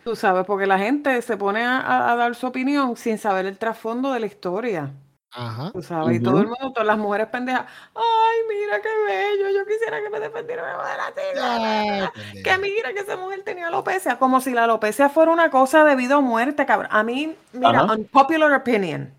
Tú 0.03 0.17
sabes, 0.17 0.45
porque 0.45 0.67
la 0.67 0.81
gente 0.81 1.23
se 1.23 1.37
pone 1.37 1.63
a, 1.65 1.79
a- 1.79 2.11
a 2.13 2.17
dar 2.17 2.35
su 2.35 2.49
opinión 2.49 2.97
sin 2.97 3.17
saber 3.17 3.47
el 3.47 3.59
trasfondo 3.59 4.13
de 4.13 4.19
la 4.19 4.27
historia. 4.27 4.93
Ajá. 5.33 5.71
Tú 5.73 5.83
sabes, 5.83 6.17
y 6.17 6.23
todo 6.23 6.41
el 6.41 6.49
mundo, 6.49 6.73
todas 6.73 6.87
las 6.87 6.99
mujeres 6.99 7.29
pendejas. 7.29 7.67
Ay, 7.95 8.39
mira 8.49 8.81
qué 8.81 8.89
bello, 9.07 9.51
yo 9.51 9.65
quisiera 9.67 10.03
que 10.03 10.11
me 10.11 10.19
defendiera 10.19 10.63
así. 11.07 12.13
pendejo. 12.13 12.43
Que 12.45 12.59
mira 12.59 12.93
que 12.93 13.01
esa 13.01 13.17
mujer 13.17 13.43
tenía 13.45 13.69
alopecia, 13.69 14.19
como 14.19 14.41
si 14.41 14.53
la 14.53 14.65
alopecia 14.65 15.09
fuera 15.09 15.31
una 15.31 15.51
cosa 15.51 15.85
de 15.85 15.95
vida 15.95 16.19
o 16.19 16.23
muerte, 16.23 16.67
cabrón. 16.67 16.89
A 16.91 17.03
mí, 17.05 17.37
mira, 17.53 17.81
Ajá. 17.81 17.93
unpopular 17.95 18.53
opinion. 18.53 19.15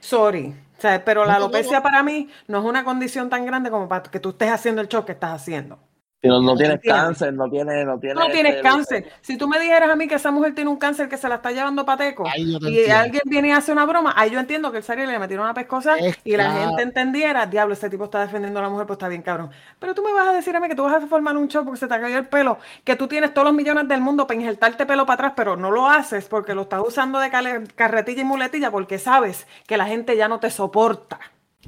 Sorry. 0.00 0.54
O 0.76 0.80
sea, 0.82 1.04
pero 1.04 1.24
la 1.24 1.34
alopecia 1.36 1.82
para 1.82 2.02
mí 2.02 2.28
no 2.48 2.58
es 2.58 2.64
una 2.64 2.84
condición 2.84 3.30
tan 3.30 3.46
grande 3.46 3.70
como 3.70 3.88
para 3.88 4.02
que 4.02 4.18
tú 4.20 4.30
estés 4.30 4.50
haciendo 4.50 4.80
el 4.80 4.88
show 4.88 5.04
que 5.04 5.12
estás 5.12 5.30
haciendo. 5.40 5.78
Si 6.22 6.28
no, 6.28 6.40
no 6.40 6.54
tienes 6.54 6.76
¿Entiendes? 6.76 7.02
cáncer, 7.02 7.34
no 7.34 7.50
tienes, 7.50 7.84
no 7.84 7.98
tienes. 7.98 8.16
No 8.16 8.30
tienes 8.30 8.54
este, 8.54 8.62
cáncer. 8.62 9.12
Si 9.22 9.36
tú 9.36 9.48
me 9.48 9.58
dijeras 9.58 9.90
a 9.90 9.96
mí 9.96 10.06
que 10.06 10.14
esa 10.14 10.30
mujer 10.30 10.54
tiene 10.54 10.70
un 10.70 10.76
cáncer 10.76 11.08
que 11.08 11.16
se 11.16 11.28
la 11.28 11.36
está 11.36 11.50
llevando 11.50 11.84
pateco 11.84 12.24
y 12.36 12.54
entiendo. 12.54 12.94
alguien 12.96 13.22
viene 13.24 13.48
y 13.48 13.50
hace 13.50 13.72
una 13.72 13.84
broma, 13.84 14.14
ahí 14.16 14.30
yo 14.30 14.38
entiendo 14.38 14.70
que 14.70 14.78
el 14.78 14.84
serio 14.84 15.04
le 15.04 15.18
metieron 15.18 15.44
una 15.44 15.54
pescosa 15.54 15.98
Es 15.98 16.16
y 16.24 16.36
la 16.36 16.52
gente 16.52 16.82
entendiera, 16.82 17.46
diablo, 17.46 17.74
este 17.74 17.90
tipo 17.90 18.04
está 18.04 18.20
defendiendo 18.20 18.60
a 18.60 18.62
la 18.62 18.68
mujer, 18.68 18.86
pues 18.86 18.98
está 18.98 19.08
bien 19.08 19.22
cabrón. 19.22 19.50
Pero 19.80 19.96
tú 19.96 20.04
me 20.04 20.12
vas 20.12 20.28
a 20.28 20.32
decir 20.32 20.54
a 20.54 20.60
mí 20.60 20.68
que 20.68 20.76
tú 20.76 20.84
vas 20.84 21.02
a 21.02 21.04
formar 21.08 21.36
un 21.36 21.48
show 21.48 21.64
porque 21.64 21.80
se 21.80 21.88
te 21.88 22.00
cayó 22.00 22.18
el 22.18 22.28
pelo, 22.28 22.58
que 22.84 22.94
tú 22.94 23.08
tienes 23.08 23.34
todos 23.34 23.46
los 23.46 23.54
millones 23.54 23.88
del 23.88 24.00
mundo 24.00 24.28
para 24.28 24.38
injertarte 24.38 24.86
pelo 24.86 25.04
para 25.04 25.14
atrás, 25.14 25.32
pero 25.34 25.56
no 25.56 25.72
lo 25.72 25.88
haces 25.88 26.26
porque 26.28 26.54
lo 26.54 26.62
estás 26.62 26.82
usando 26.86 27.18
de 27.18 27.30
carretilla 27.74 28.20
y 28.20 28.24
muletilla 28.24 28.70
porque 28.70 29.00
sabes 29.00 29.48
que 29.66 29.76
la 29.76 29.86
gente 29.86 30.16
ya 30.16 30.28
no 30.28 30.38
te 30.38 30.50
soporta. 30.50 31.18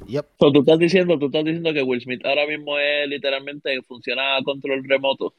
Yep. 0.03 0.25
So, 0.39 0.51
tú 0.51 0.59
estás 0.59 0.79
diciendo, 0.79 1.17
tú 1.17 1.27
estás 1.27 1.45
diciendo 1.45 1.73
que 1.73 1.81
Will 1.83 2.01
Smith 2.01 2.25
ahora 2.25 2.45
mismo 2.47 2.77
es 2.79 3.07
literalmente 3.07 3.81
funciona 3.83 4.37
a 4.37 4.43
control 4.43 4.83
remoto. 4.87 5.33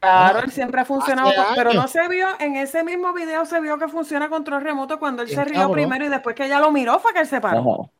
Claro, 0.00 0.40
Bueno, 0.40 0.40
él 0.42 0.52
siempre 0.52 0.80
ha 0.80 0.84
funcionado, 0.84 1.32
hace 1.32 1.54
pero 1.54 1.74
no 1.74 1.88
se 1.88 2.06
vio, 2.08 2.26
en 2.40 2.56
ese 2.56 2.84
mismo 2.84 3.12
video 3.14 3.44
se 3.46 3.60
vio 3.60 3.78
que 3.78 3.88
funciona 3.88 4.28
control 4.28 4.62
remoto 4.62 4.98
cuando 4.98 5.22
él 5.22 5.28
Bien 5.28 5.30
se 5.30 5.44
rió 5.44 5.68
cabrón. 5.68 5.70
primero 5.70 6.04
y 6.04 6.08
después 6.08 6.36
que 6.36 6.46
ella 6.46 6.60
lo 6.60 6.70
miró 6.72 6.98
fue 7.00 7.12
que 7.12 7.20
él 7.20 7.26
se 7.26 7.40
paró. 7.40 7.60
Ajá. 7.60 7.90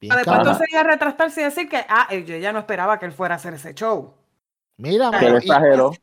Bien 0.00 0.16
Para 0.16 0.20
después 0.20 0.38
cabrón. 0.38 0.40
entonces 0.40 0.74
a 0.74 0.82
retractarse 0.84 1.42
y 1.42 1.44
decir 1.44 1.68
que, 1.68 1.84
ah, 1.88 2.08
yo 2.14 2.36
ya 2.38 2.52
no 2.52 2.60
esperaba 2.60 2.98
que 2.98 3.06
él 3.06 3.12
fuera 3.12 3.34
a 3.36 3.38
hacer 3.38 3.54
ese 3.54 3.74
show. 3.74 4.14
Mira, 4.78 5.14
Que 5.14 5.28
lo 5.28 5.36
exageró. 5.38 6.02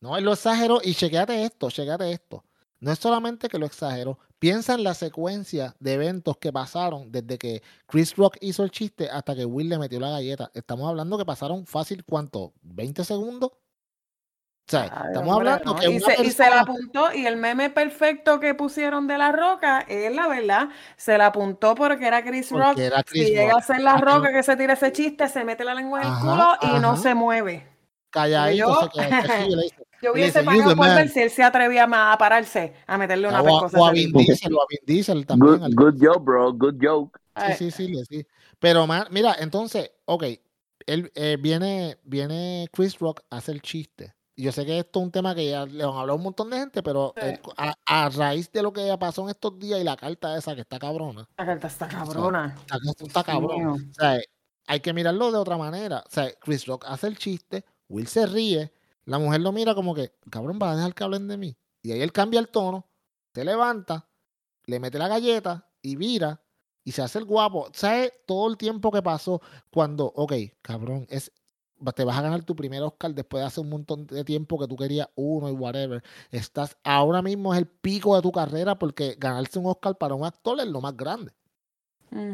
No, 0.00 0.16
él 0.16 0.24
lo 0.24 0.32
exageró 0.32 0.80
y 0.82 0.94
chequéate 0.94 1.44
esto, 1.44 1.70
chequéate 1.70 2.12
esto. 2.12 2.44
No 2.80 2.92
es 2.92 2.98
solamente 2.98 3.48
que 3.48 3.58
lo 3.58 3.66
exageró, 3.66 4.18
piensa 4.38 4.74
en 4.74 4.84
la 4.84 4.94
secuencia 4.94 5.74
de 5.80 5.94
eventos 5.94 6.36
que 6.38 6.52
pasaron 6.52 7.10
desde 7.10 7.38
que 7.38 7.62
Chris 7.86 8.14
Rock 8.16 8.36
hizo 8.40 8.62
el 8.64 8.70
chiste 8.70 9.08
hasta 9.10 9.34
que 9.34 9.44
Will 9.44 9.68
le 9.68 9.78
metió 9.78 9.98
la 10.00 10.10
galleta. 10.10 10.50
Estamos 10.54 10.88
hablando 10.88 11.18
que 11.18 11.24
pasaron 11.24 11.66
fácil, 11.66 12.04
¿cuánto? 12.04 12.52
¿20 12.64 13.02
segundos? 13.04 13.50
O 13.50 14.70
sea, 14.70 14.82
Ay, 14.82 14.88
estamos 15.08 15.34
hombre, 15.34 15.50
hablando 15.50 15.72
no. 15.74 15.80
que 15.80 15.90
y, 15.90 15.96
una 15.96 16.06
se, 16.14 16.22
y 16.24 16.30
se 16.30 16.50
la 16.50 16.60
apuntó 16.60 17.12
y 17.14 17.24
el 17.26 17.38
meme 17.38 17.70
perfecto 17.70 18.38
que 18.38 18.54
pusieron 18.54 19.06
de 19.06 19.16
la 19.16 19.32
roca 19.32 19.80
es 19.88 20.14
la 20.14 20.28
verdad, 20.28 20.68
se 20.98 21.16
la 21.16 21.26
apuntó 21.28 21.74
porque 21.74 22.06
era 22.06 22.22
Chris 22.22 22.48
Porque 22.50 22.64
Rock. 22.66 22.78
era 22.78 23.02
Chris 23.02 23.28
si 23.28 23.32
llega 23.34 23.56
a 23.56 23.62
ser 23.62 23.80
la 23.80 23.92
Ajá. 23.94 24.00
roca 24.02 24.30
que 24.30 24.42
se 24.42 24.56
tira 24.56 24.74
ese 24.74 24.92
chiste, 24.92 25.26
se 25.28 25.42
mete 25.42 25.64
la 25.64 25.74
lengua 25.74 26.00
en 26.02 26.06
el 26.08 26.12
Ajá, 26.12 26.58
culo 26.60 26.76
y 26.76 26.80
no 26.80 26.98
se 26.98 27.14
mueve. 27.14 27.66
calladito 28.10 28.68
Yo- 28.68 28.80
se 28.82 29.08
queda 29.08 29.46
le 29.46 29.62
dice, 29.62 29.76
Yo 30.02 30.12
hubiese 30.12 30.40
dice, 30.40 30.40
"You 30.40 30.46
pagado 30.46 30.76
por 30.76 30.86
man". 30.86 30.96
ver 30.96 31.08
si 31.08 31.20
él 31.20 31.30
se 31.30 31.42
atrevía 31.42 31.86
ma- 31.86 32.12
a 32.12 32.18
pararse 32.18 32.74
a 32.86 32.96
meterle 32.98 33.28
una 33.28 33.42
o, 33.42 33.46
a, 33.58 33.60
pescosa 33.62 33.78
o 33.80 33.86
a 33.86 33.92
Vin. 33.92 34.12
Diesel, 34.12 34.54
o 34.54 34.62
a 34.62 34.66
Vin 34.68 34.78
Diesel 34.86 35.26
también. 35.26 35.54
Good, 35.54 35.62
al- 35.64 35.74
good 35.74 35.94
joke, 36.00 36.20
bro. 36.24 36.52
Good 36.52 36.74
joke. 36.80 37.18
Sí, 37.56 37.70
sí, 37.70 37.70
sí, 37.70 38.04
sí. 38.08 38.26
Pero 38.58 38.86
ma- 38.86 39.06
mira, 39.10 39.36
entonces, 39.38 39.90
ok, 40.04 40.24
él 40.86 41.10
eh, 41.14 41.36
viene, 41.40 41.98
viene 42.04 42.68
Chris 42.72 42.98
Rock 42.98 43.22
a 43.30 43.36
hacer 43.38 43.60
chiste. 43.60 44.14
Y 44.34 44.44
yo 44.44 44.52
sé 44.52 44.64
que 44.64 44.78
esto 44.78 45.00
es 45.00 45.04
un 45.04 45.10
tema 45.10 45.34
que 45.34 45.50
ya 45.50 45.66
le 45.66 45.82
han 45.82 45.90
hablado 45.90 46.14
un 46.14 46.22
montón 46.22 46.48
de 46.50 46.58
gente, 46.58 46.80
pero 46.82 47.12
Sí. 47.16 47.26
él- 47.26 47.40
a, 47.56 47.74
a 47.86 48.08
raíz 48.08 48.50
de 48.52 48.62
lo 48.62 48.72
que 48.72 48.96
pasó 48.98 49.22
en 49.24 49.30
estos 49.30 49.58
días 49.58 49.80
y 49.80 49.84
la 49.84 49.96
carta 49.96 50.36
esa 50.38 50.54
que 50.54 50.60
está 50.60 50.78
cabrona, 50.78 51.28
La 51.36 51.44
carta 51.46 51.66
está 51.66 51.88
cabrona. 51.88 52.54
está, 52.60 52.76
esto 52.88 53.06
está 53.06 53.40
mío. 53.40 53.72
O 53.74 53.94
sea, 53.94 54.20
hay 54.68 54.80
que 54.80 54.92
mirarlo 54.92 55.32
de 55.32 55.38
otra 55.38 55.56
manera. 55.56 56.04
O 56.06 56.10
sea, 56.10 56.30
Chris 56.40 56.66
Rock 56.66 56.84
hace 56.86 57.08
el 57.08 57.18
chiste, 57.18 57.64
Will 57.88 58.06
se 58.06 58.26
ríe, 58.26 58.72
la 59.08 59.18
mujer 59.18 59.40
lo 59.40 59.52
mira 59.52 59.74
como 59.74 59.94
que, 59.94 60.12
cabrón, 60.30 60.58
¿vas 60.58 60.72
a 60.72 60.76
dejar 60.76 60.94
que 60.94 61.02
hablen 61.02 61.28
de 61.28 61.38
mí? 61.38 61.56
Y 61.82 61.92
ahí 61.92 62.02
él 62.02 62.12
cambia 62.12 62.40
el 62.40 62.48
tono, 62.48 62.86
se 63.32 63.42
levanta, 63.42 64.06
le 64.66 64.78
mete 64.80 64.98
la 64.98 65.08
galleta 65.08 65.70
y 65.80 65.96
vira 65.96 66.42
y 66.84 66.92
se 66.92 67.00
hace 67.00 67.18
el 67.18 67.24
guapo. 67.24 67.68
¿Sabes 67.72 68.12
todo 68.26 68.50
el 68.50 68.58
tiempo 68.58 68.90
que 68.92 69.00
pasó 69.00 69.40
cuando, 69.70 70.04
ok, 70.04 70.34
cabrón, 70.60 71.06
es, 71.08 71.32
va- 71.86 71.92
te 71.92 72.04
vas 72.04 72.18
a 72.18 72.22
ganar 72.22 72.42
tu 72.44 72.54
primer 72.54 72.82
Oscar 72.82 73.14
después 73.14 73.40
de 73.40 73.46
hace 73.46 73.60
un 73.62 73.70
montón 73.70 74.06
de 74.06 74.24
tiempo 74.24 74.58
que 74.58 74.66
tú 74.68 74.76
querías 74.76 75.08
uno 75.14 75.48
y 75.48 75.52
whatever? 75.52 76.02
Estás, 76.30 76.76
ahora 76.84 77.22
mismo 77.22 77.54
es 77.54 77.60
el 77.60 77.66
pico 77.66 78.14
de 78.14 78.20
tu 78.20 78.30
carrera 78.30 78.78
porque 78.78 79.16
ganarse 79.18 79.58
un 79.58 79.66
Oscar 79.66 79.96
para 79.96 80.14
un 80.16 80.26
actor 80.26 80.60
es 80.60 80.66
lo 80.66 80.82
más 80.82 80.94
grande. 80.94 81.32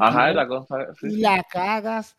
Ajá, 0.01 0.31
es 0.31 0.35
la 0.37 0.49
cosa. 0.49 0.93
sí, 1.01 1.07
y 1.07 1.11
sí. 1.11 1.21
la 1.21 1.45
cagas 1.45 2.17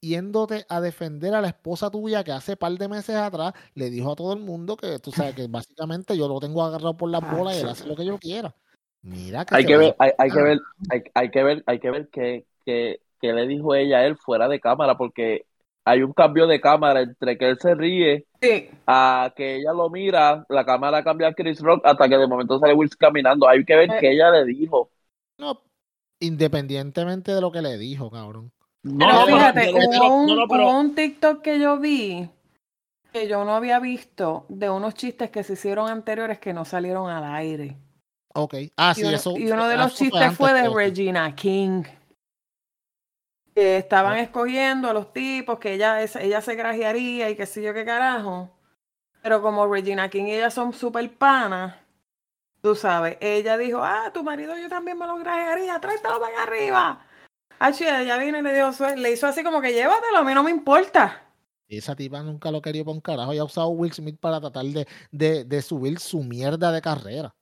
yéndote 0.00 0.66
a 0.68 0.80
defender 0.80 1.34
a 1.34 1.40
la 1.40 1.48
esposa 1.48 1.90
tuya 1.90 2.22
que 2.24 2.32
hace 2.32 2.56
par 2.56 2.72
de 2.72 2.88
meses 2.88 3.16
atrás 3.16 3.52
le 3.74 3.90
dijo 3.90 4.12
a 4.12 4.16
todo 4.16 4.32
el 4.32 4.40
mundo 4.40 4.76
que 4.76 4.98
tú 4.98 5.10
sabes 5.10 5.34
que 5.34 5.46
básicamente 5.48 6.16
yo 6.16 6.28
lo 6.28 6.38
tengo 6.40 6.62
agarrado 6.62 6.96
por 6.96 7.10
las 7.10 7.22
bolas 7.30 7.56
y 7.56 7.60
él 7.60 7.68
hace 7.68 7.86
lo 7.86 7.96
que 7.96 8.04
yo 8.04 8.18
quiera. 8.18 8.54
Mira 9.02 9.44
que 9.44 9.54
Hay 9.56 9.64
que 9.64 9.76
ver, 9.76 9.94
hay, 9.98 10.10
hay 10.18 10.30
que 10.30 10.42
ver, 10.42 10.58
hay, 10.90 11.02
hay 11.14 11.30
que 11.30 11.42
ver, 11.42 11.64
hay 11.66 11.78
que 11.78 11.90
ver 11.90 12.08
qué, 12.10 12.46
qué, 12.64 13.00
qué 13.20 13.32
le 13.32 13.46
dijo 13.46 13.74
ella 13.74 13.98
a 13.98 14.06
él 14.06 14.16
fuera 14.16 14.48
de 14.48 14.60
cámara, 14.60 14.96
porque 14.96 15.46
hay 15.84 16.02
un 16.02 16.12
cambio 16.12 16.46
de 16.48 16.60
cámara 16.60 17.02
entre 17.02 17.38
que 17.38 17.50
él 17.50 17.58
se 17.60 17.74
ríe 17.74 18.26
Sí, 18.42 18.68
a 18.86 19.32
que 19.36 19.56
ella 19.56 19.72
lo 19.72 19.88
mira, 19.88 20.44
la 20.48 20.64
cámara 20.64 21.02
cambia 21.04 21.28
a 21.28 21.34
Chris 21.34 21.60
Rock 21.60 21.82
hasta 21.86 22.08
que 22.08 22.18
de 22.18 22.26
momento 22.26 22.58
sale 22.58 22.74
Will 22.74 22.90
caminando. 22.98 23.48
Hay 23.48 23.64
que 23.64 23.76
ver 23.76 23.90
Eh. 23.92 23.96
qué 24.00 24.10
ella 24.12 24.30
le 24.30 24.44
dijo. 24.44 24.90
No, 25.38 25.62
independientemente 26.20 27.32
de 27.32 27.40
lo 27.40 27.52
que 27.52 27.62
le 27.62 27.78
dijo, 27.78 28.10
cabrón. 28.10 28.52
No, 28.86 28.98
Pero 28.98 29.12
no, 29.20 29.26
fíjate, 29.26 29.60
pero- 29.72 30.14
un, 30.14 30.26
no, 30.26 30.48
pero- 30.48 30.62
hubo 30.68 30.78
un 30.80 30.94
TikTok 30.94 31.42
que 31.42 31.58
yo 31.58 31.78
vi 31.78 32.28
que 33.12 33.26
yo 33.28 33.44
no 33.44 33.54
había 33.56 33.78
visto 33.80 34.44
de 34.48 34.68
unos 34.70 34.94
chistes 34.94 35.30
que 35.30 35.42
se 35.42 35.54
hicieron 35.54 35.88
anteriores 35.90 36.38
que 36.38 36.52
no 36.52 36.64
salieron 36.64 37.08
al 37.10 37.24
aire. 37.34 37.76
Ok. 38.34 38.54
Ah, 38.76 38.94
sí, 38.94 39.00
y, 39.00 39.04
uno, 39.06 39.16
eso. 39.16 39.34
y 39.36 39.50
uno 39.50 39.66
de 39.68 39.76
los 39.78 39.94
chistes 39.94 40.36
fue 40.36 40.52
de. 40.52 40.68
Regina 40.68 41.34
King. 41.34 41.82
Que 43.54 43.78
estaban 43.78 44.14
Ah. 44.18 44.20
escogiendo 44.20 44.90
a 44.90 44.92
los 44.92 45.12
tipos, 45.14 45.58
que 45.58 45.72
ella, 45.72 46.02
ella 46.02 46.40
se 46.42 46.54
grajearía 46.54 47.30
y 47.30 47.36
qué 47.36 47.46
sé 47.46 47.62
yo 47.62 47.72
qué 47.72 47.84
carajo. 47.86 48.50
Pero 49.22 49.40
como 49.40 49.66
Regina 49.66 50.10
King 50.10 50.24
y 50.26 50.32
ella 50.34 50.50
son 50.50 50.74
super 50.74 51.10
panas, 51.16 51.74
tú 52.60 52.74
sabes, 52.74 53.16
ella 53.20 53.56
dijo, 53.56 53.80
ah, 53.82 54.10
tu 54.12 54.22
marido 54.22 54.56
yo 54.58 54.68
también 54.68 54.98
me 54.98 55.06
lo 55.06 55.16
grajearía, 55.16 55.80
tráetelo 55.80 56.20
para 56.20 56.32
acá 56.34 56.42
arriba. 56.42 57.05
Ah, 57.58 57.70
ella 57.70 58.18
vino 58.18 58.38
y 58.38 58.42
le, 58.42 58.52
dio, 58.54 58.70
le 58.96 59.12
hizo 59.12 59.26
así 59.26 59.42
como 59.42 59.60
que 59.60 59.72
llévatelo, 59.72 60.18
a 60.18 60.22
mí 60.24 60.34
no 60.34 60.42
me 60.42 60.50
importa. 60.50 61.22
Esa 61.68 61.96
tipa 61.96 62.22
nunca 62.22 62.50
lo 62.50 62.62
quería 62.62 62.84
por 62.84 62.94
un 62.94 63.00
carajo 63.00 63.32
y 63.34 63.38
ha 63.38 63.44
usado 63.44 63.68
Will 63.68 63.92
Smith 63.92 64.18
para 64.20 64.40
tratar 64.40 64.64
de, 64.66 64.86
de, 65.10 65.44
de 65.44 65.62
subir 65.62 65.98
su 65.98 66.22
mierda 66.22 66.70
de 66.70 66.80
carrera. 66.80 67.34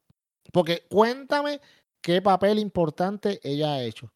Porque 0.52 0.86
cuéntame 0.88 1.60
qué 2.00 2.22
papel 2.22 2.58
importante 2.58 3.40
ella 3.42 3.74
ha 3.74 3.82
hecho. 3.82 4.10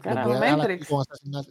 Carajo, 0.00 0.32
Matrix. 0.34 0.88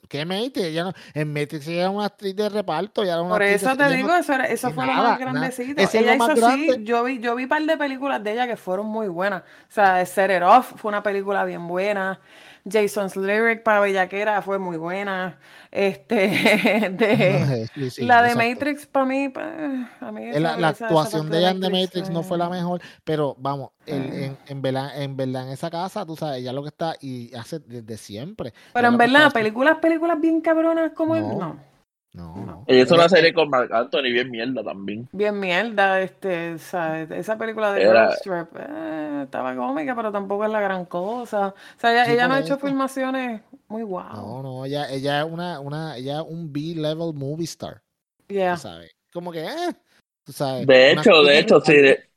¿Qué 0.10 0.26
Matrix? 0.26 0.58
Ella 0.58 0.84
no, 0.86 0.94
en 1.14 1.32
Matrix 1.32 1.68
ella 1.68 1.82
era 1.82 1.90
una 1.92 2.06
actriz 2.06 2.36
de 2.36 2.50
reparto. 2.50 3.04
ella 3.04 3.14
era 3.14 3.22
una 3.22 3.34
Por 3.36 3.44
eso 3.44 3.78
te 3.78 3.84
no- 3.84 3.90
digo, 3.92 4.16
eso, 4.16 4.34
era- 4.34 4.46
eso 4.46 4.72
fue 4.72 4.86
lo 4.88 4.92
nada, 4.94 5.10
más 5.10 5.20
nada. 5.20 5.32
grandecito. 5.32 5.80
Ella 5.80 6.02
lo 6.14 6.18
más 6.18 6.30
hizo 6.38 6.48
grande. 6.48 6.74
sí, 6.76 6.84
yo 6.84 7.04
vi, 7.04 7.20
yo 7.20 7.36
vi 7.36 7.44
un 7.44 7.50
par 7.50 7.62
de 7.64 7.78
películas 7.78 8.24
de 8.24 8.32
ella 8.34 8.48
que 8.48 8.58
fueron 8.58 8.88
muy 8.88 9.08
buenas. 9.10 9.44
O 9.44 9.72
sea, 9.72 10.04
Set 10.08 10.32
It 10.32 10.42
Off 10.42 10.74
fue 10.78 10.90
una 10.90 11.04
película 11.04 11.46
bien 11.46 11.68
buena. 11.68 12.20
Jason's 12.70 13.16
Lyric 13.16 13.64
para 13.64 13.80
Bellaquera 13.80 14.42
fue 14.42 14.60
muy 14.60 14.78
buena. 14.78 15.40
Este, 15.72 16.16
de, 16.92 17.68
Sí, 17.76 17.90
sí, 17.90 18.06
la 18.06 18.22
de 18.22 18.30
exacto. 18.32 18.50
Matrix 18.50 18.86
para 18.86 19.06
mí, 19.06 19.30
pues, 19.30 19.46
a 20.00 20.12
mí 20.12 20.32
La, 20.34 20.68
actuación 20.70 21.30
de 21.30 21.40
ella 21.40 21.52
en 21.52 21.62
The 21.62 21.70
Matrix, 21.70 22.10
no 22.10 22.24
fue 22.24 22.38
la 22.38 22.50
mejor, 22.50 22.82
pero 23.04 23.36
vamos, 23.40 23.72
el- 23.86 24.02
Eh. 24.14 24.26
en, 24.26 24.38
en, 24.48 24.62
verdad, 24.62 25.02
en 25.02 25.16
verdad 25.18 25.44
en 25.48 25.54
esa 25.54 25.70
casa, 25.70 26.06
tú 26.06 26.16
sabes, 26.16 26.40
ella 26.42 26.54
lo 26.54 26.62
que 26.64 26.70
está 26.70 26.96
y 27.00 27.34
hace 27.36 27.60
desde 27.60 27.98
siempre. 27.98 28.54
Pero 28.74 28.88
en 28.88 28.98
verdad, 28.98 29.32
películas, 29.32 29.78
películas 29.80 30.20
bien 30.20 30.42
cabronas 30.42 30.92
como 30.94 31.16
No. 31.16 31.22
no. 31.22 31.38
No, 31.40 31.60
No. 32.14 32.36
no. 32.46 32.64
Ella 32.68 32.84
hizo 32.84 32.96
una 32.96 33.08
serie 33.08 33.34
con 33.34 33.50
Marc 33.50 33.72
Anthony 33.72 34.12
bien 34.12 34.30
mierda 34.30 34.62
también. 34.64 35.08
Bien 35.14 35.40
mierda, 35.40 36.02
este, 36.02 36.56
o 36.56 36.58
sea, 36.58 37.02
esa 37.04 37.38
película 37.38 37.72
de 37.74 37.84
Era- 37.84 38.12
Strip, 38.16 38.50
eh, 38.58 39.22
estaba 39.24 39.56
cómica, 39.56 39.96
pero 39.96 40.12
tampoco 40.12 40.44
es 40.44 40.52
la 40.52 40.60
gran 40.60 40.84
cosa. 40.86 41.48
O 41.48 41.80
sea, 41.80 41.94
ella, 41.94 42.06
Sí, 42.06 42.12
ella 42.12 42.28
no 42.28 42.34
ha 42.34 42.40
hecho 42.42 42.58
filmaciones 42.58 43.42
muy 43.70 43.84
guau. 43.84 44.14
No, 44.14 44.44
no, 44.44 44.66
ella, 44.66 44.90
ella 44.92 45.22
es 45.22 45.32
una, 45.32 45.60
una, 45.62 45.96
ella 45.96 46.18
es 46.20 46.26
un 46.28 46.52
B-level 46.52 47.14
movie 47.14 47.46
star, 47.46 47.82
Yeah. 48.28 48.56
tú 48.56 48.62
sabes. 48.62 48.92
Como 49.14 49.32
que, 49.32 49.46
eh, 49.46 49.74
tú 50.26 50.34
sabes. 50.34 50.68
De 50.68 50.92
hecho, 50.92 51.24
de 51.24 51.40
hecho, 51.40 51.62
si, 51.62 51.72
relevante, 51.74 52.10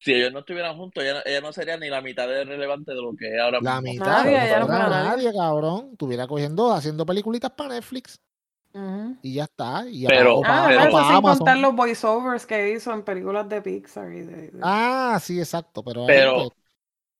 si 0.00 0.12
ellos 0.14 0.32
no 0.34 0.38
estuvieran 0.40 0.76
juntos, 0.76 1.02
ella, 1.02 1.14
no- 1.14 1.20
ella 1.24 1.40
no 1.40 1.52
sería 1.54 1.78
ni 1.78 1.88
la 1.88 2.02
mitad 2.02 2.28
de 2.28 2.44
relevante 2.44 2.92
de 2.92 3.00
lo 3.00 3.14
que 3.16 3.34
es 3.34 3.40
ahora 3.40 3.58
La 3.62 3.80
mismo. 3.80 4.04
mitad, 4.04 4.24
Nadie, 4.24 4.58
no 4.60 4.66
nadie, 4.68 5.32
cabrón. 5.32 5.88
Estuviera 5.92 6.26
cogiendo, 6.26 6.72
haciendo 6.72 7.06
peliculitas 7.06 7.50
para 7.52 7.74
Netflix 7.74 8.20
Y 9.22 9.34
ya 9.34 9.44
está. 9.44 9.84
Y 9.88 10.06
Pero- 10.06 10.38
o 10.38 10.42
Ah, 10.44 10.64
o 10.64 10.68
pero- 10.68 10.80
eso 10.82 10.90
pa 10.92 11.04
sin 11.04 11.16
Amazon. 11.16 11.38
contar 11.38 11.58
los 11.58 11.74
voiceovers 11.74 12.46
que 12.46 12.72
hizo 12.72 12.92
en 12.92 13.02
películas 13.02 13.48
de 13.48 13.62
Pixar 13.62 14.12
y 14.12 14.20
de... 14.20 14.36
de- 14.50 14.60
Ah, 14.62 15.18
sí, 15.20 15.38
exacto. 15.38 15.82
Pero, 15.82 16.06
Pero, 16.06 16.34
pues, 16.36 16.48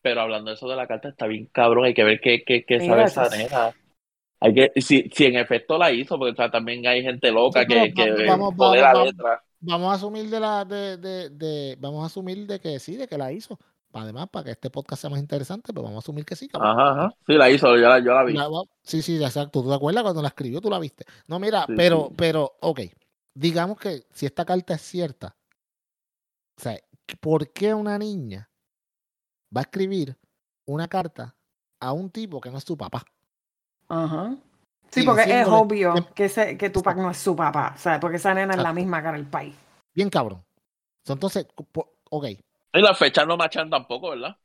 pero 0.02 0.20
hablando 0.22 0.50
de 0.50 0.54
eso 0.56 0.68
de 0.68 0.76
la 0.76 0.86
carta, 0.86 1.08
está 1.08 1.26
bien 1.26 1.46
cabrón. 1.52 1.84
Hay 1.86 1.94
que 1.94 2.04
ver 2.04 2.20
qué, 2.20 2.42
qué, 2.44 2.64
qué 2.64 2.86
sabe 2.86 3.04
esa 3.04 3.24
es- 3.26 3.36
nena. 3.38 3.74
Hay 4.42 4.54
que, 4.54 4.72
si, 4.80 5.10
si 5.12 5.26
en 5.26 5.36
efecto 5.36 5.76
la 5.76 5.92
hizo, 5.92 6.16
porque 6.18 6.32
o 6.32 6.36
sea, 6.36 6.50
también 6.50 6.86
hay 6.86 7.02
gente 7.02 7.30
loca 7.30 7.60
Sí, 7.60 7.66
pero 7.68 7.82
que, 7.84 7.92
que 7.94 8.26
vamos- 8.26 8.56
vamos- 8.56 8.76
la 8.78 8.92
vamos- 8.94 9.06
letra. 9.08 9.42
vamos 9.60 9.92
a 9.92 9.96
asumir 9.96 10.30
de 10.30 10.40
la, 10.40 10.64
de, 10.64 10.96
de, 10.96 11.28
de, 11.28 11.76
vamos 11.78 12.02
a 12.02 12.06
asumir 12.06 12.46
de 12.46 12.58
que 12.58 12.78
sí, 12.78 12.96
de 12.96 13.06
que 13.06 13.18
la 13.18 13.32
hizo. 13.32 13.58
Además, 13.92 14.28
para 14.30 14.44
que 14.44 14.50
este 14.52 14.70
podcast 14.70 15.00
sea 15.02 15.10
más 15.10 15.18
interesante, 15.18 15.72
pues 15.72 15.82
vamos 15.82 15.96
a 15.96 15.98
asumir 15.98 16.24
que 16.24 16.36
sí, 16.36 16.46
cabrón. 16.48 16.70
Ajá, 16.78 16.90
ajá. 16.92 17.14
Sí, 17.26 17.32
la 17.34 17.50
hizo, 17.50 17.66
yo 17.76 17.88
la, 17.88 17.98
yo 17.98 18.12
la 18.14 18.22
vi. 18.24 18.34
La- 18.34 18.48
sí, 18.82 19.02
sí, 19.02 19.22
exacto. 19.22 19.62
¿Tú 19.62 19.68
te 19.68 19.74
acuerdas 19.74 20.02
cuando 20.04 20.22
la 20.22 20.28
escribió? 20.28 20.60
Tú 20.60 20.70
la 20.70 20.78
viste. 20.78 21.04
No, 21.26 21.38
mira, 21.40 21.64
Sí, 21.66 21.74
pero, 21.76 22.06
sí. 22.08 22.14
pero, 22.16 22.52
ok. 22.60 22.80
Digamos 23.34 23.78
que 23.78 24.04
si 24.12 24.26
esta 24.26 24.44
carta 24.44 24.74
es 24.74 24.82
cierta, 24.82 25.36
o 26.56 26.62
sea, 26.62 26.76
¿por 27.20 27.50
qué 27.52 27.74
una 27.74 27.98
niña 27.98 28.48
va 29.56 29.60
a 29.60 29.62
escribir 29.62 30.16
una 30.66 30.86
carta 30.86 31.34
a 31.80 31.92
un 31.92 32.10
tipo 32.10 32.40
que 32.40 32.50
no 32.50 32.58
es 32.58 32.64
su 32.64 32.76
papá? 32.76 33.02
Ajá. 33.88 34.36
Sí, 34.90 35.02
porque 35.04 35.40
es 35.40 35.46
obvio 35.48 35.94
que- 35.94 36.14
que, 36.14 36.24
ese, 36.26 36.56
que 36.58 36.70
Tupac 36.70 36.96
no 36.96 37.10
es 37.10 37.16
su 37.18 37.34
papá, 37.34 37.74
¿sabes? 37.76 38.00
Porque 38.00 38.16
esa 38.18 38.34
nena 38.34 38.54
es 38.54 38.62
la 38.62 38.72
misma 38.72 39.02
cara 39.02 39.16
del 39.16 39.26
país. 39.26 39.54
Bien 39.94 40.10
cabrón. 40.10 40.44
Entonces, 41.06 41.46
ok. 42.10 42.26
Y 42.72 42.80
las 42.80 42.96
fechas 42.98 43.26
no 43.26 43.36
machan 43.36 43.68
tampoco, 43.70 44.10
¿verdad? 44.10 44.36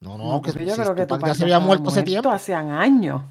No, 0.00 0.18
No, 0.18 0.32
no, 0.32 0.42
que 0.42 0.52
porque 0.52 0.66
yo 0.66 0.74
si 0.74 0.80
creo 0.82 0.94
que 0.94 1.02
Tupac 1.02 1.18
Tupac 1.20 1.28
ya 1.28 1.34
se 1.34 1.42
había 1.44 1.58
muerto 1.60 1.88
hace 1.88 2.02
tiempo. 2.02 2.30
hacían 2.30 2.70
años. 2.70 3.22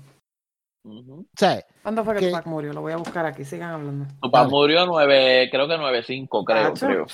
Sea, 1.38 1.64
¿Cuándo 1.82 2.04
fue 2.04 2.14
que 2.16 2.20
Que- 2.22 2.28
Tupac 2.28 2.46
murió? 2.46 2.74
Lo 2.74 2.82
voy 2.82 2.92
a 2.94 2.98
buscar 2.98 3.26
aquí, 3.26 3.46
sigan 3.46 3.72
hablando. 3.72 4.06
Tu 4.06 4.20
papá 4.20 4.40
Dale. 4.40 4.52
murió 4.52 4.86
nueve, 4.86 5.48
creo 5.50 5.68
que 5.68 5.78
9-5, 5.78 6.44
creo, 6.44 6.74
Tacho. 6.74 6.86
creo. 6.88 7.06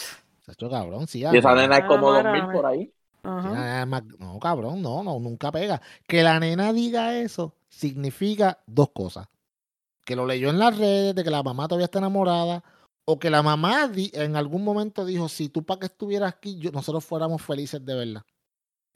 Chacho, 0.45 0.69
cabrón, 0.69 1.07
sí. 1.07 1.19
Y 1.19 1.37
esa 1.37 1.51
ah, 1.51 1.55
nena 1.55 1.77
es 1.77 1.83
Ah, 1.83 1.87
como 1.87 2.11
no, 2.11 2.13
2000 2.23 2.35
era- 2.43 2.51
por 2.51 2.65
ahí. 2.65 2.91
Nada 3.21 3.85
más- 3.85 4.03
No, 4.17 4.39
cabrón, 4.39 4.81
no, 4.81 5.03
no, 5.03 5.19
nunca 5.19 5.51
pega. 5.51 5.81
Que 6.07 6.23
la 6.23 6.39
nena 6.39 6.73
diga 6.73 7.15
eso 7.17 7.53
significa 7.67 8.57
dos 8.65 8.89
cosas. 8.89 9.27
Que 10.05 10.15
lo 10.15 10.25
leyó 10.25 10.49
en 10.49 10.57
las 10.57 10.75
redes, 10.77 11.13
de 11.13 11.23
que 11.23 11.29
la 11.29 11.43
mamá 11.43 11.67
todavía 11.67 11.85
está 11.85 11.99
enamorada, 11.99 12.63
o 13.11 13.17
que 13.19 13.29
la 13.29 13.41
mamá 13.41 13.87
di- 13.87 14.11
en 14.13 14.35
algún 14.35 14.63
momento 14.63 15.03
dijo, 15.05 15.27
si 15.29 15.49
tú 15.49 15.63
para 15.63 15.79
que 15.79 15.85
estuvieras 15.87 16.31
aquí, 16.33 16.59
yo- 16.59 16.71
nosotros 16.71 17.03
fuéramos 17.03 17.41
felices 17.41 17.83
de 17.83 17.95
verdad. 17.95 18.21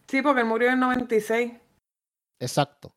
Sí, 0.08 0.22
porque 0.22 0.42
él 0.42 0.48
murió 0.48 0.70
en 0.70 0.80
96. 0.80 1.54
Exacto. 2.40 2.94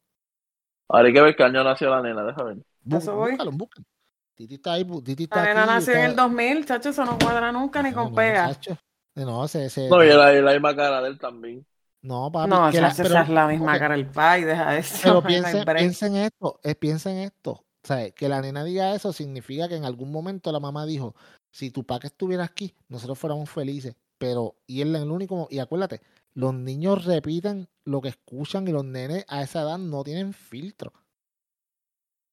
Ahora 0.89 1.09
hay 1.09 1.15
que 1.15 1.21
ver 1.23 1.35
qué 1.37 1.43
año 1.43 1.65
nació 1.65 1.91
la 1.91 2.03
nena, 2.03 2.23
déjame 2.25 2.55
ver. 2.55 2.65
Bú- 2.85 2.99
Eso 2.99 3.15
voy. 3.17 3.31
Búscalo, 3.33 3.51
búscalo. 3.53 3.87
Titi 4.35 4.55
está 4.57 4.73
ahí, 4.75 4.85
Titi 5.03 5.25
está 5.25 5.37
La 5.37 5.45
nena 5.47 5.63
aquí, 5.63 5.71
nació 5.73 5.95
en 5.95 6.05
el 6.05 6.17
2000, 6.17 6.67
chacho, 6.67 6.91
eso 6.91 7.05
no 7.07 7.19
cuadra 7.19 7.51
nunca 7.53 7.83
ni 7.83 7.91
No, 7.91 7.97
con 7.97 8.11
no, 8.11 8.15
pega. 8.15 8.49
chacho. 8.49 8.77
No, 9.15 9.45
ese, 9.47 9.65
ese- 9.67 9.89
No, 9.89 10.05
y 10.05 10.09
la, 10.09 10.35
y 10.35 10.43
la 10.43 10.53
misma 10.53 10.77
cara 10.77 11.01
de 11.01 11.09
él 11.09 11.19
también. 11.19 11.67
no, 12.03 12.31
papi, 12.31 12.51
No, 12.51 12.71
que 12.71 12.81
la- 12.81 12.89
chacho, 12.91 13.03
pero- 13.05 13.15
esa 13.15 13.23
es 13.23 13.29
la 13.31 13.47
misma 13.49 13.79
cara 13.79 13.97
del 13.97 14.07
país, 14.07 14.45
deja 14.45 14.77
eso. 14.77 14.99
Pero 15.03 15.23
piensen, 15.63 15.65
piensen 15.65 16.17
esto, 16.17 16.61
eh, 16.63 16.75
piensen 16.75 17.17
esto. 17.17 17.65
O 17.87 17.89
sea, 17.89 18.11
que 18.11 18.29
la 18.29 18.41
nena 18.43 18.65
diga 18.65 18.97
eso 18.97 19.13
significa 19.13 19.69
que 19.69 19.77
en 19.77 19.85
algún 19.85 20.11
momento 20.11 20.51
la 20.51 20.59
mamá 20.59 20.85
dijo, 20.87 21.15
si 21.53 21.71
tu 21.71 21.85
papá 21.85 22.09
estuviera 22.09 22.43
aquí, 22.43 22.75
nosotros 22.89 23.17
fuéramos 23.17 23.49
felices. 23.49 23.95
Pero, 24.19 24.57
y 24.67 24.81
él 24.81 24.97
es 24.97 25.03
el 25.03 25.11
único, 25.13 25.47
y 25.53 25.61
acuérdate, 25.61 26.01
los 26.35 26.53
niños 26.53 27.05
repiten 27.05 27.69
lo 27.85 28.01
que 28.01 28.09
escuchan 28.09 28.67
y 28.67 28.73
los 28.73 28.85
nenes 28.85 29.25
a 29.29 29.41
esa 29.41 29.63
edad 29.63 29.79
no 29.79 30.03
tienen 30.03 30.33
filtro. 30.33 30.93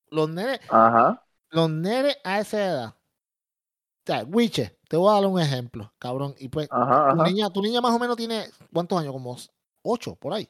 Los 0.10 0.28
nenes, 0.28 0.60
Ajá. 0.70 1.24
los 1.52 1.70
nenes 1.70 2.18
a 2.24 2.40
esa 2.40 2.66
edad. 2.66 2.96
O 2.96 4.06
sea, 4.08 4.24
Wiche, 4.24 4.76
te 4.90 4.98
voy 4.98 5.12
a 5.12 5.22
dar 5.22 5.28
un 5.30 5.40
ejemplo, 5.40 5.94
cabrón. 6.00 6.34
Y 6.40 6.50
pues, 6.50 6.68
Ajá, 6.72 7.12
tu 7.12 7.22
ajá. 7.22 7.30
niña, 7.30 7.50
tu 7.52 7.62
niña 7.62 7.80
más 7.80 7.94
o 7.94 8.00
menos 8.00 8.18
tiene, 8.18 8.46
¿cuántos 8.74 9.00
años? 9.00 9.14
Como 9.14 9.38
ocho, 9.84 10.16
por 10.16 10.34
ahí. 10.34 10.50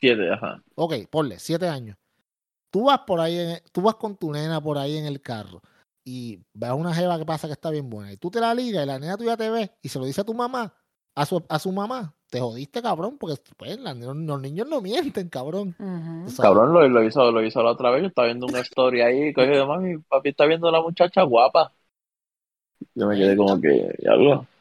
Siete, 0.00 0.30
ajá. 0.32 0.62
Ok, 0.74 0.94
ponle, 1.10 1.38
siete 1.38 1.68
años. 1.68 1.96
Tú 2.72 2.84
vas 2.86 3.00
por 3.00 3.20
ahí, 3.20 3.38
en- 3.38 3.60
tú 3.72 3.82
vas 3.82 3.96
con 3.96 4.16
tu 4.16 4.32
nena 4.32 4.60
por 4.60 4.78
ahí 4.78 4.96
en 4.96 5.06
el 5.06 5.20
carro 5.22 5.60
y 6.04 6.40
ves 6.54 6.70
a 6.70 6.74
una 6.74 6.94
jeva 6.94 7.18
que 7.18 7.26
pasa 7.26 7.46
que 7.46 7.52
está 7.52 7.70
bien 7.70 7.90
buena 7.90 8.12
y 8.12 8.16
tú 8.16 8.30
te 8.30 8.40
la 8.40 8.54
ligas 8.54 8.84
y 8.84 8.86
la 8.86 8.98
nena 8.98 9.16
tuya 9.18 9.36
te 9.36 9.50
ve 9.50 9.70
y 9.82 9.88
se 9.90 9.98
lo 9.98 10.06
dice 10.06 10.22
a 10.22 10.24
tu 10.24 10.34
mamá, 10.34 10.74
a 11.14 11.26
su, 11.26 11.44
a 11.48 11.58
su 11.58 11.70
mamá, 11.70 12.14
te 12.30 12.40
jodiste, 12.40 12.80
cabrón, 12.82 13.18
porque 13.18 13.36
pues, 13.58 13.78
la- 13.78 13.94
los, 13.94 14.40
niños 14.40 14.66
no 14.66 14.80
mienten, 14.80 15.28
cabrón. 15.28 15.76
Cabrón, 16.40 16.72
lo, 16.72 16.88
lo 16.88 17.04
hizo, 17.04 17.30
lo 17.30 17.44
hizo 17.44 17.62
la 17.62 17.72
otra 17.72 17.90
vez. 17.90 18.02
Yo 18.02 18.08
estaba 18.08 18.26
viendo 18.26 18.46
una 18.46 18.60
story 18.60 19.02
ahí. 19.02 19.32
Coge 19.34 19.48
de 19.48 19.66
mami, 19.66 19.98
papi 19.98 20.30
está 20.30 20.46
viendo 20.46 20.68
a 20.68 20.72
la 20.72 20.80
muchacha 20.80 21.22
guapa. 21.22 21.72
Yo 22.94 23.06
me 23.06 23.16
quedé 23.16 23.36
como 23.36 23.60
que, 23.60 23.94
diablo. 23.98 24.40
Tú 24.40 24.51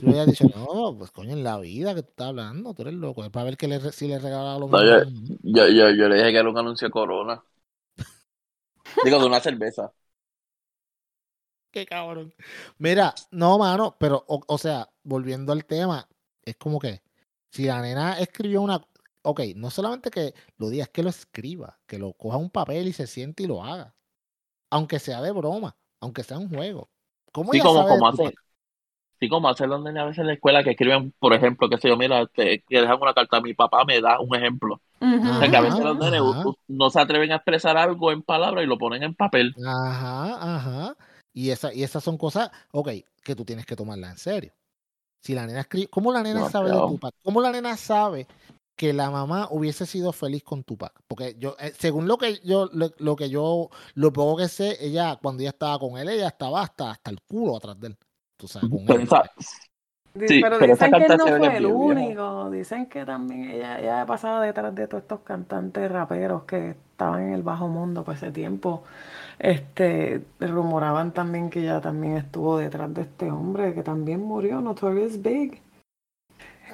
le 0.00 0.10
habías 0.10 0.28
dicho, 0.28 0.48
no, 0.48 0.96
pues 0.98 1.10
coño, 1.10 1.32
en 1.32 1.44
la 1.44 1.58
vida 1.58 1.94
que 1.94 2.02
tú 2.02 2.10
estás 2.10 2.28
hablando, 2.28 2.74
tú 2.74 2.82
eres 2.82 2.94
loco, 2.94 3.24
es 3.24 3.30
para 3.30 3.44
ver 3.44 3.56
que 3.56 3.68
le, 3.68 3.92
si 3.92 4.08
le 4.08 4.18
regalaba 4.18 4.58
lo 4.58 4.68
No, 4.70 4.84
yo-. 4.84 5.04
Yo, 5.42 5.68
yo, 5.68 5.90
yo 5.90 6.08
le 6.08 6.16
dije 6.16 6.32
que 6.32 6.38
era 6.38 6.48
un 6.50 6.58
anuncio 6.58 6.86
de 6.88 6.92
Corona. 6.92 7.42
Digo, 9.00 9.18
de 9.18 9.26
una 9.26 9.40
cerveza. 9.40 9.92
Qué 11.70 11.86
cabrón. 11.86 12.34
Mira, 12.78 13.14
no, 13.30 13.58
mano, 13.58 13.96
pero, 13.98 14.24
o, 14.28 14.40
o 14.46 14.58
sea, 14.58 14.88
volviendo 15.02 15.52
al 15.52 15.64
tema, 15.64 16.08
es 16.42 16.56
como 16.56 16.78
que 16.78 17.02
si 17.50 17.64
la 17.66 17.80
nena 17.82 18.18
escribió 18.18 18.62
una. 18.62 18.80
Ok, 19.22 19.40
no 19.56 19.70
solamente 19.70 20.10
que 20.10 20.34
lo 20.58 20.68
diga, 20.70 20.84
es 20.84 20.90
que 20.90 21.02
lo 21.02 21.10
escriba, 21.10 21.78
que 21.86 21.98
lo 21.98 22.12
coja 22.14 22.36
un 22.36 22.50
papel 22.50 22.86
y 22.88 22.92
se 22.92 23.06
siente 23.06 23.42
y 23.42 23.46
lo 23.46 23.62
haga. 23.64 23.94
Aunque 24.70 24.98
sea 25.00 25.22
de 25.22 25.32
broma, 25.32 25.76
aunque 26.00 26.24
sea 26.24 26.38
un 26.38 26.48
juego. 26.50 26.90
¿Cómo 27.32 27.52
Sí, 27.52 27.60
ella 27.60 27.68
como, 27.68 27.86
sabe 27.86 28.04
como 28.08 28.08
Tupac? 28.08 28.34
Sí, 29.18 29.28
como 29.28 29.48
hacen 29.48 29.70
los 29.70 29.82
nenes 29.82 30.02
a 30.02 30.06
veces 30.06 30.18
en 30.18 30.26
la 30.26 30.32
escuela 30.34 30.62
que 30.62 30.70
escriben, 30.70 31.12
por 31.18 31.32
ejemplo, 31.32 31.70
que 31.70 31.78
sé 31.78 31.88
yo, 31.88 31.96
mira, 31.96 32.22
este, 32.22 32.62
que 32.68 32.80
dejan 32.80 32.98
una 33.00 33.14
carta 33.14 33.38
a 33.38 33.40
mi 33.40 33.54
papá, 33.54 33.84
me 33.84 34.00
da 34.00 34.20
un 34.20 34.34
ejemplo. 34.36 34.80
O 35.00 35.38
sea, 35.38 35.50
que 35.50 35.56
a 35.56 35.60
veces 35.60 35.80
los 35.80 35.98
nenes 35.98 36.20
no 36.68 36.90
se 36.90 37.00
atreven 37.00 37.32
a 37.32 37.36
expresar 37.36 37.76
algo 37.76 38.12
en 38.12 38.22
palabras 38.22 38.64
y 38.64 38.66
lo 38.66 38.78
ponen 38.78 39.02
en 39.02 39.14
papel. 39.14 39.54
Ajá, 39.66 40.56
ajá. 40.56 40.96
Y, 41.32 41.50
esa, 41.50 41.72
y 41.72 41.82
esas 41.82 42.02
son 42.02 42.16
cosas, 42.16 42.50
ok, 42.72 42.90
que 43.22 43.34
tú 43.34 43.44
tienes 43.44 43.66
que 43.66 43.76
tomarlas 43.76 44.12
en 44.12 44.18
serio. 44.18 44.52
Si 45.22 45.34
la 45.34 45.46
nena 45.46 45.60
escribe, 45.60 45.88
¿cómo 45.88 46.12
la 46.12 46.22
nena 46.22 46.40
No, 46.40 46.50
sabe 46.50 46.70
de 46.70 46.78
Tupac? 46.78 47.14
¿Cómo 47.22 47.40
la 47.40 47.52
nena 47.52 47.76
sabe 47.76 48.26
que 48.76 48.92
la 48.92 49.10
mamá 49.10 49.48
hubiese 49.50 49.86
sido 49.86 50.12
feliz 50.12 50.44
con 50.44 50.62
Tupac? 50.62 50.92
Porque 51.08 51.36
yo, 51.38 51.56
eh, 51.58 51.72
según 51.76 52.06
lo 52.06 52.16
que 52.16 52.40
yo, 52.44 52.70
lo, 52.72 52.90
lo 52.98 53.16
que 53.16 53.28
yo, 53.28 53.70
lo 53.94 54.12
poco 54.12 54.38
que 54.38 54.48
sé, 54.48 54.78
ella, 54.80 55.16
cuando 55.20 55.42
ella 55.42 55.50
estaba 55.50 55.78
con 55.78 55.98
él, 55.98 56.08
ella 56.08 56.28
estaba 56.28 56.62
hasta, 56.62 56.90
hasta 56.92 57.10
el 57.10 57.20
culo 57.22 57.56
atrás 57.56 57.78
de 57.80 57.88
él. 57.88 57.98
Tú 58.36 58.48
sabes, 58.48 58.68
con 58.70 58.80
Pero 58.86 59.00
él. 59.00 59.04
esa- 59.04 59.30
Di- 60.14 60.32
Sí, 60.32 60.40
pero 60.40 60.58
pero 60.58 60.72
esa 60.74 60.86
dicen 60.86 60.90
que 60.96 61.04
él 61.06 61.16
no 61.16 61.30
fue 61.32 61.50
que 61.50 61.56
el 61.58 61.66
único. 61.66 62.50
Dicen 62.50 62.86
que 62.86 63.04
también 63.04 63.50
ella, 63.50 63.78
ella 63.80 64.06
pasaba 64.06 64.40
detrás 64.42 64.74
de 64.74 64.88
todos 64.88 65.02
estos 65.02 65.20
cantantes 65.20 65.90
raperos 65.92 66.44
que 66.44 66.70
estaban 66.70 67.22
en 67.24 67.34
el 67.34 67.42
bajo 67.42 67.68
mundo 67.68 68.02
por 68.04 68.14
ese 68.14 68.32
tiempo. 68.32 68.82
Este, 69.38 70.24
rumoraban 70.40 71.12
también 71.12 71.50
que 71.50 71.60
ella 71.60 71.80
también 71.82 72.16
estuvo 72.16 72.58
detrás 72.58 72.92
de 72.94 73.02
este 73.02 73.30
hombre 73.30 73.74
que 73.74 73.82
también 73.82 74.22
murió, 74.22 74.60
Notorious 74.62 75.20
Big, 75.22 75.60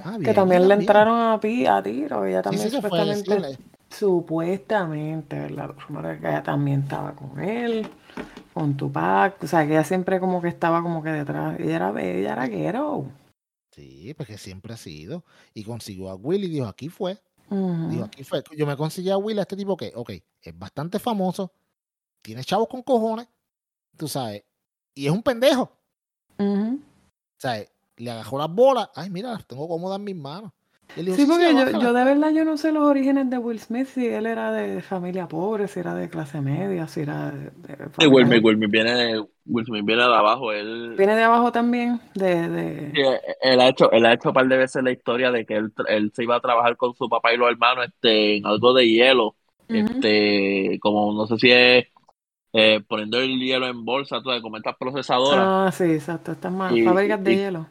Ah, 0.04 0.18
que 0.22 0.32
bien, 0.32 0.34
también 0.34 0.68
le 0.68 0.74
bien. 0.76 0.80
entraron 0.80 1.18
a, 1.20 1.40
pi- 1.40 1.66
a 1.66 1.82
tiro. 1.82 2.24
Ella 2.24 2.42
también 2.42 2.68
sí, 2.68 2.70
que 2.70 2.76
sí, 2.76 2.82
supuestamente, 2.82 3.58
supuestamente, 3.90 5.38
¿verdad? 5.38 5.68
Los 5.74 5.86
rumores 5.88 6.20
que 6.20 6.28
ella 6.28 6.42
también 6.42 6.82
estaba 6.82 7.12
con 7.12 7.40
él, 7.40 7.88
con 8.53 8.76
Tupac. 8.76 9.42
O 9.42 9.46
sea, 9.46 9.66
que 9.66 9.72
ella 9.72 9.84
siempre 9.84 10.20
como 10.20 10.40
que 10.40 10.48
estaba 10.48 10.82
como 10.82 11.03
que 11.03 11.11
detrás. 11.11 11.59
Ella 11.59 11.76
era, 11.76 12.03
ella 12.03 12.32
era 12.32 12.46
ghetto. 12.46 13.07
Sí, 13.70 14.14
porque 14.14 14.38
siempre 14.38 14.74
ha 14.74 14.76
sido. 14.76 15.24
Y 15.55 15.64
consiguió 15.64 16.11
a 16.11 16.14
Will 16.14 16.44
y 16.44 16.48
dijo, 16.48 16.66
aquí 16.66 16.88
fue. 16.88 17.18
Dijo, 17.50 18.05
aquí 18.05 18.24
fue. 18.24 18.42
Yo 18.57 18.66
me 18.66 18.76
conseguí 18.76 19.11
a 19.11 19.18
Will, 19.18 19.38
a 19.38 19.42
este 19.42 19.57
tipo 19.57 19.76
que, 19.76 19.92
ok, 19.94 20.11
es 20.40 20.59
bastante 20.59 20.98
famoso, 20.98 21.53
tiene 22.22 22.42
chavos 22.44 22.66
con 22.66 22.82
cojones, 22.82 23.28
tú 23.98 24.09
sabes, 24.09 24.42
y 24.94 25.05
es 25.05 25.12
un 25.12 25.22
pendejo. 25.22 25.70
Ujú. 26.38 26.80
¿sabes? 27.42 27.68
Le 27.96 28.11
agarró 28.11 28.38
las 28.38 28.55
bolas. 28.55 28.88
Ay, 28.94 29.11
mira, 29.11 29.32
las 29.32 29.46
tengo 29.46 29.66
cómodas 29.66 29.98
en 29.98 30.05
mis 30.05 30.16
manos. 30.16 30.53
Él 30.97 31.07
dijo, 31.07 31.16
Sí, 31.16 31.26
porque 31.26 31.45
yo, 31.45 31.55
bájala". 31.55 31.78
yo 31.80 31.93
de 31.93 32.05
verdad 32.05 32.30
yo 32.32 32.45
no 32.45 32.57
sé 32.57 32.72
los 32.72 32.84
orígenes 32.84 33.30
de 33.30 33.38
Will 33.38 33.59
Smith, 33.61 33.86
si 33.86 34.07
él 34.07 34.26
era 34.26 34.53
de 34.53 34.82
familia 34.82 35.26
pobre, 35.28 35.68
si 35.68 35.80
era 35.80 35.95
de 35.95 36.09
clase 36.09 36.40
media, 36.40 36.86
si 36.86 37.01
era 37.01 37.30
de, 37.30 37.51
de 37.51 37.76
Sí, 37.99 38.07
Will 38.07 38.26
familia- 38.26 38.26
Smith, 38.26 38.45
Will 38.45 38.57
Smith 38.57 38.70
viene, 38.70 39.26
Will 39.47 39.66
Smith 39.66 39.84
viene 39.84 40.03
de 40.03 40.14
abajo. 40.14 40.53
Él, 40.53 40.95
Viene 40.97 41.14
de 41.16 41.22
abajo 41.22 41.51
también, 41.53 42.01
de, 42.14 42.49
de... 42.49 42.93
Sí, 42.95 43.03
él 43.43 43.61
ha 43.61 43.68
hecho, 43.68 43.90
él 43.90 44.05
ha 44.07 44.12
hecho 44.12 44.28
un 44.28 44.34
par 44.34 44.47
de 44.49 44.57
veces 44.59 44.82
la 44.82 44.90
historia 44.93 45.30
de 45.30 45.47
que 45.47 45.55
él, 45.57 45.72
él 45.88 46.12
se 46.14 46.24
iba 46.24 46.36
a 46.36 46.40
trabajar 46.40 46.76
con 46.76 46.95
su 46.95 47.09
papá 47.09 47.32
y 47.32 47.36
los 47.38 47.51
hermanos 47.51 47.86
este, 47.86 48.36
en 48.36 48.47
algo 48.47 48.74
de 48.74 48.86
hielo. 48.88 49.34
Este, 49.68 50.78
como 50.80 51.14
no 51.14 51.26
sé 51.26 51.38
si 51.38 51.51
es 51.51 51.86
eh, 52.53 52.80
poniendo 52.86 53.18
el 53.18 53.38
hielo 53.40 53.66
en 53.66 53.84
bolsa, 53.84 54.18
tú 54.18 54.24
sabes, 54.28 54.43
como 54.43 54.59
estas 54.59 54.76
procesadoras. 54.76 55.38
Ah, 55.49 55.70
sí, 55.72 55.84
exacto, 55.84 56.32
estas 56.32 56.53
fábricas 56.55 57.24
de 57.24 57.32
y- 57.32 57.36
hielo. 57.36 57.66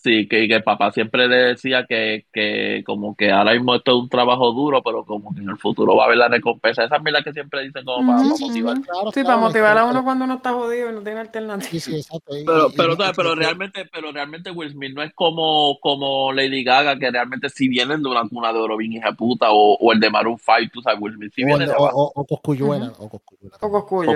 Sí, 0.00 0.28
que, 0.28 0.46
que 0.46 0.54
el 0.54 0.62
papá 0.62 0.92
siempre 0.92 1.26
le 1.26 1.36
decía 1.36 1.84
que, 1.84 2.24
que 2.32 2.82
como 2.86 3.16
que 3.16 3.32
ahora 3.32 3.52
mismo 3.54 3.74
esto 3.74 3.96
es 3.96 4.02
un 4.04 4.08
trabajo 4.08 4.52
duro, 4.52 4.80
pero 4.82 5.04
como 5.04 5.34
que 5.34 5.40
en 5.40 5.48
el 5.48 5.58
futuro 5.58 5.96
va 5.96 6.04
a 6.04 6.06
haber 6.06 6.18
la 6.18 6.28
recompensa. 6.28 6.84
Esas 6.84 7.02
mierdas 7.02 7.24
que 7.24 7.32
siempre 7.32 7.62
dicen 7.64 7.84
como 7.84 8.06
para, 8.06 8.22
motivar. 8.22 8.80
Claro, 8.80 9.10
Sí, 9.10 9.20
claro, 9.22 9.26
para 9.26 9.36
motivar 9.38 9.78
a 9.78 9.84
uno 9.86 10.04
cuando 10.04 10.24
uno 10.24 10.34
está 10.34 10.52
jodido 10.52 10.90
y 10.90 10.94
no 10.94 11.00
tiene 11.02 11.18
alternativa. 11.20 11.68
Sí, 11.70 11.80
sí, 11.80 11.96
exacto. 11.96 12.36
y- 12.38 12.44
Pero, 12.44 12.68
y- 12.68 12.76
pero, 12.76 12.96
pero 13.16 13.32
y- 13.32 13.36
realmente, 13.36 13.84
pero 13.92 14.12
realmente 14.12 14.50
Will 14.52 14.70
Smith 14.70 14.94
no 14.94 15.02
es 15.02 15.12
como, 15.14 15.78
como 15.80 16.32
Lady 16.32 16.62
Gaga, 16.62 16.96
que 16.98 17.10
realmente 17.10 17.48
si 17.48 17.66
vienen 17.68 18.00
de 18.02 18.08
una 18.08 18.22
cuna 18.28 18.52
de 18.52 18.60
oro 18.60 18.76
bien 18.76 18.92
hija 18.92 19.12
puta, 19.12 19.50
o, 19.50 19.74
o 19.80 19.92
el 19.92 19.98
de 19.98 20.10
Maroon 20.10 20.38
5, 20.38 20.70
tú 20.72 20.80
sabes, 20.80 21.00
Will 21.00 21.14
Smith 21.14 21.32
si 21.34 21.42
o, 21.42 21.46
viene 21.46 21.64
el- 21.64 21.70
de 21.70 21.76
o, 21.76 21.84
o- 21.86 22.12
o 22.14 22.24
Cosculluela, 22.24 22.92
o 22.98 23.08
Cosculluela 23.08 23.56
O. 23.60 23.70
Coscuyo, 23.70 24.12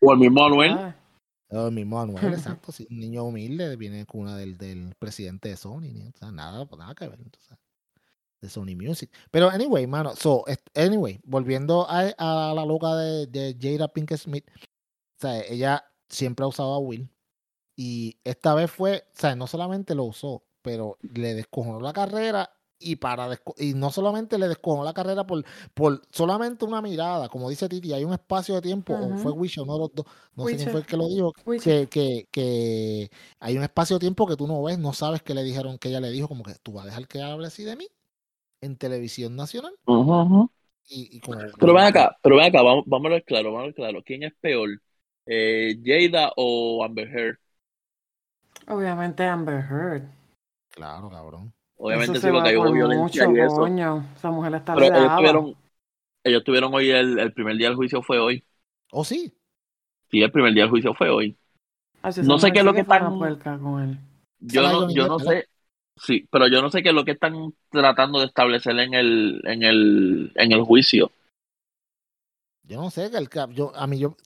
O 0.00 0.12
el 0.12 0.18
mismo 0.18 0.44
Anuel. 0.46 0.72
¿sabes? 0.74 0.94
O 1.48 1.66
el 1.66 1.72
mismo 1.72 2.00
Anuel, 2.00 2.16
exacto. 2.60 2.72
sí, 2.72 2.86
un 2.90 2.98
niño 2.98 3.24
humilde 3.24 3.76
viene 3.76 4.04
con 4.06 4.22
una 4.22 4.36
del, 4.36 4.56
del 4.58 4.94
presidente 4.98 5.48
de 5.48 5.56
Sony. 5.56 5.92
ni- 5.92 6.08
O 6.08 6.12
sea, 6.18 6.32
nada, 6.32 6.66
nada 6.76 6.94
que 6.94 7.08
ver. 7.08 7.20
entonces, 7.20 7.56
de 8.40 8.48
Sony 8.50 8.74
Music. 8.76 9.10
Pero, 9.30 9.48
anyway, 9.48 9.86
mano. 9.86 10.14
So, 10.16 10.44
anyway, 10.74 11.20
volviendo 11.24 11.88
a, 11.88 12.00
a 12.18 12.52
la 12.54 12.64
loca 12.66 12.94
de, 12.96 13.26
de 13.26 13.56
Jada 13.60 13.88
Pinkett 13.88 14.18
Smith. 14.20 14.44
O 14.50 15.20
sea, 15.20 15.40
ella 15.42 15.84
siempre 16.08 16.44
ha 16.44 16.48
usado 16.48 16.74
a 16.74 16.78
Will. 16.78 17.08
Y 17.76 18.18
esta 18.24 18.54
vez 18.54 18.70
fue, 18.70 19.04
o 19.14 19.18
sea, 19.18 19.36
no 19.36 19.46
solamente 19.46 19.94
lo 19.94 20.04
usó, 20.04 20.44
pero 20.62 20.98
le 21.02 21.34
descojonó 21.34 21.80
la 21.80 21.92
carrera. 21.92 22.50
Y 22.78 22.96
para 22.96 23.40
y 23.56 23.72
no 23.74 23.90
solamente 23.90 24.36
le 24.38 24.48
descojonó 24.48 24.84
la 24.84 24.92
carrera 24.92 25.26
por, 25.26 25.44
por 25.72 26.02
solamente 26.10 26.66
una 26.66 26.82
mirada, 26.82 27.28
como 27.30 27.48
dice 27.48 27.68
Titi, 27.70 27.92
hay 27.94 28.04
un 28.04 28.12
espacio 28.12 28.54
de 28.54 28.60
tiempo, 28.60 28.92
o 28.94 29.16
Ujú. 29.16 29.16
fue 29.16 29.32
Wisha, 29.32 29.62
uno 29.62 29.74
de 29.74 29.78
los 29.80 29.94
dos, 29.94 30.06
no 30.34 30.46
sé 30.46 30.56
quién 30.56 30.68
fue 30.70 30.80
el 30.80 30.86
que 30.86 30.96
lo 30.98 31.08
dijo, 31.08 31.32
que, 31.58 31.88
que, 31.88 32.28
que 32.30 33.10
hay 33.40 33.56
un 33.56 33.62
espacio 33.62 33.96
de 33.96 34.00
tiempo 34.00 34.26
que 34.26 34.36
tú 34.36 34.46
no 34.46 34.62
ves, 34.62 34.78
no 34.78 34.92
sabes 34.92 35.22
qué 35.22 35.32
le 35.34 35.42
dijeron, 35.42 35.78
que 35.78 35.88
ella 35.88 36.00
le 36.00 36.10
dijo, 36.10 36.28
como 36.28 36.44
que 36.44 36.54
tú 36.62 36.72
vas 36.72 36.84
a 36.84 36.88
dejar 36.88 37.08
que 37.08 37.22
hable 37.22 37.46
así 37.46 37.64
de 37.64 37.76
mí 37.76 37.88
en 38.60 38.76
televisión 38.76 39.36
nacional. 39.36 39.74
Ujú, 39.86 40.12
ujú. 40.22 40.50
Y, 40.88 41.16
y 41.16 41.20
como, 41.20 41.38
Pero 41.58 41.74
ven 41.74 41.84
acá, 41.84 42.16
pero 42.22 42.36
ven 42.36 42.46
acá, 42.46 42.62
vamos, 42.62 42.84
vamos 42.86 43.06
a 43.08 43.14
ver 43.14 43.24
claro, 43.24 43.52
vamos 43.52 43.62
a 43.62 43.66
ver 43.66 43.74
claro. 43.74 44.02
¿Quién 44.04 44.22
es 44.22 44.34
peor? 44.40 44.70
Eh, 45.26 45.76
¿Jada 45.84 46.32
o 46.36 46.84
Amber 46.84 47.08
Heard? 47.08 47.38
Obviamente 48.68 49.24
Amber 49.24 49.60
Heard. 49.68 50.04
Claro, 50.70 51.10
cabrón. 51.10 51.52
Obviamente 51.78 52.20
porque 52.20 52.30
va 52.30 52.44
hay 52.44 52.56
hubo 52.56 52.72
violencia 52.72 53.28
mucho, 53.28 53.36
y 53.36 53.40
eso. 53.40 53.56
coño. 53.56 54.04
Esa 54.16 54.30
mujer 54.30 54.54
está 54.54 54.74
Pero 54.74 54.96
ellos 54.96 55.16
tuvieron, 55.16 55.56
ellos 56.24 56.44
tuvieron 56.44 56.74
hoy 56.74 56.90
el, 56.90 57.18
el 57.18 57.32
primer 57.32 57.56
día 57.56 57.68
del 57.68 57.76
juicio 57.76 58.02
fue 58.02 58.18
hoy. 58.18 58.44
¿Oh, 58.90 59.04
sí? 59.04 59.32
Sí, 60.10 60.22
el 60.22 60.32
primer 60.32 60.54
día 60.54 60.62
del 60.62 60.70
juicio 60.70 60.94
fue 60.94 61.10
hoy. 61.10 61.36
Si 62.10 62.22
no 62.22 62.38
sé 62.38 62.52
qué 62.52 62.60
es 62.60 62.64
lo 62.64 62.72
que 62.72 62.80
están-. 62.80 63.18
Yo 64.38 64.62
no, 64.62 64.90
yo 64.90 65.08
no 65.08 65.18
sé, 65.18 65.48
sí, 65.96 66.26
pero 66.30 66.46
yo 66.46 66.62
no 66.62 66.70
sé 66.70 66.82
qué 66.82 66.90
es 66.90 66.94
lo 66.94 67.04
que 67.04 67.12
están 67.12 67.54
tratando 67.70 68.20
de 68.20 68.26
establecer 68.26 68.78
en 68.78 68.94
el, 68.94 69.40
en 69.44 69.62
el, 69.62 70.32
en 70.34 70.52
el 70.52 70.62
juicio. 70.62 71.10
Yo 72.62 72.80
no 72.80 72.90
sé, 72.90 73.10
que 73.10 73.16
el 73.16 73.28
cap, 73.28 73.50
yo, 73.50 73.74
a 73.74 73.86
mí 73.86 73.98
yo, 73.98 74.16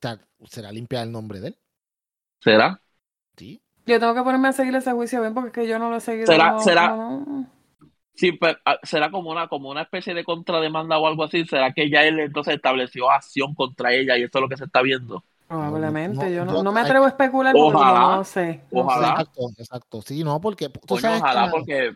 será 0.48 0.72
limpiar 0.72 1.06
el 1.06 1.12
nombre 1.12 1.40
de 1.40 1.48
él. 1.48 1.56
¿Será? 2.42 2.80
Sí. 3.36 3.62
Yo 3.86 3.98
tengo 3.98 4.14
que 4.14 4.22
ponerme 4.22 4.48
a 4.48 4.52
seguir 4.52 4.74
ese 4.74 4.92
juicio 4.92 5.20
bien 5.20 5.34
porque 5.34 5.48
es 5.48 5.54
que 5.54 5.68
yo 5.68 5.78
no 5.78 5.90
lo 5.90 5.96
he 5.96 6.00
seguido. 6.00 6.26
¿Será- 6.26 6.52
no- 6.52 6.60
será- 6.60 6.88
no, 6.88 7.20
no. 7.26 7.46
Sí, 8.14 8.32
pero 8.32 8.58
ah, 8.66 8.78
será 8.82 9.10
como 9.10 9.30
una, 9.30 9.48
como 9.48 9.70
una 9.70 9.82
especie 9.82 10.12
de 10.12 10.24
contrademanda 10.24 10.98
o 10.98 11.06
algo 11.06 11.24
así. 11.24 11.44
¿Será 11.46 11.72
que 11.72 11.88
ya 11.88 12.04
él 12.04 12.20
entonces 12.20 12.54
estableció 12.54 13.10
acción 13.10 13.54
contra 13.54 13.92
ella 13.94 14.16
y 14.18 14.24
eso 14.24 14.38
es 14.38 14.42
lo 14.42 14.48
que 14.48 14.56
se 14.58 14.64
está 14.64 14.82
viendo? 14.82 15.24
Probablemente. 15.48 16.16
no, 16.16 16.30
yo 16.30 16.44
no, 16.44 16.56
yo- 16.56 16.62
no 16.62 16.72
me 16.72 16.80
atrevo 16.80 17.06
a 17.06 17.08
especular 17.08 17.54
porque 17.54 17.76
Ojalá, 17.76 18.16
no 18.16 18.24
sé. 18.24 18.60
ojalá. 18.70 19.06
sé. 19.06 19.10
Exacto, 19.22 19.40
exacto. 19.56 20.02
Sí, 20.02 20.22
no, 20.22 20.40
porque 20.40 20.68
tú 20.68 20.80
Coño, 20.86 21.00
sabes 21.00 21.16
que, 21.16 21.24
ojalá, 21.24 21.40
mano, 21.40 21.52
porque 21.52 21.92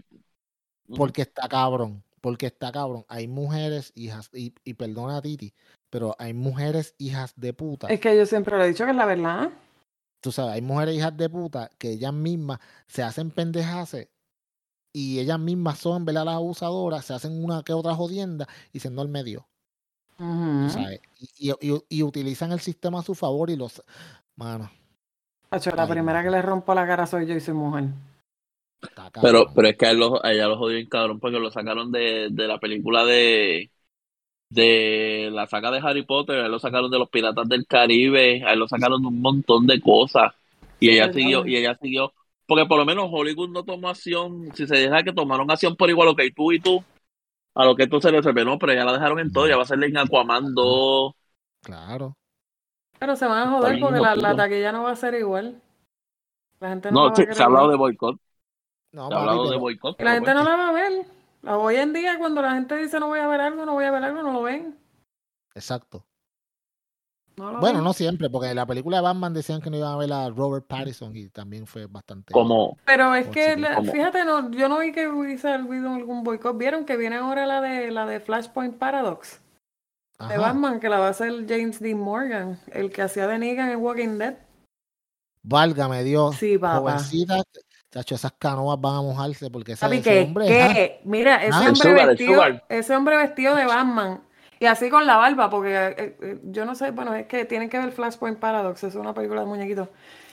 porque 0.97 1.23
está 1.23 1.49
cabrón, 1.49 2.03
porque 2.21 2.47
está 2.47 2.73
cabrón. 2.73 3.05
Hay 3.09 3.29
mujeres, 3.29 3.93
hijas, 3.95 4.31
y, 4.33 4.55
y 4.65 4.75
perdona 4.75 5.19
a 5.19 5.23
Titi, 5.23 5.53
pero 5.91 6.15
hay 6.19 6.33
mujeres 6.33 6.95
hijas 6.99 7.35
de 7.37 7.53
puta. 7.53 7.89
Es 7.89 8.01
que 8.01 8.17
yo 8.17 8.27
siempre 8.27 8.57
lo 8.57 8.65
he 8.65 8.69
dicho 8.69 8.85
que 8.85 8.91
es 8.93 8.97
la 8.97 9.07
verdad. 9.07 9.51
Tú 10.25 10.33
sabes, 10.33 10.55
hay 10.55 10.63
mujeres 10.63 10.97
hijas 10.97 11.17
de 11.17 11.29
puta 11.31 11.71
que 11.79 11.91
ellas 11.93 12.13
mismas 12.15 12.61
se 12.89 13.03
hacen 13.05 13.31
pendejaces 13.31 14.09
y 14.93 15.21
ellas 15.21 15.39
mismas 15.41 15.79
son, 15.81 16.05
¿verdad? 16.07 16.27
Las 16.27 16.37
abusadoras, 16.37 17.05
se 17.07 17.15
hacen 17.15 17.45
una 17.45 17.63
que 17.65 17.73
otra 17.75 17.95
jodienda 17.97 18.49
y 18.73 18.81
se 18.81 18.91
no 18.91 19.03
al 19.03 19.09
medio. 19.09 19.49
Ujú. 20.19 20.55
tú 20.59 20.69
sabes, 20.71 21.01
y, 21.19 21.51
y- 21.51 21.55
y- 21.75 21.85
y 21.89 22.03
utilizan 22.03 22.53
el 22.53 22.61
sistema 22.61 23.01
a 23.01 23.03
su 23.03 23.15
favor 23.15 23.51
y 23.51 23.57
los... 23.57 23.83
Mano, 24.37 24.71
Hacho, 25.51 25.71
la 25.75 25.87
Ay, 25.87 25.89
primera 25.89 26.23
que 26.23 26.29
le 26.29 26.43
rompo 26.43 26.75
la 26.75 26.87
cara 26.87 27.07
soy 27.07 27.25
yo 27.27 27.35
y 27.35 27.41
soy 27.41 27.55
mujer. 27.55 27.85
Pero, 29.21 29.53
pero 29.55 29.69
es 29.69 29.77
que 29.77 29.87
a, 29.87 29.91
él 29.93 29.99
lo- 29.99 30.25
a 30.25 30.33
ella 30.33 30.47
lo 30.49 30.59
jodió 30.59 30.77
bien 30.77 30.89
cabrón 30.89 31.21
porque 31.21 31.39
lo 31.39 31.51
sacaron 31.51 31.91
de, 31.93 32.29
de 32.31 32.47
la 32.49 32.59
película 32.61 33.05
de 33.05 33.73
de 34.55 35.31
la 35.33 35.47
saga 35.47 35.71
de 35.71 35.79
Harry 35.79 36.05
Potter, 36.05 36.41
a 36.41 36.47
él 36.47 36.53
lo 36.53 36.59
sacaron 36.59 36.91
de 36.91 36.99
los 36.99 37.11
Piratas 37.11 37.49
del 37.49 37.67
Caribe, 37.67 38.45
a 38.45 38.53
él 38.53 38.59
lo 38.59 38.69
sacaron 38.69 39.03
de 39.03 39.09
un 39.09 39.21
montón 39.21 39.67
de 39.67 39.81
cosas. 39.81 40.33
Y 40.81 40.91
ella 40.91 41.07
verdad. 41.07 41.15
siguió, 41.15 41.47
y 41.47 41.57
ella 41.57 41.77
siguió, 41.81 42.13
porque 42.47 42.67
por 42.67 42.79
lo 42.79 42.85
menos 42.85 43.09
Hollywood 43.11 43.51
no 43.51 43.65
tomó 43.65 43.89
acción, 43.89 44.51
si 44.55 44.67
se 44.67 44.77
deja 44.77 45.03
que 45.03 45.13
tomaron 45.13 45.51
acción 45.51 45.77
por 45.77 45.91
igual, 45.91 46.09
lo 46.09 46.17
que 46.17 46.31
tú 46.31 46.53
y 46.53 46.61
tú, 46.61 46.83
a 47.55 47.65
lo 47.65 47.75
que 47.75 47.85
esto 47.85 48.01
se 48.01 48.13
le 48.13 48.21
reveló, 48.21 48.59
pero 48.59 48.75
ya 48.75 48.85
la 48.85 48.93
dejaron 48.93 49.19
en 49.21 49.33
todo, 49.33 49.49
ya 49.49 49.57
va 49.57 49.63
a 49.63 49.67
ser 49.67 49.83
en 49.83 49.97
Aquaman 49.97 50.55
2. 50.55 51.13
Claro. 51.63 52.17
Pero 52.99 53.17
se 53.17 53.27
van 53.27 53.49
a 53.49 53.51
joder 53.51 53.81
porque 53.81 54.01
la, 54.01 54.37
taquilla 54.37 54.73
no 54.73 54.85
va 54.85 54.93
a 54.93 54.97
ser 54.97 55.15
igual. 55.15 55.61
La 56.61 56.69
gente 56.71 56.91
no, 56.91 56.95
la 56.95 57.01
No, 57.03 57.09
va 57.09 57.13
a 57.13 57.17
sí, 57.17 57.25
se 57.31 57.43
ha 57.43 57.47
hablado 57.47 57.69
de 57.71 57.77
boicot, 57.77 58.17
No, 58.93 59.09
se 59.09 59.15
ha 59.15 59.19
hablado 59.19 59.51
de 59.51 59.57
boicot. 59.57 60.01
La 60.01 60.13
gente 60.13 60.33
pues, 60.33 60.37
no 60.37 60.45
la 60.45 60.57
va 60.57 60.69
a 60.69 60.73
ver. 60.73 61.14
Hoy 61.47 61.77
en 61.77 61.93
día, 61.93 62.19
cuando 62.19 62.41
la 62.43 62.53
gente 62.55 62.77
dice 62.77 62.99
no 63.01 63.09
voy 63.09 63.21
a 63.21 63.27
ver 63.27 63.41
algo, 63.41 63.65
no 63.67 63.73
voy 63.75 63.85
a 63.85 63.91
ver 63.91 64.03
algo, 64.05 64.23
no 64.23 64.33
lo 64.33 64.43
ven. 64.43 64.79
Exacto. 65.55 66.05
No 67.37 67.51
lo 67.53 67.59
Bueno, 67.61 67.79
ven. 67.79 67.85
no 67.85 67.93
siempre, 67.93 68.31
porque 68.31 68.49
en 68.51 68.57
la 68.57 68.65
película 68.67 68.99
de 68.99 69.03
Batman 69.03 69.35
decían 69.35 69.61
que 69.61 69.69
no 69.69 69.77
iban 69.77 69.93
a 69.93 69.97
ver 69.97 70.13
a 70.13 70.31
Robert 70.31 70.67
Pattinson 70.67 71.17
y 71.17 71.29
también 71.29 71.67
fue 71.67 71.87
bastante... 71.87 72.33
como, 72.33 72.77
Pero 72.85 73.15
es 73.15 73.27
que, 73.29 73.57
la- 73.57 73.83
fíjate, 73.83 74.25
no, 74.25 74.51
yo 74.53 74.69
no 74.69 74.79
vi 74.79 74.93
que 74.93 75.09
hubiese 75.09 75.49
habido 75.53 75.93
algún 75.95 76.23
boicot. 76.23 76.57
¿Vieron 76.57 76.85
que 76.85 76.97
viene 76.97 77.17
ahora 77.17 77.45
la 77.45 77.61
de 77.61 77.91
la 77.91 78.07
de 78.07 78.21
Flashpoint 78.21 78.77
Paradox? 78.79 79.41
De. 80.29 80.39
Batman, 80.39 80.79
que 80.79 80.89
la 80.89 81.01
va 81.01 81.09
a 81.09 81.11
hacer 81.11 81.33
James 81.49 81.81
Dean 81.81 81.99
Morgan, 81.99 82.59
el 82.69 82.91
que 82.93 83.03
hacía 83.03 83.27
de 83.27 83.37
Negan 83.39 83.71
en 83.71 83.81
Walking 83.81 84.17
Dead. 84.17 84.37
Válgame 85.43 86.05
Dios. 86.05 86.37
Sí, 86.37 86.57
papá. 86.57 86.79
Jovencita, 86.79 87.43
chacho, 87.95 88.15
esas 88.15 88.33
canoas 88.39 88.81
van 88.81 88.97
a 88.97 89.03
mojarse 89.03 89.51
porque 89.51 89.73
ese, 89.73 89.81
Papi, 89.81 89.99
ese 89.99 90.03
¿qué? 90.03 90.21
hombre... 90.23 90.47
¿Qué? 90.47 90.63
ajá, 90.63 90.75
Mira, 91.05 91.45
ese 91.45 91.67
Ah, 91.67 91.71
hombre 91.71 91.75
sugar, 91.91 92.07
vestido, 92.09 92.43
ese 92.69 92.97
hombre 92.97 93.17
vestido 93.17 93.55
de 93.57 93.67
Batman. 93.67 94.21
Y 94.61 94.67
así 94.67 94.89
con 94.89 95.07
la 95.07 95.17
barba, 95.17 95.51
porque 95.51 95.75
eh, 95.75 96.17
eh, 96.23 96.41
yo 96.45 96.65
no 96.65 96.75
sé, 96.75 96.91
bueno, 96.93 97.15
es 97.15 97.27
que 97.27 97.45
tienen 97.45 97.69
que 97.69 97.79
ver 97.79 97.93
Flashpoint 97.93 98.39
Paradox, 98.39 98.85
es 98.85 98.95
una 98.95 99.13
película 99.15 99.41
de 99.43 99.47
muñequitos. 99.47 99.89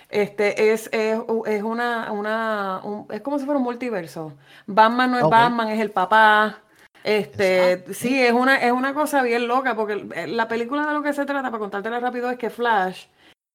Este 0.10 0.72
es, 0.74 0.90
es, 0.94 1.20
es 1.48 1.64
una, 1.64 2.12
una 2.12 2.82
un- 2.84 3.08
es 3.12 3.22
como 3.22 3.40
si 3.40 3.46
fuera 3.46 3.58
un 3.58 3.64
multiverso. 3.64 4.34
Batman 4.68 5.12
no 5.12 5.20
es. 5.20 5.30
Batman, 5.30 5.70
es 5.70 5.80
el 5.80 5.92
papá. 5.92 6.60
Este, 7.04 7.72
Exacto. 7.74 7.94
sí, 7.94 8.22
es 8.22 8.32
una, 8.34 8.58
es 8.58 8.72
una 8.72 8.94
cosa 8.94 9.24
bien 9.24 9.48
loca, 9.48 9.76
porque 9.76 10.06
eh, 10.16 10.28
la 10.28 10.48
película 10.48 10.86
de 10.86 10.94
lo 10.94 11.02
que 11.02 11.14
se 11.14 11.26
trata, 11.26 11.50
para 11.50 11.60
contártela 11.60 12.00
rápido, 12.00 12.30
es 12.30 12.38
que 12.38 12.50
Flash 12.50 13.06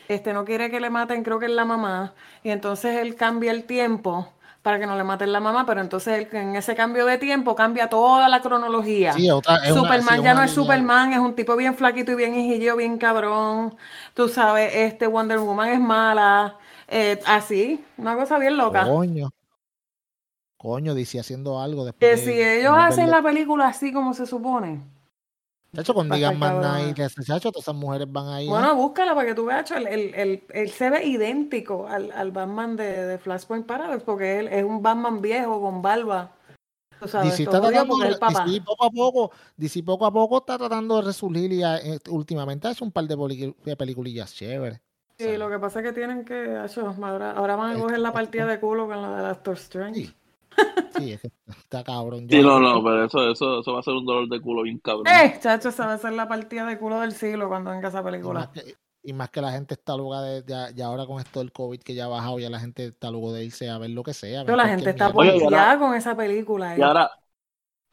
este, 0.08 0.32
no 0.32 0.44
quiere 0.44 0.70
que 0.70 0.80
le 0.80 0.90
maten, 0.90 1.22
creo 1.22 1.38
que 1.38 1.46
es 1.46 1.52
la 1.52 1.64
mamá, 1.64 2.14
y 2.42 2.50
entonces 2.50 2.96
él 2.98 3.14
cambia 3.16 3.50
el 3.52 3.64
tiempo 3.64 4.28
para 4.62 4.80
que 4.80 4.86
no 4.86 4.96
le 4.96 5.04
maten 5.04 5.30
la 5.32 5.38
mamá, 5.38 5.64
pero 5.64 5.80
entonces 5.80 6.18
él, 6.18 6.28
en 6.36 6.56
ese 6.56 6.74
cambio 6.74 7.06
de 7.06 7.18
tiempo 7.18 7.54
cambia 7.54 7.88
toda 7.88 8.28
la 8.28 8.40
cronología. 8.42 9.12
Sí, 9.12 9.30
otra, 9.30 9.58
una- 9.58 9.68
Superman 9.68 10.16
sí, 10.18 10.22
ya 10.24 10.34
no 10.34 10.42
es 10.42 10.50
Superman, 10.50 11.12
es 11.12 11.18
un 11.20 11.34
tipo 11.36 11.54
bien 11.54 11.76
flaquito 11.76 12.10
y 12.12 12.14
bien 12.16 12.34
hijillo, 12.34 12.74
bien 12.76 12.98
cabrón. 12.98 13.76
Tú 14.14 14.28
sabes, 14.28 14.74
este 14.74 15.06
Wonder 15.06 15.38
Woman 15.38 15.68
es 15.68 15.80
mala, 15.80 16.56
eh, 16.88 17.20
así, 17.26 17.84
una 17.96 18.16
cosa 18.16 18.38
bien 18.38 18.56
loca. 18.56 18.84
Coño. 18.84 19.30
Coño, 20.56 20.94
dice 20.94 21.20
haciendo 21.20 21.60
algo 21.60 21.84
después 21.84 22.10
Que 22.10 22.16
de- 22.16 22.22
si 22.24 22.42
ellos 22.42 22.74
hacen 22.76 23.10
la 23.10 23.22
película 23.22 23.68
así 23.68 23.92
como 23.92 24.14
se 24.14 24.26
supone, 24.26 24.80
Chacho, 25.76 25.94
cuando 25.94 26.12
va 26.12 26.16
a 26.16 26.18
digan 26.18 26.38
más 26.38 26.52
nada 26.54 26.82
y 26.88 26.94
chacho, 27.24 27.52
todas 27.52 27.64
esas 27.64 27.74
mujeres 27.74 28.06
van 28.10 28.28
ahí. 28.28 28.48
Bueno, 28.48 28.74
búscala 28.74 29.14
para 29.14 29.28
que 29.28 29.34
tú 29.34 29.44
veas, 29.44 29.70
él, 29.70 29.86
él- 29.86 30.12
él- 30.14 30.44
él 30.50 30.70
se 30.70 30.90
ve 30.90 31.04
idéntico 31.06 31.86
al, 31.86 32.10
al 32.12 32.30
Batman 32.32 32.76
de, 32.76 33.06
de 33.06 33.18
Flashpoint 33.18 33.66
Paradox, 33.66 34.02
porque 34.02 34.38
él 34.40 34.48
es 34.48 34.64
un 34.64 34.82
Batman 34.82 35.20
viejo 35.20 35.60
con 35.60 35.82
barba. 35.82 36.32
Tú 36.98 37.06
sabes, 37.06 37.38
está 37.38 37.60
tratando, 37.60 38.02
el 38.02 38.18
papá. 38.18 38.44
DC 38.46 38.62
poco 38.64 38.84
a 38.86 38.90
poco, 38.90 39.30
DC 39.56 39.82
poco 39.82 40.06
a 40.06 40.12
poco 40.12 40.38
está 40.38 40.56
tratando 40.56 40.96
de 40.96 41.02
resurgir 41.02 41.52
y 41.52 41.62
eh, 41.62 41.98
últimamente 42.08 42.68
ha 42.68 42.70
hecho 42.70 42.84
un 42.86 42.90
par 42.92 43.04
de, 43.04 43.54
de 43.64 43.76
peliculillas 43.76 44.34
chéveres. 44.34 44.80
Sí, 45.18 45.24
¿sabes? 45.24 45.38
lo 45.38 45.50
que 45.50 45.58
pasa 45.58 45.80
es 45.80 45.86
que 45.86 45.92
tienen 45.92 46.24
que, 46.24 46.56
acho, 46.56 46.94
ahora, 47.02 47.32
ahora 47.32 47.56
van 47.56 47.76
a 47.76 47.78
coger 47.78 47.98
la 47.98 48.12
partida 48.12 48.46
de 48.46 48.58
culo 48.60 48.86
con 48.86 49.00
la 49.02 49.14
de 49.16 49.28
Doctor 49.28 49.54
Strange. 49.56 50.00
Sí. 50.06 50.14
Sí, 50.96 51.12
es 51.12 51.20
que 51.20 51.30
está 51.48 51.84
cabrón. 51.84 52.26
Sí, 52.30 52.40
no, 52.42 52.58
no, 52.60 52.82
pero 52.82 53.04
eso, 53.04 53.30
eso, 53.30 53.60
eso 53.60 53.72
va 53.72 53.80
a 53.80 53.82
ser 53.82 53.94
un 53.94 54.06
dolor 54.06 54.28
de 54.28 54.40
culo 54.40 54.62
bien 54.62 54.78
cabrón. 54.78 55.06
Eh, 55.06 55.38
chacho, 55.40 55.68
esa 55.68 55.86
va 55.86 55.94
a 55.94 55.98
ser 55.98 56.12
la 56.14 56.28
partida 56.28 56.66
de 56.66 56.78
culo 56.78 57.00
del 57.00 57.12
siglo 57.12 57.48
cuando 57.48 57.70
venga 57.70 57.88
esa 57.88 58.02
y, 58.22 58.32
más 58.32 58.48
película. 58.48 58.50
que, 58.52 58.78
y 59.02 59.12
más 59.12 59.30
que 59.30 59.40
la 59.40 59.52
gente 59.52 59.74
está 59.74 59.96
luego 59.96 60.20
de, 60.20 60.42
ya, 60.46 60.70
ya 60.70 60.86
ahora 60.86 61.06
con 61.06 61.20
esto 61.20 61.40
del 61.40 61.52
COVID 61.52 61.80
que 61.80 61.94
ya 61.94 62.06
ha 62.06 62.08
bajado, 62.08 62.38
ya 62.40 62.50
la 62.50 62.60
gente 62.60 62.86
está 62.86 63.10
luego 63.10 63.32
de 63.32 63.44
irse 63.44 63.68
a 63.70 63.78
ver 63.78 63.90
lo 63.90 64.02
que 64.02 64.14
sea. 64.14 64.44
Pero 64.44 64.56
la 64.56 64.68
gente 64.68 64.90
está 64.90 65.12
pompeada 65.12 65.78
con 65.78 65.94
esa 65.94 66.16
película. 66.16 66.74
eh. 66.74 66.78
Y 66.80 66.82
ahora, 66.82 67.10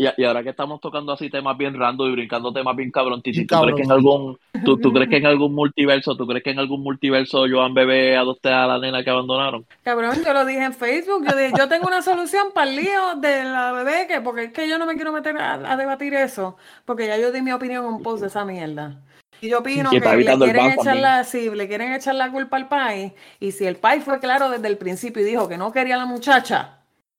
y, 0.03 0.21
y 0.21 0.25
ahora 0.25 0.43
que 0.43 0.49
estamos 0.49 0.79
tocando 0.81 1.11
así 1.11 1.29
temas 1.29 1.57
bien 1.57 1.77
random 1.77 2.09
y 2.09 2.11
brincando 2.11 2.51
temas 2.51 2.75
bien 2.75 2.91
cabrón, 2.91 3.21
¿tú 3.21 3.31
crees 3.31 3.75
que 3.75 3.83
en 3.83 3.91
algún, 3.91 4.37
tú, 4.65 4.77
tú 4.77 4.91
crees 4.91 5.09
que 5.09 5.17
en 5.17 5.25
algún 5.25 5.53
multiverso, 5.55 6.15
tú 6.15 6.27
crees 6.27 6.43
que 6.43 6.51
en 6.51 6.59
algún 6.59 6.81
multiverso 6.81 7.45
Joan 7.49 7.73
Bebé 7.73 8.15
adopte 8.17 8.49
a 8.49 8.67
la 8.67 8.79
nena 8.79 9.03
que 9.03 9.09
abandonaron? 9.09 9.65
Cabrón, 9.83 10.15
yo 10.25 10.33
lo 10.33 10.45
dije 10.45 10.63
en 10.63 10.73
Facebook. 10.73 11.25
Yo 11.29 11.37
dije, 11.37 11.53
yo 11.57 11.67
tengo 11.67 11.87
una 11.87 12.01
solución 12.01 12.47
para 12.53 12.69
el 12.69 12.75
lío 12.75 13.15
de 13.17 13.43
la 13.43 13.71
bebé, 13.71 14.07
que 14.07 14.21
porque 14.21 14.45
es 14.45 14.51
que 14.51 14.67
yo 14.67 14.77
no 14.77 14.85
me 14.85 14.95
quiero 14.95 15.11
meter 15.11 15.37
a, 15.37 15.71
a 15.71 15.77
debatir 15.77 16.13
eso, 16.13 16.57
porque 16.85 17.07
ya 17.07 17.17
yo 17.17 17.31
di 17.31 17.41
mi 17.41 17.51
opinión 17.51 17.85
en 17.85 17.93
un 17.93 18.03
post 18.03 18.21
de 18.21 18.27
esa 18.27 18.45
mierda. 18.45 19.01
Y 19.43 19.49
yo 19.49 19.59
opino 19.59 19.89
Y 19.91 19.97
está 19.97 20.11
que 20.11 20.17
le 20.17 20.37
quieren, 20.37 20.71
echar 20.71 20.95
la, 20.95 21.23
sí, 21.25 21.49
le 21.49 21.67
quieren 21.67 21.91
echar 21.91 22.15
la 22.15 22.31
culpa 22.31 22.55
al 22.55 22.69
país. 22.69 23.11
Y 23.41 23.51
si 23.51 23.65
el 23.65 23.75
país 23.75 24.01
fue 24.01 24.19
claro 24.19 24.49
desde 24.49 24.69
el 24.69 24.77
principio 24.77 25.21
y 25.21 25.25
dijo 25.25 25.49
que 25.49 25.57
no 25.57 25.73
quería 25.73 25.95
a 25.95 25.97
la 25.97 26.05
muchacha, 26.05 26.77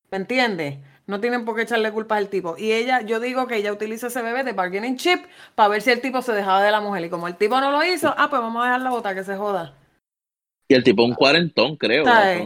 ¿me 0.09 0.17
entiendes? 0.17 0.79
No 1.07 1.19
tienen 1.19 1.45
por 1.45 1.55
qué 1.55 1.61
echarle 1.63 1.91
culpa 1.91 2.17
al 2.17 2.29
tipo. 2.29 2.55
Y 2.57 2.71
ella, 2.71 3.01
yo 3.01 3.19
digo 3.19 3.47
que 3.47 3.57
ella 3.57 3.71
utiliza 3.71 4.07
ese 4.07 4.21
bebé 4.21 4.43
de 4.43 4.53
bargaining 4.53 4.97
chip 4.97 5.25
para 5.53 5.69
ver 5.69 5.81
si 5.81 5.91
el 5.91 6.01
tipo 6.01 6.21
se 6.21 6.33
dejaba 6.33 6.63
de 6.63 6.71
la 6.71 6.81
mujer. 6.81 7.05
Y 7.05 7.09
como 7.09 7.27
el 7.27 7.35
tipo 7.35 7.59
no 7.61 7.71
lo 7.71 7.83
hizo, 7.83 8.13
ah, 8.17 8.29
pues 8.29 8.41
vamos 8.41 8.63
a 8.63 8.65
dejarla 8.65 8.89
botar, 8.89 9.15
que 9.15 9.23
se 9.23 9.37
joda. 9.37 9.73
Y 10.67 10.73
el 10.73 10.83
tipo 10.83 11.03
un 11.03 11.13
cuarentón, 11.13 11.75
creo. 11.77 12.03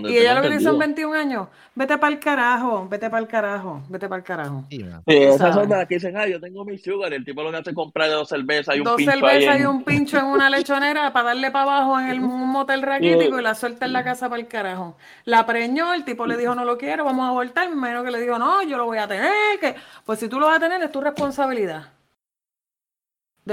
Y 0.10 0.18
ella 0.18 0.34
lo 0.34 0.42
que 0.42 0.50
tiene 0.50 0.62
son 0.64 0.76
entendido. 0.76 1.10
21 1.10 1.14
años. 1.16 1.48
Vete 1.74 1.98
para 1.98 2.14
el 2.14 2.20
carajo, 2.20 2.86
vete 2.90 3.10
para 3.10 3.22
el 3.22 3.28
carajo, 3.30 3.82
vete 3.88 4.10
para 4.10 4.20
el 4.20 4.24
carajo. 4.26 4.66
Sí, 4.70 4.86
esas 5.08 5.56
son 5.56 5.70
las 5.70 5.88
que 5.88 5.96
dicen, 5.96 6.18
ah, 6.18 6.28
yo 6.28 6.42
tengo 6.42 6.66
mi 6.66 6.78
sugar, 6.78 7.14
y 7.14 7.16
el 7.16 7.24
tipo 7.24 7.42
lo 7.42 7.52
que 7.52 7.58
hace 7.58 7.70
es 7.70 7.76
comprar 7.78 8.10
dos 8.10 8.28
cervezas 8.28 8.76
y 8.76 8.80
un 8.80 8.84
Dos 8.84 8.98
pincho 8.98 9.12
ahí 9.14 9.20
cervezas 9.22 9.58
y 9.60 9.62
en- 9.62 9.68
un 9.68 9.84
pincho 9.86 10.18
en 10.18 10.26
una 10.26 10.50
lechonera 10.50 11.14
para 11.14 11.28
darle 11.28 11.50
para 11.52 11.64
abajo 11.78 11.98
en 11.98 12.08
el, 12.10 12.20
un 12.20 12.50
motel 12.50 12.82
raquítico 12.82 13.40
y 13.40 13.42
la 13.42 13.56
suelta 13.56 13.86
en 13.86 13.94
la 13.94 14.04
casa 14.04 14.28
para 14.28 14.42
el 14.42 14.50
carajo. 14.50 14.98
La 15.24 15.46
preñó, 15.46 15.94
el 15.94 16.04
tipo 16.04 16.26
le 16.28 16.36
dijo 16.36 16.54
no 16.56 16.66
lo 16.66 16.78
quiero, 16.78 17.06
vamos 17.06 17.26
a 17.26 17.30
abortar. 17.30 17.74
Menos 17.74 18.04
que 18.04 18.12
le 18.12 18.20
dijo 18.20 18.38
no, 18.38 18.62
yo 18.64 18.76
lo 18.76 18.84
voy 18.86 18.98
a 18.98 19.08
tener. 19.08 19.32
que 19.62 19.76
Pues 20.06 20.20
si 20.20 20.28
tú 20.28 20.42
lo 20.42 20.48
vas 20.48 20.58
a 20.58 20.60
tener 20.60 20.82
es 20.84 20.92
tu 20.92 21.00
responsabilidad. 21.00 21.86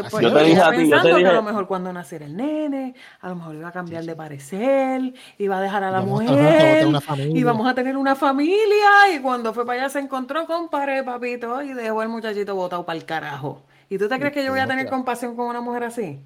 Después 0.03 0.23
Yo 0.23 0.33
te 0.33 0.45
dije 0.45 0.61
a 0.61 0.71
ti, 0.71 0.77
yo 0.77 0.83
te 0.83 0.89
pensando 0.91 1.09
que 1.09 1.15
a 1.15 1.17
dije- 1.19 1.33
lo 1.35 1.43
mejor 1.43 1.67
cuando 1.67 1.93
naciera 1.93 2.25
el 2.27 2.37
nene, 2.37 2.95
a 3.21 3.29
lo 3.29 3.37
mejor 3.37 3.55
iba 3.57 3.69
a 3.69 3.73
cambiar 3.73 4.05
de 4.05 4.15
parecer, 4.17 5.15
iba 5.39 5.59
a 5.59 5.61
dejar 5.61 5.85
a 5.85 5.91
la 5.91 6.01
Vamos 6.01 6.23
a 6.23 6.27
tener 6.27 6.87
mujer. 6.87 6.87
Y 7.39 7.43
vamos 7.43 7.67
a 7.69 7.75
tener 7.75 7.97
una 7.97 8.15
familia. 8.15 9.15
Y 9.15 9.19
cuando 9.21 9.53
fue 9.53 9.67
para 9.67 9.81
allá 9.83 9.89
se 9.91 9.99
encontró 10.01 10.47
con 10.47 10.69
pared, 10.69 11.05
papito, 11.05 11.63
y 11.63 11.73
dejó 11.75 12.01
al 12.01 12.09
muchachito 12.09 12.55
botado 12.55 12.85
para 12.87 12.99
el 12.99 13.05
carajo. 13.05 13.65
¿Y 13.89 13.99
tú 13.99 14.09
te 14.09 14.19
crees 14.19 14.33
que 14.35 14.45
yo 14.45 14.51
voy 14.51 14.61
a 14.61 14.67
tener 14.67 14.87
compasión 14.91 15.37
con 15.37 15.47
una 15.47 15.61
mujer 15.61 15.85
así? 15.85 16.21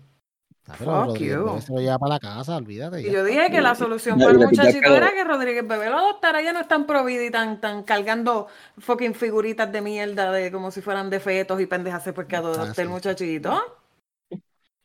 Ah, 0.69 0.75
pero 0.79 0.91
Fuck 0.93 1.07
Rodríguez 1.07 1.65
se 1.65 1.73
lo 1.73 1.81
lleva 1.81 1.99
para 1.99 2.15
la 2.15 2.21
casa, 2.21 2.57
olvídate. 2.57 3.01
Y 3.03 3.11
yo 3.11 3.25
dije 3.25 3.51
que 3.51 3.61
la 3.61 3.75
solución 3.75 4.19
para 4.19 4.31
el 4.31 4.39
muchachito 4.39 4.95
era 4.95 5.11
que 5.13 5.25
Rodríguez 5.25 5.67
Bebé 5.67 5.89
lo 5.91 5.97
adoptara. 5.99 6.43
Ya 6.43 6.53
no 6.53 6.61
es 6.61 6.69
tan 6.69 6.87
provida 6.87 7.25
y 7.25 7.31
tan, 7.31 7.61
tan 7.61 7.83
cargando 7.83 8.47
fucking 8.79 9.15
figuritas 9.15 9.73
de 9.73 9.81
mierda 9.81 10.31
de 10.31 10.53
como 10.53 10.71
si 10.71 10.81
fueran 10.81 11.11
de 11.11 11.19
fetos 11.19 11.61
y 11.61 11.67
pendejas 11.67 12.09
pues 12.15 12.27
que 12.27 12.37
adopte 12.37 12.61
Ah, 12.71 12.75
sí. 12.75 12.81
el 12.83 12.89
muchachito. 12.89 13.61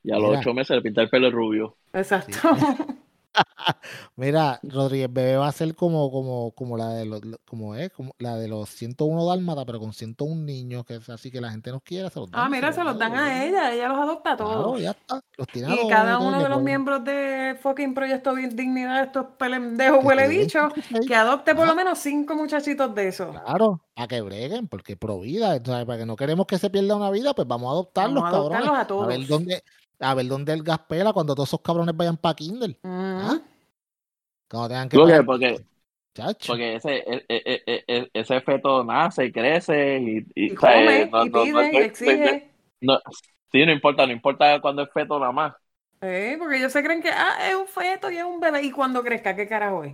Y 0.03 0.11
a 0.11 0.15
los 0.17 0.29
Mira. 0.29 0.39
ocho 0.39 0.53
meses 0.53 0.75
le 0.75 0.81
pinta 0.81 1.01
el 1.01 1.09
pelo 1.09 1.29
rubio. 1.31 1.75
Exacto. 1.93 2.37
Mira, 4.15 4.59
Rodríguez 4.63 5.11
Bebé 5.11 5.37
va 5.37 5.47
a 5.47 5.51
ser 5.51 5.75
como, 5.75 6.09
como, 6.11 6.51
como 6.51 6.77
la 6.77 6.89
de 6.93 7.05
los, 7.05 7.21
como 7.45 7.75
es, 7.75 7.91
como 7.91 8.15
la 8.19 8.35
de 8.37 8.47
los 8.47 8.69
101 8.69 9.25
dálmata, 9.25 9.65
pero 9.65 9.79
con 9.79 9.93
101 9.93 10.45
niños, 10.45 10.85
que 10.85 10.95
es 10.95 11.09
así 11.09 11.31
que 11.31 11.41
la 11.41 11.51
gente 11.51 11.71
nos 11.71 11.81
quiere, 11.83 12.09
se 12.09 12.19
los 12.19 12.31
dan. 12.31 12.41
Ah, 12.45 12.49
mira, 12.49 12.71
se 12.73 12.83
los 12.83 12.97
dan 12.97 13.15
a 13.15 13.45
ella. 13.45 13.73
Ella 13.73 13.89
los 13.89 13.99
adopta 13.99 14.33
a 14.33 14.37
Claro, 14.37 14.51
todos. 14.63 14.81
ya 14.81 14.91
está. 14.91 15.21
Los 15.37 15.47
tiene 15.49 15.67
a 15.69 15.73
Y 15.73 15.77
todos, 15.77 15.89
cada 15.89 16.17
todos 16.17 16.29
uno 16.29 16.41
de 16.43 16.49
los 16.49 16.61
miembros 16.61 17.03
de 17.03 17.57
fucking 17.61 17.93
Proyecto 17.93 18.33
Dignidad, 18.35 19.03
estos 19.03 19.25
pelendejos 19.37 20.03
huele 20.03 20.27
bicho, 20.27 20.69
que 21.07 21.15
adopte 21.15 21.55
por 21.55 21.65
lo 21.67 21.73
Ah. 21.73 21.75
menos 21.75 21.99
cinco 21.99 22.35
muchachitos 22.35 22.93
de 22.95 23.07
esos. 23.09 23.37
Claro, 23.43 23.81
a 23.95 24.07
que 24.07 24.21
breguen, 24.21 24.67
porque 24.67 24.95
pro 24.97 25.19
vida, 25.19 25.59
¿sabes? 25.65 25.85
para 25.85 25.99
que 25.99 26.05
no 26.05 26.15
queremos 26.15 26.45
que 26.47 26.57
se 26.57 26.69
pierda 26.69 26.95
una 26.95 27.09
vida, 27.11 27.33
pues 27.33 27.47
vamos 27.47 27.67
a 27.69 27.71
adoptarlos, 27.71 28.23
Vamos 28.23 28.29
a 28.29 28.31
cabrones. 28.31 28.69
adoptarlos 28.69 29.01
a 29.01 29.03
A 29.03 29.07
ver 29.07 29.17
todos. 29.17 29.27
dónde, 29.27 29.63
a 29.99 30.13
ver 30.13 30.27
dónde 30.27 30.53
el 30.53 30.63
gas 30.63 30.79
pela 30.87 31.13
cuando 31.13 31.35
todos 31.35 31.49
esos 31.49 31.61
cabrones 31.61 31.95
vayan 31.95 32.17
para 32.17 32.35
Kindle. 32.35 32.77
Ujú. 32.83 32.91
¿Ah? 32.93 33.39
Cuando 34.49 34.67
tengan 34.69 34.89
que 34.89 34.97
Porque, 34.97 35.65
chacho. 36.13 36.53
porque 36.53 36.75
ese, 36.75 36.95
e- 36.97 37.25
e- 37.27 37.83
e- 37.87 38.09
ese 38.13 38.41
feto 38.41 38.83
nace, 38.83 39.31
crece 39.31 39.97
y, 39.99 40.17
y, 40.35 40.45
Y 40.51 40.55
come, 40.55 41.01
eh, 41.01 41.09
no- 41.11 41.25
y 41.25 41.29
no- 41.29 41.43
pide, 41.43 41.53
no- 41.53 41.79
y 41.79 41.83
exige. 41.83 42.51
no- 42.81 42.99
sí, 43.51 43.65
no 43.65 43.71
importa, 43.71 44.05
no 44.05 44.13
importa 44.13 44.61
cuando 44.61 44.83
es 44.83 44.91
feto 44.91 45.19
nada 45.19 45.31
más. 45.31 45.55
Eh, 46.01 46.35
porque 46.39 46.57
ellos 46.57 46.71
se 46.71 46.83
creen 46.83 47.01
que 47.01 47.09
ah, 47.09 47.49
es 47.49 47.55
un 47.55 47.67
feto 47.67 48.11
y 48.11 48.17
es 48.17 48.23
un 48.23 48.39
bebé. 48.39 48.61
Y 48.63 48.71
cuando 48.71 49.03
crezca, 49.03 49.35
¿qué 49.35 49.47
carajo 49.47 49.83
es? 49.83 49.93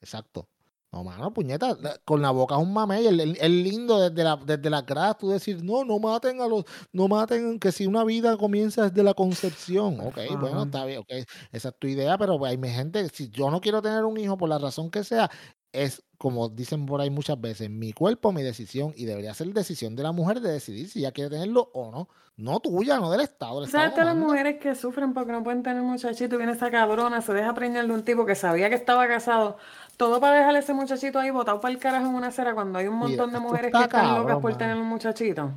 Exacto. 0.00 0.48
No, 0.92 1.02
mano, 1.04 1.32
puñeta, 1.32 1.74
con 2.04 2.20
la 2.20 2.30
boca 2.32 2.54
es 2.56 2.60
un 2.60 2.74
el- 3.20 3.38
el 3.40 3.62
lindo 3.64 3.98
desde 3.98 4.22
la, 4.24 4.36
desde 4.36 4.68
la 4.68 4.82
grada, 4.82 5.14
tú 5.14 5.30
decir, 5.30 5.64
no, 5.64 5.84
no 5.86 5.98
maten 5.98 6.38
a 6.42 6.46
los, 6.46 6.64
no 6.92 7.08
maten, 7.08 7.58
que 7.58 7.72
si 7.72 7.86
una 7.86 8.04
vida 8.04 8.36
comienza 8.36 8.90
desde 8.90 9.02
la 9.02 9.14
concepción. 9.14 9.98
Ok, 10.00 10.18
bueno, 10.38 10.64
está 10.64 10.84
bien, 10.84 10.98
ok, 11.00 11.10
esa 11.50 11.70
es 11.70 11.78
tu 11.78 11.86
idea, 11.86 12.18
pero 12.18 12.38
pues, 12.38 12.50
hay 12.50 12.58
mi 12.58 12.68
gente, 12.68 13.08
si 13.08 13.30
yo 13.30 13.50
no 13.50 13.62
quiero 13.62 13.80
tener 13.80 14.04
un 14.04 14.18
hijo 14.18 14.36
por 14.36 14.50
la 14.50 14.58
razón 14.58 14.90
que 14.90 15.02
sea, 15.02 15.30
es 15.72 16.02
como 16.18 16.48
dicen 16.48 16.86
por 16.86 17.00
ahí 17.00 17.10
muchas 17.10 17.40
veces, 17.40 17.68
mi 17.68 17.92
cuerpo, 17.92 18.30
mi 18.32 18.42
decisión, 18.42 18.92
y 18.96 19.06
debería 19.06 19.34
ser 19.34 19.48
decisión 19.48 19.96
de 19.96 20.04
la 20.04 20.12
mujer 20.12 20.40
de 20.40 20.52
decidir 20.52 20.88
si 20.88 21.00
ella 21.00 21.10
quiere 21.12 21.30
tenerlo 21.30 21.70
o 21.74 21.90
no. 21.90 22.08
No 22.36 22.60
tuya, 22.60 22.98
no 22.98 23.10
del 23.10 23.20
Estado. 23.20 23.62
El 23.62 23.68
¿Sabes 23.70 23.90
todas 23.90 24.06
las 24.06 24.16
mujeres 24.16 24.58
que 24.58 24.74
sufren 24.74 25.12
porque 25.12 25.32
no 25.32 25.42
pueden 25.44 25.62
tener 25.62 25.82
muchachito? 25.82 26.38
Viene 26.38 26.52
esa 26.52 26.70
cabrona, 26.70 27.20
se 27.20 27.32
deja 27.34 27.52
preñar 27.54 27.86
de 27.86 27.92
un 27.92 28.04
tipo 28.04 28.24
que 28.24 28.34
sabía 28.34 28.68
que 28.70 28.74
estaba 28.74 29.06
casado. 29.06 29.58
Todo 29.98 30.18
para 30.20 30.38
dejarle 30.38 30.60
ese 30.60 30.72
muchachito 30.72 31.18
ahí 31.18 31.30
botado 31.30 31.60
para 31.60 31.74
el 31.74 31.78
carajo 31.80 32.06
en 32.06 32.14
una 32.14 32.28
acera 32.28 32.54
cuando 32.54 32.78
hay 32.78 32.86
un 32.86 32.94
Mira, 32.94 33.08
montón 33.08 33.32
de 33.32 33.38
mujeres 33.40 33.66
está 33.66 33.80
que 33.80 33.84
están 33.84 34.14
locas 34.14 34.38
por 34.38 34.56
tener 34.56 34.76
un 34.78 34.86
muchachito. 34.86 35.50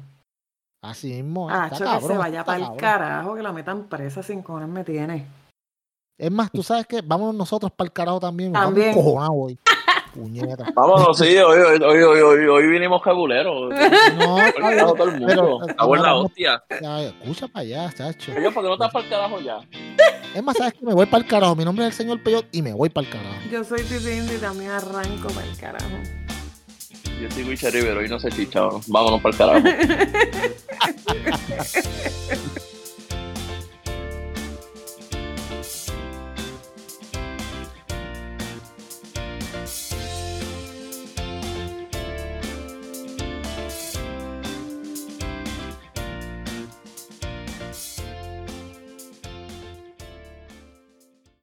Así 0.83 1.13
mismo, 1.13 1.47
Ah, 1.49 1.69
está 1.71 1.99
que 1.99 2.05
se 2.07 2.17
vaya 2.17 2.43
para 2.43 2.57
el 2.57 2.63
cabrón. 2.63 2.79
carajo, 2.79 3.35
que 3.35 3.43
la 3.43 3.53
metan 3.53 3.87
presa 3.87 4.21
sin 4.21 4.41
cojones 4.41 4.69
me 4.69 4.83
tiene. 4.83 5.25
Es 6.17 6.31
más, 6.31 6.51
tú 6.51 6.61
sabes 6.61 6.85
que 6.87 7.01
vamos 7.01 7.33
nosotros 7.33 7.71
para 7.71 7.85
el 7.87 7.93
carajo 7.93 8.19
también. 8.19 8.51
También. 8.53 8.93
Vamos. 8.95 9.53
Puñeta. 10.15 10.65
Vámonos, 10.73 11.17
sí, 11.17 11.37
hoy, 11.37 11.59
hoy, 11.59 11.79
hoy, 11.83 12.01
hoy, 12.03 12.19
hoy, 12.21 12.45
hoy 12.47 12.67
vinimos 12.67 13.01
cabuleros. 13.01 13.69
No, 14.17 14.37
carajo 14.57 14.93
todo 14.95 15.09
el 15.09 15.25
pero, 15.25 15.43
mundo. 15.43 15.65
eh, 15.67 15.71
Está 15.71 15.85
buena 15.85 16.15
hostia. 16.15 16.63
ya, 16.81 17.01
escucha 17.01 17.47
para 17.49 17.61
allá, 17.63 17.93
chacho. 17.93 18.31
Oye, 18.35 18.49
¿por 18.51 18.63
qué 18.63 18.67
no 18.69 18.73
estás 18.75 18.91
para 18.93 19.03
el 19.05 19.11
carajo 19.11 19.39
ya? 19.41 19.59
Es 20.33 20.43
más, 20.43 20.55
sabes 20.57 20.73
que 20.73 20.85
me 20.85 20.93
voy 20.93 21.05
para 21.05 21.23
el 21.23 21.29
carajo. 21.29 21.55
Mi 21.55 21.65
nombre 21.65 21.85
es 21.85 21.91
el 21.91 21.97
señor 21.97 22.23
Peyot 22.23 22.45
y 22.53 22.61
me 22.61 22.73
voy 22.73 22.89
para 22.89 23.07
el 23.07 23.13
carajo. 23.13 23.35
Yo 23.51 23.63
soy 23.63 23.81
Titi 23.83 24.09
Indy 24.11 24.35
y 24.35 24.37
también 24.37 24.71
arranco 24.71 25.27
para 25.29 25.45
el 25.47 25.57
carajo. 25.57 25.97
Yo 27.21 27.31
soy 27.31 27.43
Wicha 27.43 27.69
Rivero 27.69 28.03
y 28.03 28.09
no 28.09 28.19
sé 28.19 28.29
chicha. 28.31 28.61
Vámonos 28.87 29.21
para 29.21 29.53
el 29.53 29.63
carajo. 29.63 29.67